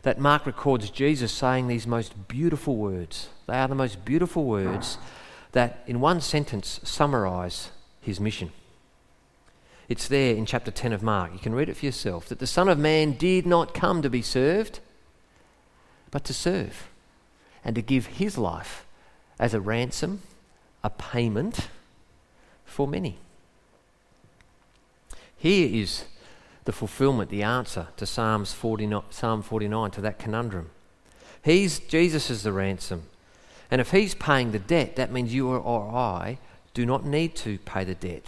that 0.01 0.17
Mark 0.17 0.47
records 0.47 0.89
Jesus 0.89 1.31
saying 1.31 1.67
these 1.67 1.85
most 1.85 2.27
beautiful 2.27 2.75
words. 2.75 3.29
They 3.45 3.53
are 3.53 3.67
the 3.67 3.75
most 3.75 4.03
beautiful 4.03 4.45
words 4.45 4.97
that, 5.51 5.83
in 5.85 5.99
one 5.99 6.19
sentence, 6.19 6.79
summarize 6.83 7.69
his 8.01 8.19
mission. 8.19 8.51
It's 9.87 10.07
there 10.07 10.35
in 10.35 10.47
chapter 10.47 10.71
10 10.71 10.91
of 10.91 11.03
Mark. 11.03 11.33
You 11.33 11.39
can 11.39 11.53
read 11.53 11.69
it 11.69 11.77
for 11.77 11.85
yourself. 11.85 12.27
That 12.29 12.39
the 12.39 12.47
Son 12.47 12.67
of 12.67 12.79
Man 12.79 13.11
did 13.11 13.45
not 13.45 13.75
come 13.75 14.01
to 14.01 14.09
be 14.09 14.23
served, 14.23 14.79
but 16.09 16.23
to 16.23 16.33
serve 16.33 16.89
and 17.63 17.75
to 17.75 17.83
give 17.83 18.07
his 18.07 18.39
life 18.39 18.87
as 19.43 19.53
a 19.53 19.59
ransom, 19.59 20.21
a 20.85 20.89
payment 20.89 21.67
for 22.63 22.87
many. 22.87 23.17
Here 25.35 25.67
is 25.69 26.05
the 26.63 26.71
fulfillment, 26.71 27.29
the 27.29 27.43
answer 27.43 27.87
to 27.97 28.05
Psalms 28.05 28.53
49, 28.53 29.03
Psalm 29.09 29.41
49, 29.41 29.91
to 29.91 29.99
that 29.99 30.17
conundrum. 30.17 30.69
He's, 31.43 31.79
Jesus 31.79 32.29
is 32.29 32.43
the 32.43 32.53
ransom. 32.53 33.03
And 33.69 33.81
if 33.81 33.91
he's 33.91 34.15
paying 34.15 34.53
the 34.53 34.59
debt, 34.59 34.95
that 34.95 35.11
means 35.11 35.33
you 35.33 35.49
or 35.49 35.93
I 35.93 36.37
do 36.73 36.85
not 36.85 37.05
need 37.05 37.35
to 37.35 37.57
pay 37.59 37.83
the 37.83 37.95
debt. 37.95 38.27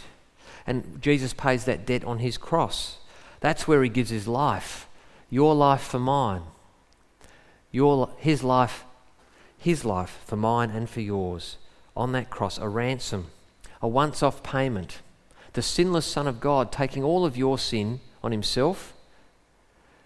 And 0.68 1.02
Jesus 1.02 1.32
pays 1.32 1.64
that 1.64 1.86
debt 1.86 2.04
on 2.04 2.20
his 2.20 2.38
cross. 2.38 2.98
That's 3.40 3.70
where 3.70 3.82
he 3.84 3.90
gives 3.90 4.10
his 4.10 4.28
life. 4.28 4.90
Your 5.30 5.56
life 5.56 5.82
for 5.82 6.00
mine. 6.00 6.42
Your, 7.72 8.10
his 8.18 8.44
life 8.44 8.84
his 9.66 9.84
life 9.84 10.20
for 10.24 10.36
mine 10.36 10.70
and 10.70 10.88
for 10.88 11.02
yours 11.02 11.58
on 11.98 12.12
that 12.12 12.30
cross, 12.30 12.60
a 12.60 12.70
ransom, 12.70 13.26
a 13.82 13.88
once 13.88 14.22
off 14.22 14.44
payment. 14.44 15.02
The 15.54 15.64
sinless 15.64 16.06
Son 16.06 16.28
of 16.28 16.40
God 16.40 16.72
taking 16.72 17.04
all 17.04 17.26
of 17.26 17.36
your 17.36 17.58
sin 17.58 18.00
on 18.24 18.32
himself 18.32 18.94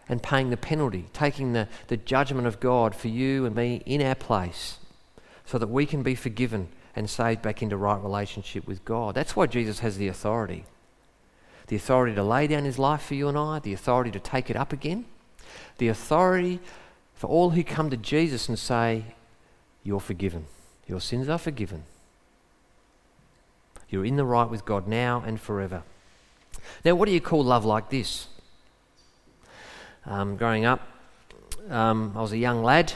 and 0.08 0.24
paying 0.24 0.50
the 0.50 0.56
penalty, 0.56 1.08
taking 1.12 1.52
the, 1.52 1.68
the 1.88 1.98
judgment 1.98 2.48
of 2.48 2.62
God 2.62 2.96
for 2.96 3.10
you 3.10 3.46
and 3.46 3.54
me 3.54 3.84
in 3.86 4.02
our 4.02 4.16
place 4.16 4.78
so 5.44 5.58
that 5.58 5.68
we 5.68 5.86
can 5.86 6.04
be 6.04 6.16
forgiven 6.16 6.70
and 6.96 7.10
saved 7.10 7.42
back 7.42 7.62
into 7.62 7.76
right 7.76 8.02
relationship 8.02 8.66
with 8.66 8.86
God. 8.86 9.14
That's 9.14 9.36
why 9.36 9.48
Jesus 9.48 9.80
has 9.80 9.98
the 9.98 10.08
authority 10.08 10.64
the 11.68 11.76
authority 11.76 12.16
to 12.16 12.24
lay 12.24 12.48
down 12.48 12.64
his 12.64 12.80
life 12.80 13.04
for 13.04 13.14
you 13.14 13.28
and 13.28 13.38
I, 13.38 13.60
the 13.60 13.74
authority 13.74 14.10
to 14.10 14.20
take 14.20 14.50
it 14.50 14.56
up 14.56 14.74
again, 14.74 15.06
the 15.78 15.90
authority 15.90 16.60
for 17.14 17.28
all 17.28 17.52
who 17.52 17.64
come 17.64 17.92
to 17.92 17.98
Jesus 17.98 18.50
and 18.50 18.58
say, 18.58 19.04
you're 19.84 20.00
forgiven. 20.00 20.46
Your 20.88 21.02
sins 21.02 21.30
are 21.30 21.38
forgiven. 21.38 21.84
You're 23.90 24.06
in 24.06 24.18
the 24.18 24.26
right 24.26 24.50
with 24.50 24.66
God 24.66 24.88
now 24.88 25.24
and 25.26 25.40
forever. 25.40 25.84
Now, 26.86 26.96
what 26.96 27.08
do 27.08 27.12
you 27.12 27.22
call 27.22 27.44
love 27.44 27.66
like 27.66 27.90
this? 27.90 28.28
Um, 30.06 30.38
growing 30.38 30.66
up, 30.66 30.88
um, 31.70 32.14
I 32.16 32.22
was 32.22 32.32
a 32.32 32.38
young 32.38 32.64
lad. 32.64 32.94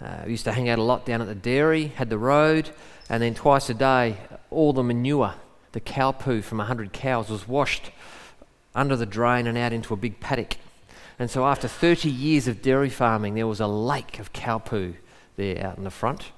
Uh, 0.00 0.24
used 0.26 0.44
to 0.44 0.52
hang 0.52 0.68
out 0.68 0.78
a 0.78 0.82
lot 0.82 1.06
down 1.06 1.20
at 1.20 1.28
the 1.28 1.34
dairy, 1.34 1.86
had 1.86 2.10
the 2.10 2.18
road, 2.18 2.70
and 3.08 3.22
then 3.22 3.34
twice 3.34 3.70
a 3.70 3.74
day, 3.74 4.16
all 4.50 4.72
the 4.72 4.82
manure, 4.82 5.34
the 5.72 5.80
cow 5.80 6.12
poo 6.12 6.42
from 6.42 6.58
100 6.58 6.92
cows, 6.92 7.30
was 7.30 7.46
washed 7.46 7.90
under 8.74 8.96
the 8.96 9.06
drain 9.06 9.46
and 9.46 9.56
out 9.56 9.72
into 9.72 9.94
a 9.94 9.96
big 9.96 10.20
paddock. 10.20 10.56
And 11.18 11.30
so, 11.30 11.46
after 11.46 11.68
30 11.68 12.10
years 12.10 12.48
of 12.48 12.60
dairy 12.60 12.90
farming, 12.90 13.34
there 13.34 13.46
was 13.46 13.60
a 13.60 13.66
lake 13.66 14.18
of 14.18 14.32
cow 14.32 14.58
poo 14.58 14.94
there 15.36 15.64
out 15.64 15.78
in 15.78 15.84
the 15.84 15.90
front 15.90 16.32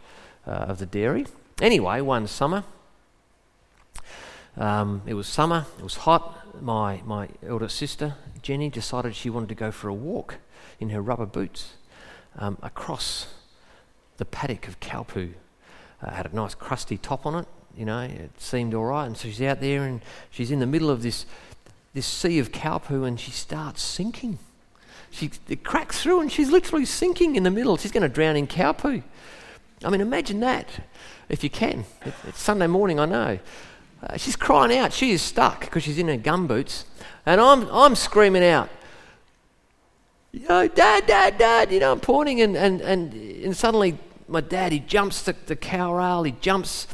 uh, 0.46 0.50
of 0.50 0.78
the 0.78 0.86
dairy. 0.86 1.26
Anyway, 1.60 2.00
one 2.00 2.26
summer, 2.26 2.64
um, 4.56 5.02
it 5.06 5.14
was 5.14 5.26
summer, 5.26 5.66
it 5.78 5.82
was 5.82 5.96
hot. 5.96 6.62
My, 6.62 7.02
my 7.04 7.28
elder 7.46 7.68
sister, 7.68 8.14
Jenny, 8.42 8.70
decided 8.70 9.14
she 9.14 9.30
wanted 9.30 9.48
to 9.50 9.54
go 9.54 9.70
for 9.70 9.88
a 9.88 9.94
walk 9.94 10.36
in 10.80 10.90
her 10.90 11.00
rubber 11.00 11.26
boots 11.26 11.74
um, 12.38 12.58
across 12.62 13.34
the 14.16 14.24
paddock 14.24 14.68
of 14.68 14.80
cow 14.80 15.02
poo. 15.02 15.34
Uh, 16.02 16.10
had 16.10 16.26
a 16.30 16.34
nice 16.34 16.54
crusty 16.54 16.98
top 16.98 17.26
on 17.26 17.34
it, 17.34 17.46
you 17.76 17.84
know, 17.84 18.00
it 18.00 18.40
seemed 18.40 18.74
all 18.74 18.84
right. 18.84 19.06
And 19.06 19.16
so 19.16 19.28
she's 19.28 19.42
out 19.42 19.60
there 19.60 19.84
and 19.84 20.00
she's 20.30 20.50
in 20.50 20.58
the 20.58 20.66
middle 20.66 20.90
of 20.90 21.02
this, 21.02 21.26
this 21.94 22.06
sea 22.06 22.38
of 22.38 22.52
cow 22.52 22.78
poo 22.78 23.04
and 23.04 23.20
she 23.20 23.30
starts 23.30 23.82
sinking. 23.82 24.38
She, 25.10 25.30
cracks 25.62 26.02
through 26.02 26.20
and 26.20 26.30
she's 26.30 26.50
literally 26.50 26.84
sinking 26.84 27.36
in 27.36 27.42
the 27.42 27.50
middle. 27.50 27.76
She's 27.76 27.92
going 27.92 28.02
to 28.02 28.08
drown 28.08 28.36
in 28.36 28.46
cow 28.46 28.72
poo. 28.72 29.02
I 29.84 29.90
mean, 29.90 30.00
imagine 30.00 30.40
that 30.40 30.68
if 31.28 31.42
you 31.42 31.50
can. 31.50 31.84
It, 32.04 32.14
it's 32.26 32.40
Sunday 32.40 32.66
morning, 32.66 33.00
I 33.00 33.06
know. 33.06 33.38
Uh, 34.02 34.16
she's 34.16 34.36
crying 34.36 34.76
out. 34.76 34.92
She 34.92 35.12
is 35.12 35.22
stuck 35.22 35.60
because 35.60 35.82
she's 35.82 35.98
in 35.98 36.08
her 36.08 36.16
gum 36.16 36.46
boots. 36.46 36.84
And 37.24 37.40
I'm, 37.40 37.68
I'm 37.70 37.94
screaming 37.94 38.44
out, 38.44 38.68
you 40.32 40.46
know, 40.48 40.68
dad, 40.68 41.06
dad, 41.06 41.38
dad. 41.38 41.72
You 41.72 41.80
know, 41.80 41.92
I'm 41.92 42.00
pointing 42.00 42.40
and, 42.40 42.56
and, 42.56 42.80
and, 42.80 43.14
and 43.14 43.56
suddenly 43.56 43.98
my 44.28 44.40
dad, 44.40 44.72
he 44.72 44.80
jumps 44.80 45.22
the, 45.22 45.34
the 45.46 45.56
cow 45.56 45.94
rail, 45.94 46.22
he 46.24 46.32
jumps 46.40 46.86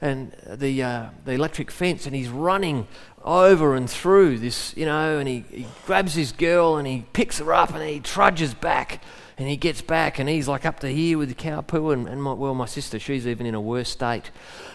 and 0.00 0.32
the, 0.46 0.82
uh, 0.82 1.06
the 1.24 1.32
electric 1.32 1.70
fence 1.70 2.06
and 2.06 2.14
he's 2.14 2.28
running 2.28 2.86
over 3.24 3.74
and 3.74 3.90
through 3.90 4.38
this, 4.38 4.76
you 4.76 4.86
know, 4.86 5.18
and 5.18 5.28
he, 5.28 5.44
he 5.50 5.66
grabs 5.86 6.14
his 6.14 6.32
girl 6.32 6.76
and 6.76 6.86
he 6.86 7.04
picks 7.12 7.38
her 7.38 7.52
up 7.52 7.74
and 7.74 7.82
he 7.82 8.00
trudges 8.00 8.54
back 8.54 9.02
and 9.36 9.48
he 9.48 9.56
gets 9.56 9.82
back 9.82 10.18
and 10.18 10.28
he's 10.28 10.48
like 10.48 10.64
up 10.64 10.80
to 10.80 10.88
here 10.88 11.18
with 11.18 11.28
the 11.28 11.34
cow 11.34 11.60
poo 11.60 11.90
and, 11.90 12.08
and 12.08 12.22
my, 12.22 12.32
well, 12.32 12.54
my 12.54 12.66
sister, 12.66 12.98
she's 12.98 13.26
even 13.26 13.44
in 13.44 13.54
a 13.54 13.60
worse 13.60 13.88
state. 13.88 14.30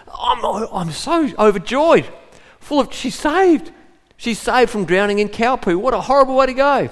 I'm, 0.08 0.44
I'm 0.44 0.92
so 0.92 1.32
overjoyed, 1.40 2.08
full 2.60 2.82
of, 2.82 2.94
she's 2.94 3.16
saved. 3.16 3.72
She's 4.18 4.40
saved 4.40 4.70
from 4.70 4.86
drowning 4.86 5.20
in 5.20 5.30
cow 5.30 5.56
poo. 5.56 5.78
What 5.78 5.94
a 5.94 6.02
horrible 6.02 6.36
way 6.36 6.46
to 6.46 6.54
go. 6.54 6.90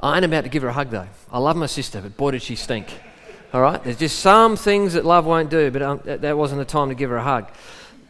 I 0.00 0.16
ain't 0.16 0.24
about 0.24 0.44
to 0.44 0.50
give 0.50 0.62
her 0.62 0.68
a 0.68 0.72
hug 0.72 0.90
though. 0.90 1.08
I 1.30 1.38
love 1.38 1.56
my 1.56 1.66
sister, 1.66 2.00
but 2.00 2.16
boy, 2.16 2.32
did 2.32 2.42
she 2.42 2.54
stink. 2.54 2.86
All 3.52 3.62
right? 3.62 3.82
There's 3.82 3.96
just 3.96 4.20
some 4.20 4.56
things 4.56 4.92
that 4.92 5.04
love 5.04 5.24
won't 5.24 5.48
do, 5.48 5.70
but 5.70 5.80
um, 5.80 6.00
that, 6.04 6.20
that 6.20 6.36
wasn't 6.36 6.58
the 6.58 6.66
time 6.66 6.90
to 6.90 6.94
give 6.94 7.08
her 7.10 7.16
a 7.16 7.22
hug 7.22 7.48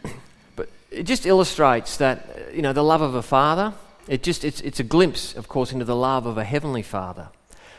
but 0.55 0.69
it 0.91 1.03
just 1.03 1.25
illustrates 1.25 1.97
that, 1.97 2.29
uh, 2.29 2.51
you 2.51 2.61
know, 2.61 2.73
the 2.73 2.83
love 2.83 3.01
of 3.01 3.15
a 3.15 3.21
father, 3.21 3.73
it 4.07 4.21
just, 4.21 4.43
it's, 4.43 4.59
it's 4.61 4.79
a 4.79 4.83
glimpse, 4.83 5.33
of 5.35 5.47
course, 5.47 5.71
into 5.71 5.85
the 5.85 5.95
love 5.95 6.25
of 6.25 6.37
a 6.37 6.43
heavenly 6.43 6.81
father 6.81 7.29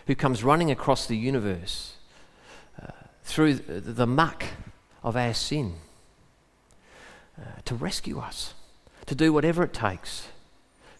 who 0.06 0.14
comes 0.14 0.42
running 0.42 0.70
across 0.70 1.06
the 1.06 1.16
universe 1.16 1.96
uh, 2.82 2.92
through 3.24 3.54
the, 3.54 3.80
the, 3.80 4.06
muck 4.06 4.44
of 5.02 5.16
our 5.16 5.34
sin 5.34 5.74
uh, 7.38 7.44
to 7.64 7.74
rescue 7.74 8.18
us, 8.18 8.54
to 9.06 9.14
do 9.14 9.32
whatever 9.32 9.62
it 9.62 9.74
takes 9.74 10.28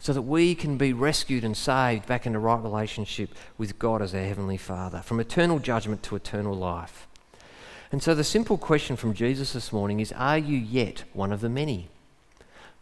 so 0.01 0.13
that 0.13 0.23
we 0.23 0.57
can 0.57 0.77
be 0.77 0.93
rescued 0.93 1.45
and 1.45 1.57
saved 1.57 2.07
back 2.07 2.27
into 2.27 2.41
right 2.41 2.61
relationship 2.61 3.31
with 3.57 3.79
God 3.79 4.03
as 4.03 4.15
our 4.15 4.21
Heavenly 4.21 4.57
Father, 4.57 5.01
from 5.03 5.21
eternal 5.21 5.61
judgment 5.61 6.03
to 6.05 6.17
eternal 6.17 6.55
life. 6.55 7.07
And 7.93 8.03
so 8.03 8.15
the 8.15 8.25
simple 8.25 8.59
question 8.59 8.97
from 8.97 9.15
Jesus 9.15 9.53
this 9.53 9.73
morning 9.73 10.01
is 10.01 10.13
Are 10.13 10.39
you 10.39 10.59
yet 10.59 11.05
one 11.13 11.33
of 11.33 11.41
the 11.41 11.49
many? 11.49 11.89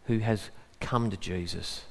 who 0.09 0.19
has 0.19 0.51
come 0.81 1.11
to 1.11 1.17
Jesus? 1.17 1.85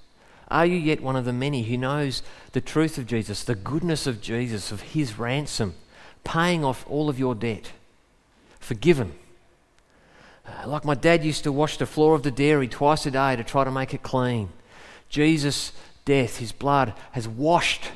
Are 0.50 0.66
you 0.66 0.76
yet 0.76 1.02
one 1.02 1.16
of 1.16 1.26
the 1.26 1.34
many 1.34 1.64
who 1.64 1.78
knows 1.78 2.24
the 2.52 2.62
truth 2.62 2.98
of 2.98 3.06
Jesus, 3.06 3.44
the 3.44 3.56
goodness 3.56 4.08
of 4.08 4.22
Jesus, 4.22 4.72
of 4.72 4.82
his 4.82 5.20
ransom, 5.20 5.76
paying 6.24 6.66
off 6.66 6.86
all 6.90 7.10
of 7.10 7.20
your 7.20 7.36
debt, 7.36 7.72
forgiven? 8.60 9.14
Like 10.66 10.84
my 10.84 10.96
dad 10.96 11.24
used 11.24 11.44
to 11.44 11.52
wash 11.52 11.78
the 11.78 11.86
floor 11.86 12.16
of 12.16 12.24
the 12.24 12.32
dairy 12.32 12.68
twice 12.68 13.06
a 13.06 13.12
day 13.12 13.36
to 13.36 13.44
try 13.44 13.64
to 13.64 13.72
make 13.72 13.94
it 13.94 14.02
clean. 14.02 14.50
Jesus' 15.10 15.72
death, 16.06 16.38
his 16.38 16.52
blood, 16.52 16.94
has 17.12 17.28
washed 17.28 17.92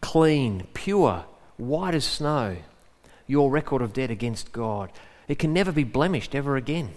clean, 0.00 0.66
pure, 0.74 1.24
white 1.56 1.94
as 1.94 2.04
snow, 2.04 2.56
your 3.26 3.50
record 3.50 3.82
of 3.82 3.92
debt 3.92 4.10
against 4.10 4.52
God. 4.52 4.90
It 5.28 5.38
can 5.38 5.52
never 5.52 5.72
be 5.72 5.84
blemished 5.84 6.34
ever 6.34 6.56
again 6.56 6.90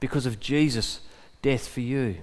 because 0.00 0.26
of 0.26 0.40
Jesus' 0.40 1.00
death 1.42 1.66
for 1.66 1.80
you. 1.80 2.18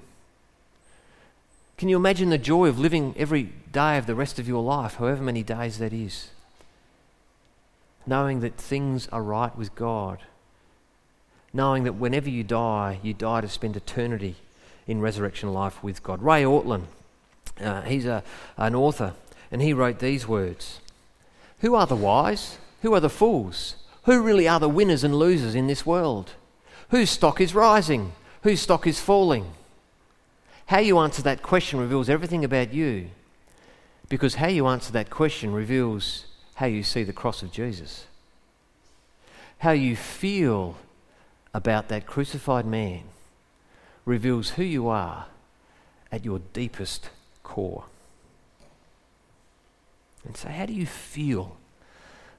Can 1.77 1.89
you 1.89 1.95
imagine 1.95 2.29
the 2.29 2.37
joy 2.37 2.67
of 2.67 2.79
living 2.79 3.13
every 3.17 3.53
day 3.71 3.97
of 3.97 4.05
the 4.05 4.15
rest 4.15 4.39
of 4.39 4.47
your 4.47 4.63
life, 4.63 4.95
however 4.95 5.23
many 5.23 5.43
days 5.43 5.79
that 5.79 5.93
is? 5.93 6.29
Knowing 8.05 8.41
that 8.41 8.55
things 8.55 9.07
are 9.09 9.23
right 9.23 9.55
with 9.57 9.75
God 9.75 10.19
knowing 11.53 11.83
that 11.83 11.93
whenever 11.93 12.29
you 12.29 12.43
die, 12.43 12.99
you 13.01 13.13
die 13.13 13.41
to 13.41 13.47
spend 13.47 13.75
eternity 13.75 14.35
in 14.89 14.99
resurrection 15.01 15.53
life 15.53 15.83
with 15.83 16.01
God. 16.01 16.23
Ray 16.23 16.41
Ortlund, 16.41 16.85
uh, 17.61 17.83
he's 17.83 18.07
a, 18.07 18.23
an 18.57 18.73
author, 18.73 19.13
and 19.51 19.61
he 19.61 19.71
wrote 19.71 19.99
these 19.99 20.27
words 20.27 20.79
Who 21.59 21.75
are 21.75 21.85
the 21.85 21.95
wise? 21.95 22.57
Who 22.81 22.93
are 22.95 22.99
the 22.99 23.09
fools? 23.09 23.75
Who 24.05 24.23
really 24.23 24.47
are 24.47 24.59
the 24.59 24.67
winners 24.67 25.03
and 25.03 25.13
losers 25.13 25.53
in 25.53 25.67
this 25.67 25.85
world? 25.85 26.31
Whose 26.89 27.11
stock 27.11 27.39
is 27.39 27.53
rising? 27.53 28.13
Whose 28.41 28.61
stock 28.61 28.87
is 28.87 28.99
falling? 28.99 29.51
How 30.65 30.79
you 30.79 30.97
answer 30.97 31.21
that 31.21 31.43
question 31.43 31.79
reveals 31.79 32.09
everything 32.09 32.43
about 32.43 32.73
you 32.73 33.09
because 34.07 34.35
how 34.35 34.47
you 34.47 34.65
answer 34.65 34.91
that 34.93 35.11
question 35.11 35.53
reveals 35.53 36.25
how 36.55 36.65
you 36.65 36.81
see 36.81 37.03
the 37.03 37.13
cross 37.13 37.43
of 37.43 37.51
Jesus. 37.51 38.07
How 39.59 39.71
you 39.71 39.95
feel 39.95 40.77
about 41.53 41.89
that 41.89 42.07
crucified 42.07 42.65
man 42.65 43.03
reveals 44.09 44.51
who 44.51 44.63
you 44.63 44.87
are 44.87 45.27
at 46.11 46.25
your 46.25 46.39
deepest 46.53 47.09
core. 47.43 47.85
And 50.25 50.35
so, 50.35 50.49
how 50.49 50.65
do 50.65 50.73
you 50.73 50.85
feel 50.85 51.57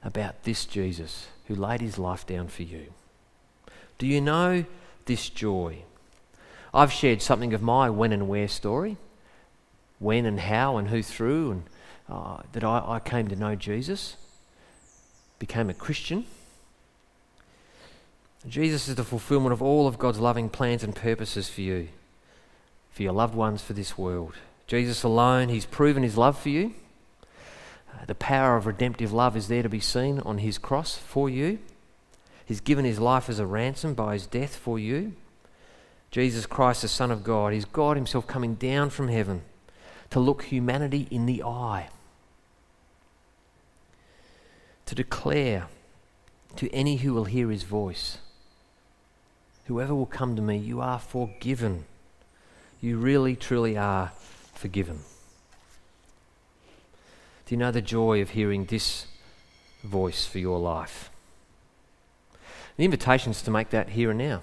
about 0.03 0.43
this 0.43 0.65
Jesus 0.65 1.27
who 1.47 1.55
laid 1.55 1.81
his 1.81 1.97
life 1.97 2.25
down 2.27 2.47
for 2.47 2.63
you? 2.63 2.93
Do 3.97 4.05
you 4.05 4.21
know 4.21 4.65
this 5.05 5.29
joy? 5.29 5.83
I've 6.73 6.91
shared 6.91 7.21
something 7.21 7.53
of 7.53 7.61
my 7.61 7.89
when 7.89 8.11
and 8.11 8.27
where 8.27 8.47
story 8.47 8.97
when 10.01 10.25
and 10.25 10.39
how 10.39 10.77
and 10.77 10.87
who 10.87 11.03
through, 11.03 11.51
and 11.51 11.63
uh, 12.09 12.41
that 12.53 12.63
I, 12.63 12.83
I 12.95 12.99
came 12.99 13.27
to 13.27 13.35
know 13.35 13.55
Jesus, 13.55 14.17
became 15.37 15.69
a 15.69 15.75
Christian. 15.75 16.25
Jesus 18.47 18.87
is 18.87 18.95
the 18.95 19.03
fulfillment 19.03 19.53
of 19.53 19.61
all 19.61 19.87
of 19.87 19.99
God's 19.99 20.19
loving 20.19 20.49
plans 20.49 20.83
and 20.83 20.95
purposes 20.95 21.49
for 21.49 21.61
you, 21.61 21.89
for 22.91 23.03
your 23.03 23.13
loved 23.13 23.35
ones, 23.35 23.61
for 23.61 23.73
this 23.73 23.97
world. 23.97 24.35
Jesus 24.67 25.03
alone, 25.03 25.49
He's 25.49 25.65
proven 25.65 26.01
His 26.01 26.17
love 26.17 26.39
for 26.39 26.49
you. 26.49 26.73
Uh, 27.93 28.05
the 28.05 28.15
power 28.15 28.57
of 28.57 28.65
redemptive 28.65 29.13
love 29.13 29.37
is 29.37 29.47
there 29.47 29.63
to 29.63 29.69
be 29.69 29.79
seen 29.79 30.19
on 30.21 30.39
His 30.39 30.57
cross 30.57 30.95
for 30.95 31.29
you. 31.29 31.59
He's 32.45 32.61
given 32.61 32.85
His 32.85 32.99
life 32.99 33.29
as 33.29 33.37
a 33.37 33.45
ransom 33.45 33.93
by 33.93 34.13
His 34.13 34.25
death 34.25 34.55
for 34.55 34.79
you. 34.79 35.13
Jesus 36.09 36.45
Christ, 36.45 36.81
the 36.81 36.87
Son 36.87 37.11
of 37.11 37.23
God, 37.23 37.53
is 37.53 37.65
God 37.65 37.95
Himself 37.95 38.27
coming 38.27 38.55
down 38.55 38.89
from 38.89 39.07
heaven 39.07 39.43
to 40.11 40.19
look 40.19 40.43
humanity 40.43 41.07
in 41.09 41.25
the 41.25 41.41
eye, 41.41 41.89
to 44.85 44.93
declare 44.93 45.67
to 46.57 46.69
any 46.71 46.97
who 46.97 47.13
will 47.13 47.25
hear 47.25 47.49
his 47.49 47.63
voice, 47.63 48.17
Whoever 49.71 49.95
will 49.95 50.05
come 50.05 50.35
to 50.35 50.41
me, 50.41 50.57
you 50.57 50.81
are 50.81 50.99
forgiven. 50.99 51.85
You 52.81 52.97
really, 52.97 53.37
truly 53.37 53.77
are 53.77 54.11
forgiven. 54.53 54.99
Do 57.45 57.55
you 57.55 57.57
know 57.57 57.71
the 57.71 57.81
joy 57.81 58.21
of 58.21 58.31
hearing 58.31 58.65
this 58.65 59.07
voice 59.81 60.25
for 60.25 60.39
your 60.39 60.59
life? 60.59 61.09
The 62.75 62.83
invitation 62.83 63.31
is 63.31 63.41
to 63.43 63.51
make 63.51 63.69
that 63.69 63.91
here 63.91 64.09
and 64.09 64.19
now. 64.19 64.41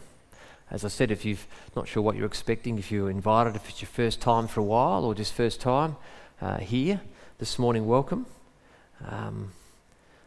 As 0.70 0.82
I 0.82 0.88
said, 0.88 1.10
if 1.10 1.26
you're 1.26 1.36
not 1.76 1.88
sure 1.88 2.02
what 2.02 2.16
you're 2.16 2.24
expecting, 2.24 2.78
if 2.78 2.90
you're 2.90 3.10
invited, 3.10 3.54
if 3.54 3.68
it's 3.68 3.82
your 3.82 3.90
first 3.90 4.22
time 4.22 4.46
for 4.46 4.60
a 4.60 4.64
while 4.64 5.04
or 5.04 5.14
just 5.14 5.34
first 5.34 5.60
time 5.60 5.96
uh, 6.40 6.56
here 6.56 7.02
this 7.38 7.58
morning, 7.58 7.86
welcome. 7.86 8.24
Um, 9.06 9.52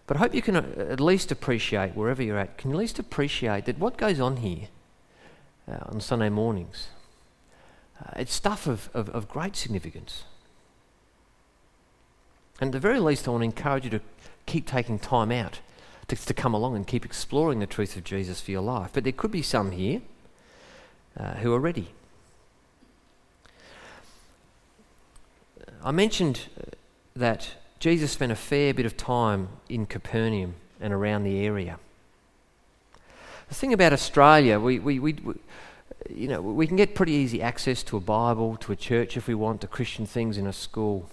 but 0.06 0.18
I 0.18 0.20
hope 0.20 0.36
you 0.36 0.44
can 0.44 0.58
uh, 0.58 0.88
at 0.92 1.00
least 1.00 1.32
appreciate, 1.32 1.96
wherever 1.96 2.22
you're 2.22 2.38
at, 2.38 2.60
can 2.60 2.70
you 2.70 2.76
at 2.76 2.82
least 2.82 3.00
appreciate 3.00 3.66
that 3.66 3.80
what 3.80 3.98
goes 3.98 4.20
on 4.20 4.38
here 4.38 4.68
uh, 5.68 5.78
on 5.86 6.02
Sunday 6.02 6.30
mornings, 6.30 6.88
uh, 8.00 8.12
it's 8.16 8.34
stuff 8.34 8.68
of, 8.68 8.90
of, 8.94 9.10
of 9.10 9.28
great 9.28 9.56
significance. 9.56 10.24
And 12.60 12.70
at 12.70 12.74
the 12.74 12.80
very 12.80 13.00
least, 13.00 13.28
I 13.28 13.32
want 13.32 13.42
to 13.42 13.46
encourage 13.46 13.86
you 13.86 13.90
to 13.92 14.02
keep 14.46 14.68
taking 14.68 15.00
time 15.00 15.32
out 15.32 15.60
to, 16.08 16.16
to 16.16 16.34
come 16.34 16.54
along 16.54 16.76
and 16.76 16.86
keep 16.86 17.06
exploring 17.06 17.60
the 17.60 17.68
truth 17.68 17.96
of 17.96 18.04
Jesus 18.04 18.42
for 18.42 18.52
your 18.52 18.62
life. 18.62 18.92
But 18.94 19.04
there 19.04 19.14
could 19.14 19.32
be 19.32 19.42
some 19.42 19.72
here 19.72 20.02
uh, 21.18 21.36
who 21.36 21.54
are 21.54 21.60
ready. 21.60 21.90
I 25.84 25.92
mentioned 25.92 26.48
uh, 26.60 26.72
that 27.16 27.56
Jesus 27.80 28.12
spent 28.12 28.32
a 28.32 28.36
fair 28.36 28.74
bit 28.74 28.86
of 28.86 28.96
time 28.96 29.50
in 29.68 29.86
Capernaum 29.86 30.56
and 30.80 30.94
around 30.94 31.24
the 31.24 31.44
area. 31.44 31.80
The 33.52 33.56
thing 33.56 33.74
about 33.74 33.92
Australia, 33.92 34.62
we, 34.62 34.80
we, 34.80 34.98
we, 35.00 35.12
we, 35.12 35.34
you 36.10 36.30
know, 36.30 36.42
we 36.42 36.66
can 36.68 36.78
get 36.78 36.96
pretty 36.96 37.12
easy 37.12 37.42
access 37.42 37.84
to 37.84 37.98
a 37.98 38.00
Bible, 38.00 38.56
to 38.56 38.72
a 38.72 38.78
church 38.78 39.18
if 39.18 39.28
we 39.28 39.36
want, 39.36 39.60
to 39.60 39.68
Christian 39.68 40.06
things 40.06 40.38
in 40.38 40.48
a 40.48 40.54
school. 40.54 41.10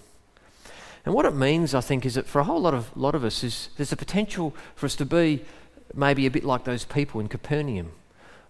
And 1.05 1.13
what 1.13 1.25
it 1.25 1.35
means, 1.35 1.75
I 1.75 1.81
think, 1.81 2.05
is 2.05 2.15
that 2.15 2.27
for 2.27 2.39
a 2.39 2.45
whole 2.45 2.61
lot 2.61 2.73
of, 2.73 2.95
lot 2.95 3.13
of 3.13 3.25
us, 3.25 3.43
is 3.43 3.67
there's 3.75 3.91
a 3.91 3.97
potential 3.97 4.55
for 4.75 4.85
us 4.85 4.95
to 4.95 5.05
be 5.05 5.43
maybe 5.93 6.25
a 6.25 6.31
bit 6.31 6.45
like 6.45 6.63
those 6.63 6.85
people 6.85 7.19
in 7.19 7.27
Capernaum 7.27 7.91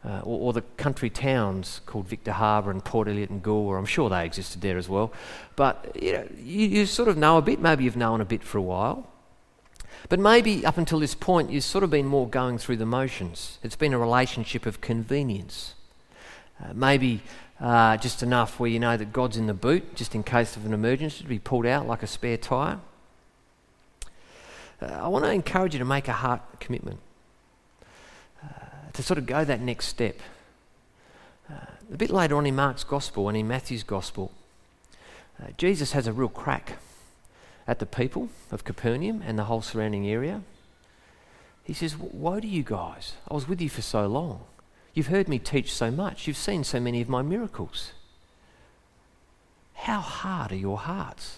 uh, 0.06 0.20
or, 0.20 0.40
or, 0.40 0.54
the 0.54 0.62
country 0.78 1.10
towns 1.10 1.82
called 1.88 2.08
Victor 2.08 2.34
Harbor 2.34 2.70
and 2.70 2.86
Port 2.86 3.08
Elliot 3.08 3.32
and 3.32 3.42
Goolwa. 3.42 3.80
I'm 3.80 3.88
sure 3.88 4.08
they 4.08 4.24
existed 4.24 4.62
there 4.62 4.78
as 4.78 4.88
well. 4.88 5.12
But 5.56 5.98
you, 6.00 6.14
know, 6.14 6.28
you, 6.38 6.68
you 6.68 6.86
sort 6.86 7.10
of 7.10 7.18
know 7.18 7.38
a 7.38 7.42
bit, 7.42 7.60
maybe 7.60 7.86
you've 7.86 7.98
known 7.98 8.22
a 8.22 8.26
bit 8.26 8.44
for 8.44 8.60
a 8.60 8.62
while. 8.62 9.08
But 10.08 10.20
maybe 10.20 10.66
up 10.66 10.78
until 10.78 11.00
this 11.00 11.14
point, 11.14 11.52
you've 11.52 11.64
sort 11.64 11.84
of 11.84 11.90
been 11.90 12.06
more 12.06 12.28
going 12.28 12.58
through 12.58 12.78
the 12.78 12.86
motions. 12.86 13.58
It's 13.64 13.76
been 13.76 13.94
a 13.94 14.00
relationship 14.00 14.66
of 14.66 14.82
convenience. 14.82 15.76
Uh, 16.64 16.74
maybe 16.74 17.22
uh, 17.60 17.98
just 17.98 18.24
enough 18.24 18.60
where 18.60 18.70
you 18.70 18.80
know 18.80 18.96
that 18.96 19.12
God's 19.12 19.38
in 19.38 19.48
the 19.48 19.54
boot, 19.54 19.96
just 19.96 20.16
in 20.16 20.24
case 20.24 20.56
of 20.56 20.66
an 20.66 20.74
emergency, 20.74 21.24
to 21.24 21.30
be 21.30 21.40
pulled 21.40 21.66
out 21.66 21.88
like 21.88 22.02
a 22.02 22.08
spare 22.08 22.38
tyre. 22.38 22.80
Uh, 24.82 24.86
I 24.86 25.08
want 25.10 25.26
to 25.26 25.32
encourage 25.32 25.74
you 25.74 25.80
to 25.80 25.86
make 25.86 26.08
a 26.08 26.14
heart 26.14 26.42
commitment 26.60 27.00
to 29.00 29.04
sort 29.04 29.18
of 29.18 29.26
go 29.26 29.46
that 29.46 29.62
next 29.62 29.88
step. 29.88 30.20
Uh, 31.50 31.56
a 31.94 31.96
bit 31.96 32.10
later 32.10 32.36
on 32.36 32.46
in 32.46 32.54
Mark's 32.54 32.84
Gospel 32.84 33.30
and 33.30 33.38
in 33.38 33.48
Matthew's 33.48 33.84
Gospel, 33.84 34.30
uh, 35.42 35.48
Jesus 35.58 35.94
has 35.94 36.06
a 36.06 36.12
real 36.12 36.28
crack 36.28 36.80
at 37.70 37.78
the 37.78 37.86
people 37.86 38.30
of 38.52 38.64
Capernaum 38.64 39.22
and 39.24 39.38
the 39.38 39.44
whole 39.44 39.62
surrounding 39.62 40.08
area. 40.08 40.42
He 41.64 41.74
says, 41.74 41.96
Woe 41.96 42.40
to 42.40 42.48
you 42.48 42.64
guys! 42.64 43.14
I 43.30 43.36
was 43.36 43.48
with 43.48 43.62
you 43.62 43.70
for 43.70 43.84
so 43.84 44.08
long. 44.08 44.42
You've 44.96 45.08
heard 45.08 45.28
me 45.28 45.38
teach 45.38 45.72
so 45.72 45.92
much. 45.92 46.26
You've 46.26 46.36
seen 46.36 46.64
so 46.64 46.80
many 46.80 47.00
of 47.00 47.08
my 47.08 47.22
miracles. 47.22 47.92
How 49.76 50.00
hard 50.00 50.52
are 50.52 50.56
your 50.56 50.80
hearts? 50.80 51.38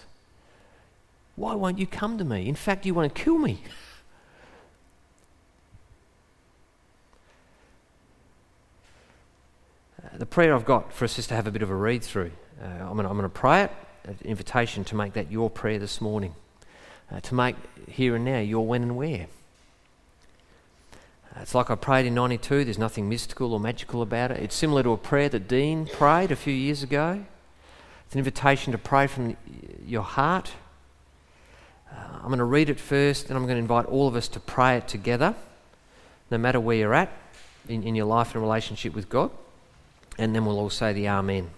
Why 1.36 1.54
won't 1.54 1.78
you 1.78 1.86
come 1.86 2.16
to 2.16 2.24
me? 2.24 2.48
In 2.48 2.54
fact, 2.54 2.86
you 2.86 2.94
want 2.94 3.14
to 3.14 3.22
kill 3.22 3.36
me. 3.36 3.60
the 10.16 10.26
prayer 10.26 10.54
I've 10.54 10.64
got 10.64 10.92
for 10.92 11.04
us 11.04 11.18
is 11.18 11.26
to 11.26 11.34
have 11.34 11.46
a 11.46 11.50
bit 11.50 11.62
of 11.62 11.70
a 11.70 11.74
read 11.74 12.02
through. 12.02 12.32
Uh, 12.62 12.66
I'm 12.66 12.96
going 12.96 13.22
to 13.22 13.28
pray 13.28 13.64
it, 13.64 13.72
invitation 14.24 14.84
to 14.84 14.94
make 14.94 15.12
that 15.14 15.30
your 15.30 15.50
prayer 15.50 15.78
this 15.78 16.00
morning, 16.00 16.34
uh, 17.10 17.20
to 17.20 17.34
make 17.34 17.56
here 17.88 18.16
and 18.16 18.24
now 18.24 18.38
your 18.38 18.66
when 18.66 18.82
and 18.82 18.96
where. 18.96 19.26
Uh, 21.34 21.40
it's 21.40 21.54
like 21.54 21.70
I 21.70 21.74
prayed 21.74 22.06
in 22.06 22.14
92, 22.14 22.64
there's 22.64 22.78
nothing 22.78 23.08
mystical 23.08 23.52
or 23.52 23.60
magical 23.60 24.02
about 24.02 24.30
it. 24.30 24.40
It's 24.40 24.54
similar 24.54 24.82
to 24.82 24.90
a 24.90 24.96
prayer 24.96 25.28
that 25.28 25.48
Dean 25.48 25.86
prayed 25.86 26.30
a 26.30 26.36
few 26.36 26.54
years 26.54 26.82
ago. 26.82 27.24
It's 28.06 28.14
an 28.14 28.18
invitation 28.18 28.72
to 28.72 28.78
pray 28.78 29.06
from 29.06 29.36
your 29.86 30.02
heart. 30.02 30.52
Uh, 31.90 31.96
I'm 32.14 32.28
going 32.28 32.38
to 32.38 32.44
read 32.44 32.70
it 32.70 32.80
first, 32.80 33.28
and 33.28 33.36
I'm 33.36 33.44
going 33.44 33.56
to 33.56 33.60
invite 33.60 33.86
all 33.86 34.08
of 34.08 34.16
us 34.16 34.28
to 34.28 34.40
pray 34.40 34.76
it 34.76 34.88
together, 34.88 35.34
no 36.30 36.38
matter 36.38 36.60
where 36.60 36.76
you're 36.76 36.94
at 36.94 37.12
in, 37.68 37.82
in 37.82 37.94
your 37.94 38.06
life 38.06 38.34
and 38.34 38.42
relationship 38.42 38.94
with 38.94 39.08
God 39.08 39.30
and 40.18 40.34
then 40.34 40.44
we'll 40.44 40.58
all 40.58 40.70
say 40.70 40.92
the 40.92 41.08
Amen. 41.08 41.50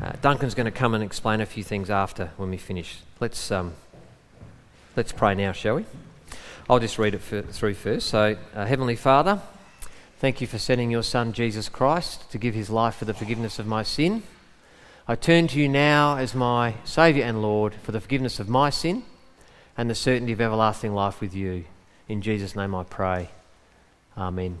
Uh, 0.00 0.12
Duncan's 0.20 0.54
going 0.54 0.66
to 0.66 0.70
come 0.70 0.94
and 0.94 1.02
explain 1.02 1.40
a 1.40 1.46
few 1.46 1.64
things 1.64 1.90
after 1.90 2.30
when 2.36 2.50
we 2.50 2.56
finish. 2.56 2.98
Let's, 3.18 3.50
um, 3.50 3.74
let's 4.96 5.12
pray 5.12 5.34
now, 5.34 5.52
shall 5.52 5.76
we? 5.76 5.86
I'll 6.68 6.78
just 6.78 6.98
read 6.98 7.14
it 7.14 7.20
for, 7.20 7.42
through 7.42 7.74
first. 7.74 8.08
So, 8.08 8.36
uh, 8.54 8.66
Heavenly 8.66 8.96
Father, 8.96 9.40
thank 10.18 10.40
you 10.40 10.46
for 10.46 10.58
sending 10.58 10.90
your 10.90 11.02
Son, 11.02 11.32
Jesus 11.32 11.68
Christ, 11.68 12.30
to 12.30 12.38
give 12.38 12.54
his 12.54 12.70
life 12.70 12.96
for 12.96 13.04
the 13.04 13.14
forgiveness 13.14 13.58
of 13.58 13.66
my 13.66 13.82
sin. 13.82 14.22
I 15.08 15.16
turn 15.16 15.48
to 15.48 15.58
you 15.58 15.68
now 15.68 16.16
as 16.18 16.34
my 16.34 16.74
Saviour 16.84 17.26
and 17.26 17.42
Lord 17.42 17.74
for 17.82 17.90
the 17.90 18.00
forgiveness 18.00 18.38
of 18.38 18.48
my 18.48 18.70
sin 18.70 19.02
and 19.76 19.90
the 19.90 19.94
certainty 19.94 20.32
of 20.32 20.40
everlasting 20.40 20.94
life 20.94 21.20
with 21.20 21.34
you. 21.34 21.64
In 22.08 22.22
Jesus' 22.22 22.54
name 22.54 22.74
I 22.74 22.84
pray. 22.84 23.30
Amen. 24.16 24.58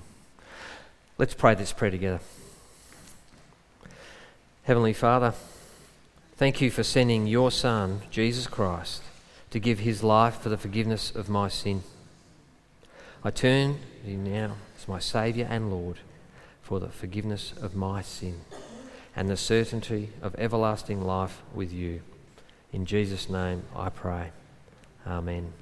Let's 1.18 1.34
pray 1.34 1.54
this 1.54 1.72
prayer 1.72 1.90
together. 1.90 2.20
Heavenly 4.70 4.92
Father, 4.92 5.34
thank 6.36 6.60
you 6.60 6.70
for 6.70 6.84
sending 6.84 7.26
your 7.26 7.50
Son, 7.50 8.02
Jesus 8.08 8.46
Christ, 8.46 9.02
to 9.50 9.58
give 9.58 9.80
his 9.80 10.04
life 10.04 10.36
for 10.36 10.48
the 10.48 10.56
forgiveness 10.56 11.10
of 11.10 11.28
my 11.28 11.48
sin. 11.48 11.82
I 13.24 13.30
turn 13.30 13.80
to 14.04 14.10
you 14.12 14.16
now 14.16 14.52
as 14.78 14.86
my 14.86 15.00
Saviour 15.00 15.48
and 15.50 15.72
Lord. 15.72 15.96
for 16.62 16.78
the 16.78 16.88
forgiveness 16.88 17.52
of 17.60 17.74
my 17.74 18.00
sin 18.00 18.42
and 19.16 19.28
the 19.28 19.36
certainty 19.36 20.10
of 20.22 20.36
everlasting 20.38 21.02
life 21.02 21.42
with 21.52 21.72
you. 21.72 22.02
In 22.72 22.86
Jesus' 22.86 23.28
name 23.28 23.64
I 23.74 23.88
pray. 23.88 24.30
Amen. 25.04 25.52